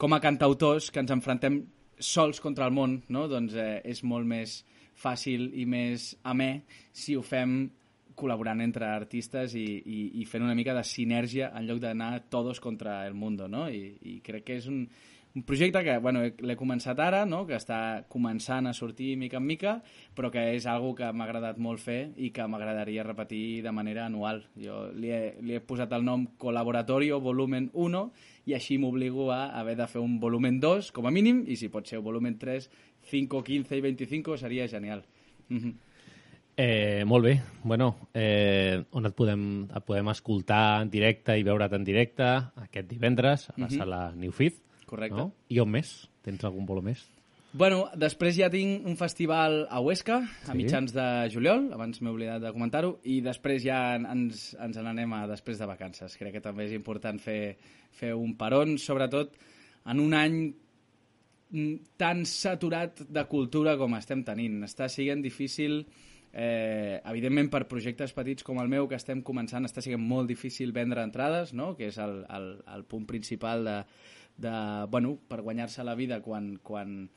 com 0.00 0.14
a 0.16 0.20
cantautors 0.24 0.88
que 0.88 1.02
ens 1.02 1.12
enfrontem 1.12 1.60
sols 2.00 2.40
contra 2.40 2.64
el 2.64 2.72
món, 2.72 3.02
no? 3.12 3.26
doncs 3.28 3.52
eh, 3.52 3.82
és 3.84 4.00
molt 4.00 4.24
més 4.24 4.62
fàcil 4.96 5.50
i 5.60 5.66
més 5.68 6.14
amè 6.24 6.62
si 6.96 7.16
ho 7.16 7.24
fem 7.24 7.66
col·laborant 8.16 8.64
entre 8.64 8.88
artistes 8.88 9.52
i, 9.56 9.66
i, 9.80 10.00
i 10.22 10.24
fent 10.28 10.44
una 10.44 10.56
mica 10.56 10.72
de 10.76 10.84
sinergia 10.88 11.52
en 11.56 11.68
lloc 11.68 11.82
d'anar 11.84 12.14
todos 12.32 12.60
contra 12.64 13.02
el 13.06 13.14
mundo, 13.14 13.48
no? 13.48 13.66
I, 13.68 13.92
i 14.00 14.18
crec 14.24 14.46
que 14.48 14.56
és 14.60 14.68
un, 14.72 14.86
un 15.34 15.44
projecte 15.46 15.82
que 15.84 15.96
bueno, 16.02 16.24
l'he 16.24 16.56
començat 16.58 16.98
ara, 17.00 17.22
no? 17.26 17.44
que 17.46 17.54
està 17.54 18.02
començant 18.10 18.66
a 18.66 18.74
sortir 18.74 19.12
mica 19.20 19.38
en 19.38 19.46
mica, 19.46 19.76
però 20.16 20.30
que 20.32 20.42
és 20.56 20.66
algo 20.66 20.92
que 20.98 21.12
m'ha 21.12 21.28
agradat 21.28 21.60
molt 21.62 21.80
fer 21.80 22.00
i 22.18 22.32
que 22.34 22.46
m'agradaria 22.50 23.06
repetir 23.06 23.62
de 23.62 23.72
manera 23.72 24.08
anual. 24.08 24.42
Jo 24.58 24.88
li 24.96 25.12
he, 25.14 25.22
li 25.44 25.54
he 25.54 25.62
posat 25.62 25.92
el 25.94 26.04
nom 26.04 26.26
Colaboratorio 26.40 27.20
Volumen 27.22 27.70
1 27.72 28.04
i 28.50 28.54
així 28.56 28.78
m'obligo 28.82 29.30
a 29.32 29.44
haver 29.60 29.76
de 29.78 29.86
fer 29.90 30.02
un 30.02 30.18
volumen 30.20 30.58
2 30.60 30.90
com 30.96 31.06
a 31.06 31.12
mínim 31.14 31.44
i 31.46 31.56
si 31.56 31.68
pot 31.70 31.86
ser 31.86 32.00
un 32.00 32.04
volumen 32.08 32.36
3, 32.38 32.66
5, 33.10 33.42
15 33.46 33.78
i 33.78 33.84
25 33.84 34.36
seria 34.40 34.66
genial. 34.68 35.04
Mhm. 35.48 35.76
Eh, 36.56 37.04
molt 37.06 37.24
bé. 37.24 37.40
Bueno, 37.64 38.08
eh, 38.12 38.82
on 38.92 39.06
et 39.06 39.14
podem, 39.16 39.62
et 39.64 39.84
podem 39.86 40.08
escoltar 40.12 40.82
en 40.82 40.90
directe 40.90 41.38
i 41.38 41.44
veure't 41.46 41.72
en 41.78 41.84
directe 41.86 42.26
aquest 42.66 42.88
divendres 42.90 43.48
a 43.48 43.54
la 43.56 43.66
Mhm. 43.68 43.78
sala 43.78 44.12
New 44.14 44.32
Fifth. 44.32 44.60
Correcte. 44.84 45.16
No? 45.16 45.32
I 45.48 45.60
on 45.60 45.70
més? 45.70 46.10
Tens 46.20 46.42
algun 46.44 46.66
bolo 46.66 46.82
més? 46.82 47.06
Bueno, 47.52 47.88
després 47.98 48.36
ja 48.38 48.46
tinc 48.52 48.84
un 48.86 48.94
festival 48.96 49.64
a 49.74 49.80
Huesca, 49.82 50.20
a 50.46 50.52
Sí. 50.52 50.56
mitjans 50.56 50.92
de 50.94 51.06
juliol, 51.32 51.72
abans 51.72 52.00
m'he 52.00 52.10
oblidat 52.10 52.40
de 52.42 52.52
comentar-ho, 52.52 53.00
i 53.02 53.20
després 53.20 53.64
ja 53.64 53.96
en- 53.96 54.06
ens, 54.06 54.54
ens 54.54 54.76
n'anem 54.76 55.12
a 55.12 55.26
després 55.26 55.58
de 55.58 55.66
vacances. 55.66 56.16
Crec 56.16 56.32
que 56.34 56.40
també 56.40 56.66
és 56.66 56.72
important 56.72 57.18
fer, 57.18 57.56
fer 57.90 58.14
un 58.14 58.36
peron, 58.36 58.78
sobretot 58.78 59.32
en 59.86 59.98
un 60.00 60.14
any 60.14 60.54
tan 61.96 62.24
saturat 62.24 63.00
de 63.00 63.24
cultura 63.26 63.76
com 63.76 63.94
estem 63.96 64.22
tenint. 64.22 64.62
Està 64.62 64.88
sent 64.88 65.20
difícil, 65.20 65.86
eh, 66.32 67.00
evidentment 67.04 67.50
per 67.50 67.66
projectes 67.66 68.12
petits 68.12 68.44
com 68.44 68.60
el 68.60 68.68
meu 68.68 68.86
que 68.86 68.94
estem 68.94 69.24
començant, 69.24 69.64
està 69.64 69.80
sent 69.82 69.98
molt 69.98 70.28
difícil 70.28 70.70
vendre 70.70 71.02
entrades, 71.02 71.52
no? 71.52 71.74
que 71.76 71.88
és 71.88 71.98
el, 71.98 72.24
el, 72.30 72.62
el 72.72 72.84
punt 72.84 73.06
principal 73.06 73.64
de, 73.64 73.84
de, 74.38 74.86
bueno, 74.88 75.18
per 75.26 75.40
guanyar-se 75.42 75.82
la 75.82 75.96
vida 75.96 76.20
quan, 76.22 76.60
quan, 76.62 77.10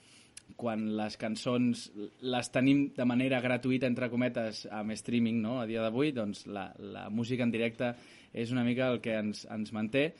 quan 0.59 0.85
les 0.97 1.17
cançons 1.19 1.85
les 2.21 2.49
tenim 2.53 2.85
de 2.95 3.05
manera 3.09 3.41
gratuïta, 3.43 3.89
entre 3.89 4.09
cometes, 4.11 4.65
amb 4.71 4.93
streaming 4.97 5.41
no? 5.41 5.59
a 5.61 5.67
dia 5.69 5.83
d'avui, 5.83 6.13
doncs 6.15 6.45
la, 6.47 6.69
la 6.77 7.07
música 7.09 7.45
en 7.45 7.53
directe 7.53 7.93
és 8.33 8.51
una 8.51 8.63
mica 8.65 8.89
el 8.91 9.01
que 9.01 9.17
ens, 9.19 9.45
ens 9.51 9.73
manté. 9.75 10.11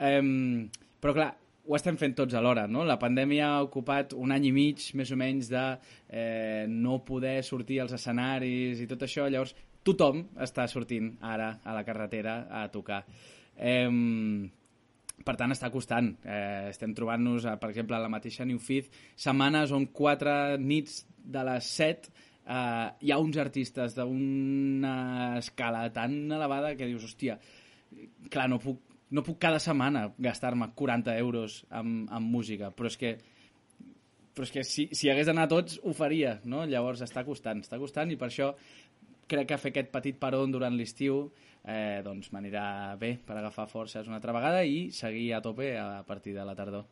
Um, 0.00 0.68
però 1.00 1.14
clar, 1.16 1.30
ho 1.70 1.76
estem 1.76 1.98
fent 2.00 2.14
tots 2.18 2.34
alhora, 2.34 2.66
no? 2.66 2.84
La 2.88 2.98
pandèmia 3.00 3.50
ha 3.54 3.64
ocupat 3.64 4.14
un 4.16 4.32
any 4.34 4.48
i 4.48 4.52
mig, 4.54 4.86
més 4.98 5.12
o 5.12 5.18
menys, 5.20 5.50
de 5.52 5.64
eh, 6.08 6.64
no 6.68 7.00
poder 7.06 7.40
sortir 7.46 7.80
als 7.82 7.94
escenaris 7.96 8.80
i 8.80 8.88
tot 8.90 9.04
això, 9.06 9.28
llavors 9.28 9.54
tothom 9.86 10.24
està 10.40 10.66
sortint 10.68 11.12
ara 11.24 11.52
a 11.64 11.76
la 11.76 11.84
carretera 11.86 12.40
a 12.50 12.66
tocar. 12.72 13.04
Eh, 13.56 13.86
per 15.24 15.36
tant, 15.36 15.52
està 15.52 15.70
costant. 15.72 16.12
Eh, 16.24 16.70
estem 16.70 16.94
trobant-nos, 16.96 17.46
eh, 17.46 17.56
per 17.60 17.70
exemple, 17.70 17.96
a 17.96 18.02
la 18.02 18.12
mateixa 18.12 18.46
New 18.48 18.58
Fifth, 18.58 18.94
setmanes 19.16 19.72
on 19.76 19.86
quatre 19.92 20.58
nits 20.58 21.04
de 21.20 21.44
les 21.46 21.70
set 21.80 22.10
eh, 22.10 22.88
hi 23.00 23.12
ha 23.12 23.18
uns 23.20 23.38
artistes 23.40 23.96
d'una 23.96 24.94
escala 25.38 25.84
tan 25.94 26.22
elevada 26.32 26.74
que 26.76 26.88
dius, 26.88 27.04
hòstia, 27.06 27.38
clar, 28.30 28.48
no 28.50 28.60
puc, 28.62 28.80
no 29.10 29.24
puc 29.26 29.40
cada 29.42 29.60
setmana 29.62 30.08
gastar-me 30.18 30.70
40 30.76 31.16
euros 31.18 31.64
amb, 31.70 32.08
amb 32.10 32.32
música, 32.38 32.72
però 32.74 32.90
és 32.90 32.98
que 33.00 33.18
però 34.30 34.46
és 34.46 34.52
que 34.54 34.62
si, 34.64 34.86
si 34.94 35.10
hagués 35.10 35.26
d'anar 35.26 35.48
tots 35.50 35.80
ho 35.82 35.92
faria, 35.92 36.38
no? 36.48 36.62
Llavors 36.64 37.02
està 37.04 37.24
costant, 37.26 37.64
està 37.64 37.80
costant 37.82 38.12
i 38.12 38.16
per 38.16 38.28
això 38.30 38.52
crec 39.30 39.50
que 39.50 39.58
fer 39.58 39.72
aquest 39.74 39.90
petit 39.94 40.18
peron 40.22 40.54
durant 40.54 40.76
l'estiu 40.78 41.26
doncs 42.04 42.30
m'anirà 42.32 42.96
bé 42.98 43.18
per 43.26 43.36
agafar 43.36 43.66
forces 43.68 44.06
una 44.08 44.16
altra 44.16 44.32
vegada 44.32 44.64
i 44.64 44.90
seguir 44.90 45.34
a 45.34 45.42
tope 45.42 45.74
a 45.78 46.02
partir 46.06 46.34
de 46.34 46.44
la 46.44 46.54
tardor. 46.56 46.86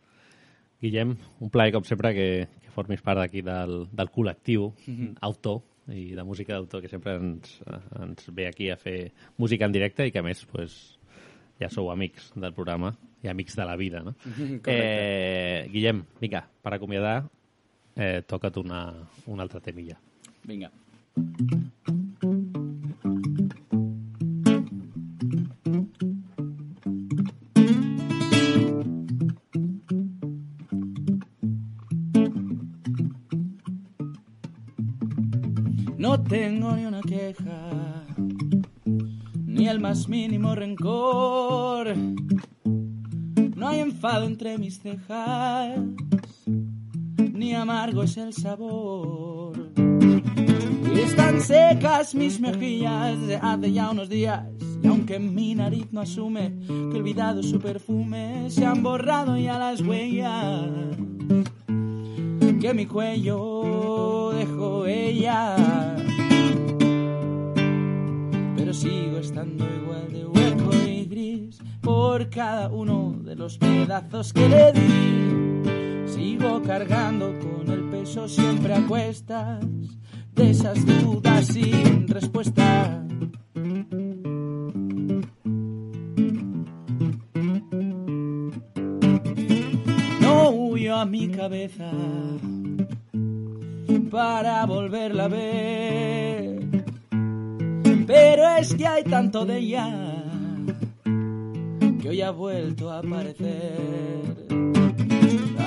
Guillem, 0.81 1.17
un 1.41 1.51
plaer 1.51 1.73
com 1.75 1.83
sempre 1.85 2.13
que, 2.15 2.27
que 2.63 2.71
formis 2.71 3.01
part 3.03 3.19
d'aquí 3.19 3.41
del, 3.43 3.89
del 3.91 4.11
col·lectiu 4.15 4.69
Mhm. 4.87 5.17
autor 5.21 5.63
i 5.89 6.13
de 6.15 6.23
música 6.23 6.53
d'autor 6.55 6.83
que 6.83 6.89
sempre 6.89 7.15
ens, 7.17 7.61
ens 7.99 8.27
ve 8.35 8.47
aquí 8.47 8.69
a 8.71 8.77
fer 8.77 9.11
música 9.39 9.65
en 9.65 9.73
directe 9.73 10.07
i 10.07 10.13
que 10.13 10.19
a 10.21 10.23
més 10.23 10.45
pues, 10.47 10.99
ja 11.59 11.71
sou 11.73 11.91
amics 11.91 12.31
del 12.37 12.53
programa 12.53 12.93
i 13.25 13.29
amics 13.33 13.57
de 13.57 13.65
la 13.65 13.75
vida, 13.75 14.03
no? 14.05 14.13
Correcte. 14.23 14.69
eh, 14.71 15.69
Guillem, 15.73 16.05
vinga, 16.21 16.45
per 16.63 16.75
acomiadar 16.75 17.25
eh, 17.97 18.23
toca't 18.29 18.61
una, 18.61 18.93
una 19.27 19.43
altra 19.43 19.59
temilla. 19.61 19.97
Vinga. 20.45 20.71
No 21.17 21.59
ni 39.35 39.69
el 39.69 39.81
más 39.81 40.09
mínimo 40.09 40.55
rencor. 40.55 41.95
No 43.57 43.69
hay 43.69 43.81
enfado 43.81 44.27
entre 44.27 44.57
mis 44.57 44.81
cejas, 44.81 45.79
ni 47.33 47.55
amargo 47.55 48.03
es 48.03 48.17
el 48.17 48.33
sabor. 48.33 49.73
Y 50.95 50.99
están 51.01 51.41
secas 51.41 52.15
mis 52.15 52.41
mejillas 52.41 53.21
de 53.27 53.37
hace 53.37 53.73
ya 53.73 53.91
unos 53.91 54.09
días. 54.09 54.45
Y 54.83 54.87
aunque 54.87 55.19
mi 55.19 55.55
nariz 55.55 55.87
no 55.93 56.01
asume 56.01 56.55
que 56.67 56.73
he 56.73 57.01
olvidado 57.01 57.43
su 57.43 57.59
perfume, 57.59 58.49
se 58.49 58.65
han 58.65 58.83
borrado 58.83 59.37
ya 59.37 59.59
las 59.59 59.81
huellas 59.81 60.71
que 62.61 62.75
mi 62.75 62.87
cuello 62.87 64.33
dejó 64.35 64.87
ella. 64.87 65.98
Pero 68.69 68.81
sigo 68.81 69.17
estando 69.17 69.65
igual 69.65 70.13
de 70.13 70.27
hueco 70.27 70.75
y 70.87 71.07
gris 71.07 71.59
por 71.81 72.29
cada 72.29 72.69
uno 72.69 73.17
de 73.25 73.35
los 73.35 73.57
pedazos 73.57 74.35
que 74.35 74.47
le 74.47 74.73
di. 74.73 76.07
Sigo 76.07 76.61
cargando 76.63 77.33
con 77.39 77.67
el 77.73 77.85
peso 77.85 78.29
siempre 78.29 78.75
a 78.75 78.87
cuestas 78.87 79.65
de 80.35 80.51
esas 80.51 80.85
dudas 80.85 81.47
sin 81.47 82.09
respuesta. 82.09 83.03
No 90.21 90.51
huyo 90.51 90.95
a 90.95 91.07
mi 91.07 91.29
cabeza 91.31 91.91
para 94.11 94.67
volverla 94.67 95.25
a 95.25 95.29
ver. 95.29 96.38
Pero 98.09 98.49
es 98.57 98.75
que 98.75 98.87
hay 98.87 99.05
tanto 99.05 99.45
de 99.45 99.59
ella 99.59 99.87
que 102.01 102.09
hoy 102.09 102.23
ha 102.23 102.31
vuelto 102.31 102.91
a 102.91 103.01
aparecer. 103.01 104.47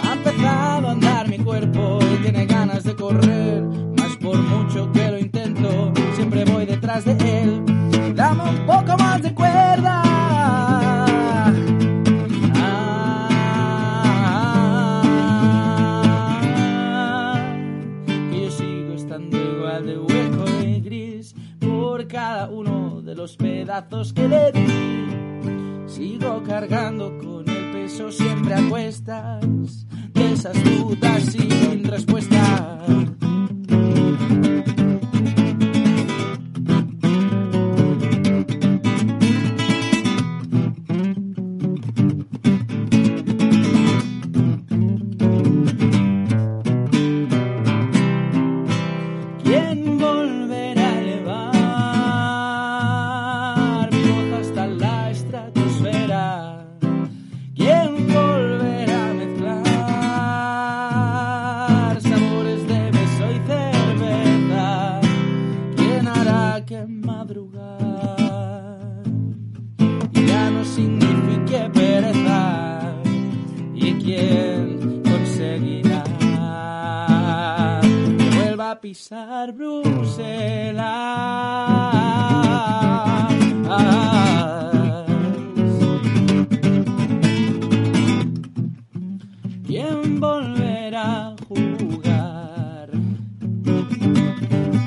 Ha 0.03 0.13
empezado 0.13 0.87
a 0.87 0.91
andar 0.91 1.29
mi 1.29 1.37
cuerpo 1.37 1.99
y 2.01 2.23
tiene 2.23 2.47
ganas 2.47 2.83
de 2.83 2.95
correr. 2.95 3.61
Más 3.61 4.17
por 4.17 4.37
mucho 4.37 4.91
que 4.91 5.11
lo 5.11 5.19
intento, 5.19 5.93
siempre 6.15 6.43
voy 6.45 6.65
detrás 6.65 7.05
de 7.05 7.11
él. 7.11 7.63
Dame 8.15 8.49
un 8.49 8.65
poco 8.65 8.97
más 8.97 9.21
de 9.21 9.35
cuerda. 9.35 10.10
Que 24.13 24.27
le 24.27 24.51
di. 24.51 25.87
Sigo 25.87 26.43
cargando 26.43 27.17
con 27.19 27.47
el 27.47 27.71
peso 27.71 28.11
siempre 28.11 28.53
a 28.53 28.69
cuestas 28.69 29.87
de 30.13 30.33
esas 30.33 30.61
dudas 30.63 31.23
sin 31.23 31.83
respuesta. 31.85 32.85
Conseguirá 75.03 76.03
que 78.17 78.29
vuelva 78.37 78.71
a 78.71 78.79
pisar 78.79 79.53
Bruselas. 79.53 80.85
¿Quién 89.65 90.19
volverá 90.19 91.27
a 91.27 91.35
jugar? 91.47 92.91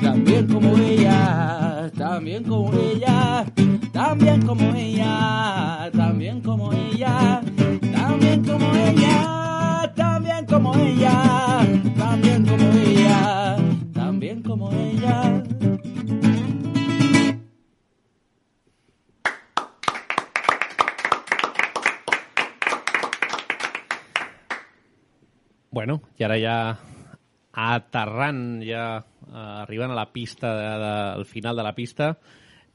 También 0.01 0.47
como 0.47 0.77
ella, 0.77 1.91
también 1.97 2.43
como 2.43 2.73
ella, 2.73 3.45
también 3.91 4.41
como 4.45 4.73
ella, 4.73 4.94
Ara 26.25 26.37
ja 26.41 26.57
aterrant, 27.53 28.63
ja 28.65 28.85
eh, 28.97 29.61
arribant 29.61 29.93
a 29.93 29.97
la 29.97 30.07
pista, 30.11 30.49
de, 30.57 30.73
de, 30.81 30.91
al 31.21 31.25
final 31.29 31.55
de 31.55 31.63
la 31.63 31.75
pista, 31.77 32.17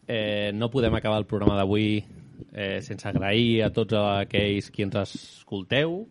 eh, 0.07 0.53
no 0.55 0.71
podem 0.71 0.95
acabar 0.95 1.19
el 1.19 1.27
programa 1.27 1.57
d'avui 1.59 1.99
eh, 2.53 2.81
sense 2.83 3.09
agrair 3.09 3.65
a 3.67 3.73
tots 3.75 3.99
aquells 3.99 4.71
qui 4.71 4.87
ens 4.87 5.01
escolteu, 5.03 6.05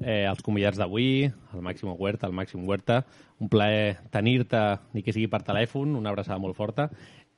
eh, 0.00 0.24
els 0.24 0.42
convidats 0.46 0.80
d'avui, 0.80 1.28
el 1.28 1.64
Màxim 1.64 1.92
Huerta, 1.92 2.28
el 2.30 2.36
Màxim 2.36 2.64
Huerta, 2.64 3.02
un 3.40 3.52
plaer 3.52 3.98
tenir-te, 4.12 4.64
ni 4.96 5.04
que 5.04 5.12
sigui 5.12 5.28
per 5.28 5.44
telèfon, 5.44 5.96
una 6.00 6.12
abraçada 6.14 6.40
molt 6.40 6.56
forta. 6.56 6.90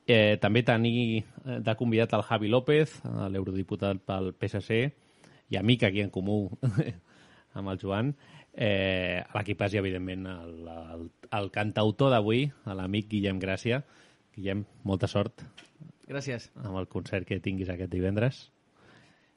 Eh, 0.07 0.39
també 0.39 0.63
tenir 0.67 1.23
eh, 1.23 1.59
de 1.63 1.75
convidat 1.79 2.15
el 2.15 2.23
Javi 2.27 2.51
López, 2.51 3.01
l'eurodiputat 3.31 4.03
pel 4.07 4.33
PSC, 4.39 4.85
i 5.51 5.59
amic 5.59 5.83
aquí 5.83 6.01
en 6.01 6.11
comú 6.11 6.45
amb 7.59 7.69
el 7.69 7.79
Joan. 7.79 8.15
Eh, 8.53 9.23
a 9.25 9.37
l'equipàs 9.39 9.73
i, 9.73 9.79
evidentment, 9.81 10.27
el, 10.29 10.57
el, 10.69 11.05
el 11.33 11.51
cantautor 11.53 12.11
d'avui, 12.13 12.45
l'amic 12.69 13.09
Guillem 13.09 13.39
Gràcia. 13.41 13.81
Guillem, 14.35 14.65
molta 14.85 15.09
sort 15.09 15.41
Gràcies. 16.09 16.51
amb 16.61 16.77
el 16.77 16.87
concert 16.91 17.25
que 17.25 17.39
tinguis 17.41 17.69
aquest 17.73 17.91
divendres. 17.93 18.49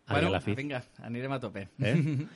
Bueno, 0.08 0.30
Lafiz. 0.30 0.54
vinga, 0.56 0.82
anirem 1.02 1.32
a 1.32 1.40
tope. 1.40 1.68
Eh? 1.80 1.96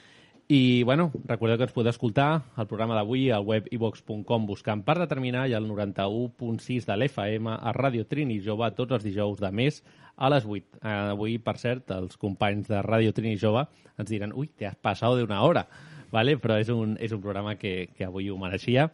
I, 0.51 0.83
bueno, 0.83 1.13
recordeu 1.31 1.61
que 1.61 1.69
ens 1.69 1.75
podeu 1.77 1.93
escoltar 1.93 2.41
el 2.59 2.67
programa 2.67 2.97
d'avui 2.99 3.29
al 3.31 3.45
web 3.47 3.69
ivox.com 3.71 4.49
buscant 4.49 4.81
per 4.83 4.97
determinar 4.99 5.45
i 5.47 5.55
al 5.55 5.69
91.6 5.69 6.89
de 6.89 6.97
l'FM 6.97 7.53
a 7.53 7.71
Ràdio 7.77 8.03
Trini 8.11 8.41
Jove 8.43 8.73
tots 8.75 8.97
els 8.97 9.07
dijous 9.07 9.39
de 9.39 9.53
mes 9.55 9.79
a 10.17 10.33
les 10.33 10.49
8. 10.49 10.81
Eh, 10.83 10.97
avui, 11.13 11.37
per 11.39 11.55
cert, 11.63 11.93
els 11.95 12.19
companys 12.19 12.67
de 12.67 12.83
Ràdio 12.83 13.15
Trini 13.15 13.39
Jove 13.39 13.63
ens 13.95 14.11
diran 14.11 14.35
ui, 14.35 14.51
te 14.51 14.67
has 14.67 14.75
passat 14.75 15.15
d'una 15.21 15.39
hora, 15.47 15.69
vale? 16.13 16.37
però 16.39 16.59
és 16.61 16.69
un, 16.73 16.97
és 17.01 17.13
un 17.13 17.23
programa 17.23 17.57
que, 17.61 17.89
que 17.97 18.07
avui 18.07 18.31
ho 18.31 18.39
mereixia. 18.41 18.91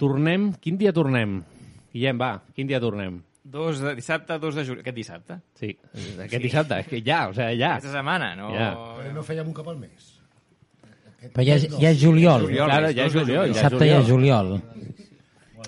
Tornem... 0.00 0.52
Quin 0.60 0.80
dia 0.80 0.92
tornem? 0.92 1.42
Guillem, 1.94 2.18
va, 2.18 2.32
quin 2.56 2.66
dia 2.70 2.80
tornem? 2.82 3.20
Dos 3.44 3.78
de 3.84 3.92
dissabte, 3.94 4.38
2 4.40 4.56
de 4.56 4.62
juliol. 4.64 4.80
Aquest 4.80 4.96
dissabte? 4.96 5.36
Sí, 5.60 5.74
aquest 6.24 6.42
dissabte, 6.42 6.78
és 6.80 6.86
que 6.88 7.00
ja, 7.04 7.26
o 7.28 7.34
sigui, 7.36 7.58
ja. 7.60 7.74
Aquesta 7.76 7.92
setmana, 7.92 8.32
no? 8.38 8.48
Ja. 8.56 8.70
Però 8.96 9.12
no 9.12 9.24
fèiem 9.26 9.50
un 9.50 9.56
cap 9.56 9.68
al 9.68 9.76
mes. 9.82 10.14
Però 11.34 11.44
ja 11.44 11.58
és, 11.60 11.68
ja 11.76 11.92
és 11.92 12.00
juliol. 12.00 12.48
Juliol, 12.48 12.72
Claro, 12.72 12.90
ja 12.90 13.04
és 13.04 13.12
dos 13.12 13.20
juliol, 13.22 13.44
ja 13.44 13.50
és 13.50 13.58
Dissabte 13.58 13.88
ja 13.88 14.00
és 14.00 14.08
juliol. 14.08 14.50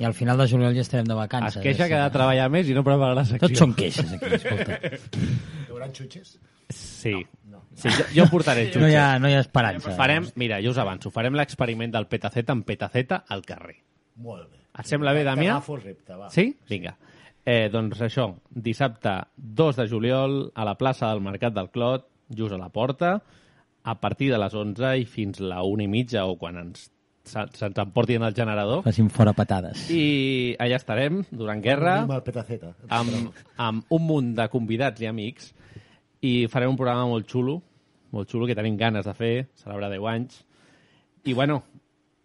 I 0.01 0.05
al 0.05 0.17
final 0.17 0.41
de 0.41 0.49
juliol 0.51 0.75
ja 0.77 0.83
estarem 0.85 1.07
de 1.09 1.17
vacances. 1.17 1.61
Es 1.61 1.65
queixa 1.69 1.87
eh? 1.87 1.89
que 1.93 2.01
ha 2.01 2.09
de 2.09 2.17
treballar 2.17 2.49
més 2.53 2.69
i 2.69 2.75
no 2.77 2.83
prepara 2.85 3.17
la 3.17 3.25
secció. 3.29 3.47
Tots 3.47 3.63
són 3.63 3.77
queixes 3.77 4.13
aquí, 4.17 4.35
escolta. 4.41 4.81
Hi 5.21 5.71
haurà 5.71 5.89
xutxes? 5.93 6.37
Sí. 6.69 7.15
sí 7.75 7.89
jo, 7.89 8.05
jo 8.15 8.27
portaré 8.31 8.67
xutxes. 8.67 8.83
No 8.83 8.89
hi 8.89 8.95
ha, 8.99 9.19
no 9.19 9.29
hi 9.31 9.35
ha 9.35 9.41
esperança. 9.45 9.93
Farem, 9.97 10.27
mira, 10.37 10.61
jo 10.65 10.71
us 10.75 10.79
avanço, 10.83 11.11
farem 11.15 11.35
l'experiment 11.39 11.93
del 11.95 12.07
petaceta 12.11 12.53
amb 12.57 12.65
petaceta 12.67 13.25
al 13.29 13.45
carrer. 13.47 13.77
Molt 14.17 14.49
bé. 14.51 14.63
Et 14.79 14.85
sembla 14.91 15.13
bé, 15.17 15.23
Damià? 15.25 15.55
T'agafo 15.57 15.77
el 15.77 15.83
repte, 15.83 16.17
va. 16.17 16.29
Sí? 16.31 16.51
Vinga. 16.69 16.97
Eh, 17.47 17.69
doncs 17.73 18.01
això, 18.03 18.27
dissabte 18.51 19.13
2 19.37 19.77
de 19.79 19.87
juliol 19.89 20.51
a 20.55 20.65
la 20.67 20.75
plaça 20.77 21.09
del 21.13 21.23
Mercat 21.23 21.55
del 21.55 21.71
Clot, 21.71 22.09
just 22.29 22.53
a 22.53 22.59
la 22.59 22.69
porta, 22.75 23.21
a 23.87 23.95
partir 24.01 24.33
de 24.33 24.39
les 24.43 24.53
11 24.53 24.97
i 24.99 25.05
fins 25.07 25.39
la 25.41 25.63
1 25.63 25.85
i 25.85 25.87
mitja 25.89 26.25
o 26.27 26.35
quan 26.37 26.57
ens 26.59 26.91
se- 27.23 27.47
se'ns 27.55 27.79
emportin 27.79 28.23
el 28.27 28.35
generador. 28.35 28.83
Facin 28.83 29.09
fora 29.11 29.33
patades. 29.33 29.87
I 29.91 30.57
allà 30.59 30.77
estarem, 30.77 31.23
durant 31.31 31.63
guerra, 31.63 32.01
amb, 32.91 33.31
amb 33.57 33.85
un 33.95 34.03
munt 34.07 34.35
de 34.35 34.49
convidats 34.51 35.01
i 35.03 35.07
amics 35.07 35.53
i 36.27 36.47
farem 36.51 36.73
un 36.73 36.79
programa 36.79 37.07
molt 37.07 37.29
xulo, 37.31 37.61
molt 38.15 38.31
xulo, 38.31 38.49
que 38.49 38.57
tenim 38.59 38.77
ganes 38.81 39.07
de 39.07 39.15
fer, 39.15 39.35
celebrar 39.61 39.91
10 39.93 40.07
anys. 40.11 40.41
I 41.27 41.35
bueno, 41.35 41.63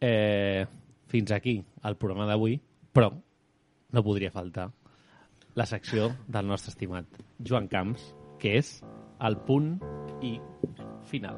eh, 0.01 0.65
fins 1.11 1.31
aquí 1.35 1.59
el 1.83 1.97
programa 2.01 2.25
d'avui, 2.29 2.57
però 2.93 3.11
no 3.91 4.03
podria 4.05 4.31
faltar 4.31 4.69
la 5.53 5.67
secció 5.67 6.11
del 6.27 6.47
nostre 6.47 6.71
estimat 6.71 7.05
Joan 7.43 7.67
Camps, 7.67 8.13
que 8.39 8.57
és 8.57 8.79
el 9.21 9.37
punt 9.45 9.75
i 10.25 10.37
final. 11.11 11.37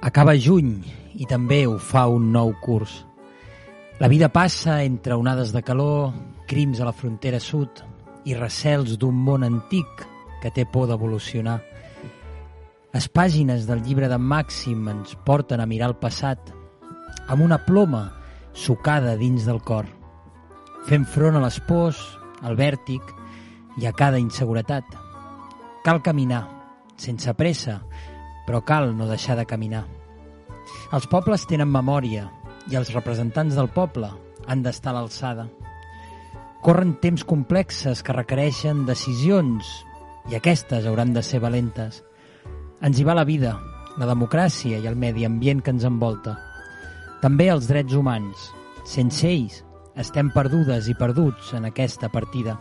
Acaba 0.00 0.32
juny 0.34 0.80
i 1.14 1.26
també 1.26 1.64
ho 1.66 1.78
fa 1.78 2.06
un 2.08 2.30
nou 2.32 2.54
curs. 2.62 3.04
La 4.00 4.08
vida 4.08 4.30
passa 4.32 4.82
entre 4.84 5.16
onades 5.18 5.52
de 5.52 5.62
calor, 5.62 6.14
crims 6.48 6.80
a 6.80 6.86
la 6.88 6.94
frontera 6.96 7.40
sud 7.40 7.82
i 8.24 8.36
recels 8.36 8.96
d'un 8.98 9.16
món 9.16 9.44
antic 9.44 10.06
que 10.40 10.52
té 10.54 10.64
por 10.64 10.88
d'evolucionar. 10.88 11.58
Les 12.90 13.06
pàgines 13.06 13.68
del 13.68 13.84
llibre 13.84 14.08
de 14.10 14.18
Màxim 14.18 14.88
ens 14.90 15.14
porten 15.26 15.60
a 15.60 15.68
mirar 15.68 15.92
el 15.92 15.98
passat 16.00 16.50
amb 17.28 17.44
una 17.44 17.60
ploma 17.66 18.06
sucada 18.52 19.14
dins 19.20 19.44
del 19.46 19.60
cor, 19.62 19.86
fent 20.88 21.04
front 21.06 21.36
a 21.38 21.44
les 21.44 21.60
pors, 21.68 22.00
al 22.42 22.56
vèrtic 22.56 23.14
i 23.78 23.86
a 23.86 23.92
cada 23.92 24.18
inseguretat. 24.18 24.84
Cal 25.84 26.02
caminar, 26.02 26.42
sense 26.96 27.32
pressa, 27.36 27.80
però 28.46 28.64
cal 28.64 28.94
no 28.96 29.06
deixar 29.06 29.36
de 29.38 29.46
caminar. 29.46 29.84
Els 30.90 31.04
pobles 31.06 31.44
tenen 31.46 31.70
memòria 31.70 32.24
i 32.66 32.74
els 32.74 32.88
representants 32.90 33.54
del 33.54 33.68
poble 33.70 34.08
han 34.50 34.64
d'estar 34.64 34.90
a 34.90 34.96
l'alçada. 34.96 35.44
Corren 36.66 36.96
temps 36.98 37.22
complexes 37.22 38.02
que 38.02 38.16
requereixen 38.16 38.82
decisions 38.88 39.70
i 40.32 40.34
aquestes 40.34 40.88
hauran 40.90 41.14
de 41.14 41.22
ser 41.22 41.38
valentes. 41.46 42.00
Ens 42.82 42.98
hi 42.98 43.06
va 43.06 43.14
la 43.14 43.24
vida, 43.28 43.54
la 44.02 44.10
democràcia 44.10 44.82
i 44.82 44.90
el 44.90 44.98
medi 44.98 45.28
ambient 45.28 45.62
que 45.62 45.70
ens 45.70 45.86
envolta. 45.86 46.34
També 47.22 47.46
els 47.54 47.70
drets 47.70 47.94
humans. 47.94 48.50
Sense 48.82 49.30
ells 49.30 49.62
estem 49.94 50.34
perdudes 50.34 50.90
i 50.90 50.98
perduts 50.98 51.54
en 51.54 51.70
aquesta 51.70 52.10
partida. 52.10 52.58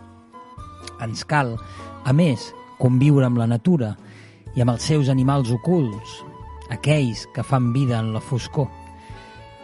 Ens 1.01 1.25
cal, 1.25 1.55
a 2.05 2.13
més, 2.13 2.51
conviure 2.77 3.25
amb 3.25 3.41
la 3.41 3.49
natura 3.49 3.95
i 4.53 4.61
amb 4.61 4.77
els 4.77 4.85
seus 4.85 5.09
animals 5.09 5.49
ocults, 5.55 6.19
aquells 6.69 7.27
que 7.33 7.43
fan 7.43 7.71
vida 7.73 7.99
en 7.99 8.13
la 8.13 8.21
foscor. 8.23 8.69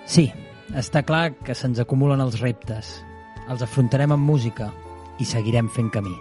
Sí, 0.06 0.27
està 0.73 1.06
clar 1.06 1.32
que 1.45 1.56
se'ns 1.57 1.82
acumulen 1.82 2.22
els 2.22 2.40
reptes. 2.41 2.99
Els 3.49 3.61
afrontarem 3.65 4.14
amb 4.15 4.26
música 4.26 4.72
i 5.22 5.26
seguirem 5.26 5.69
fent 5.69 5.91
camí. 5.94 6.15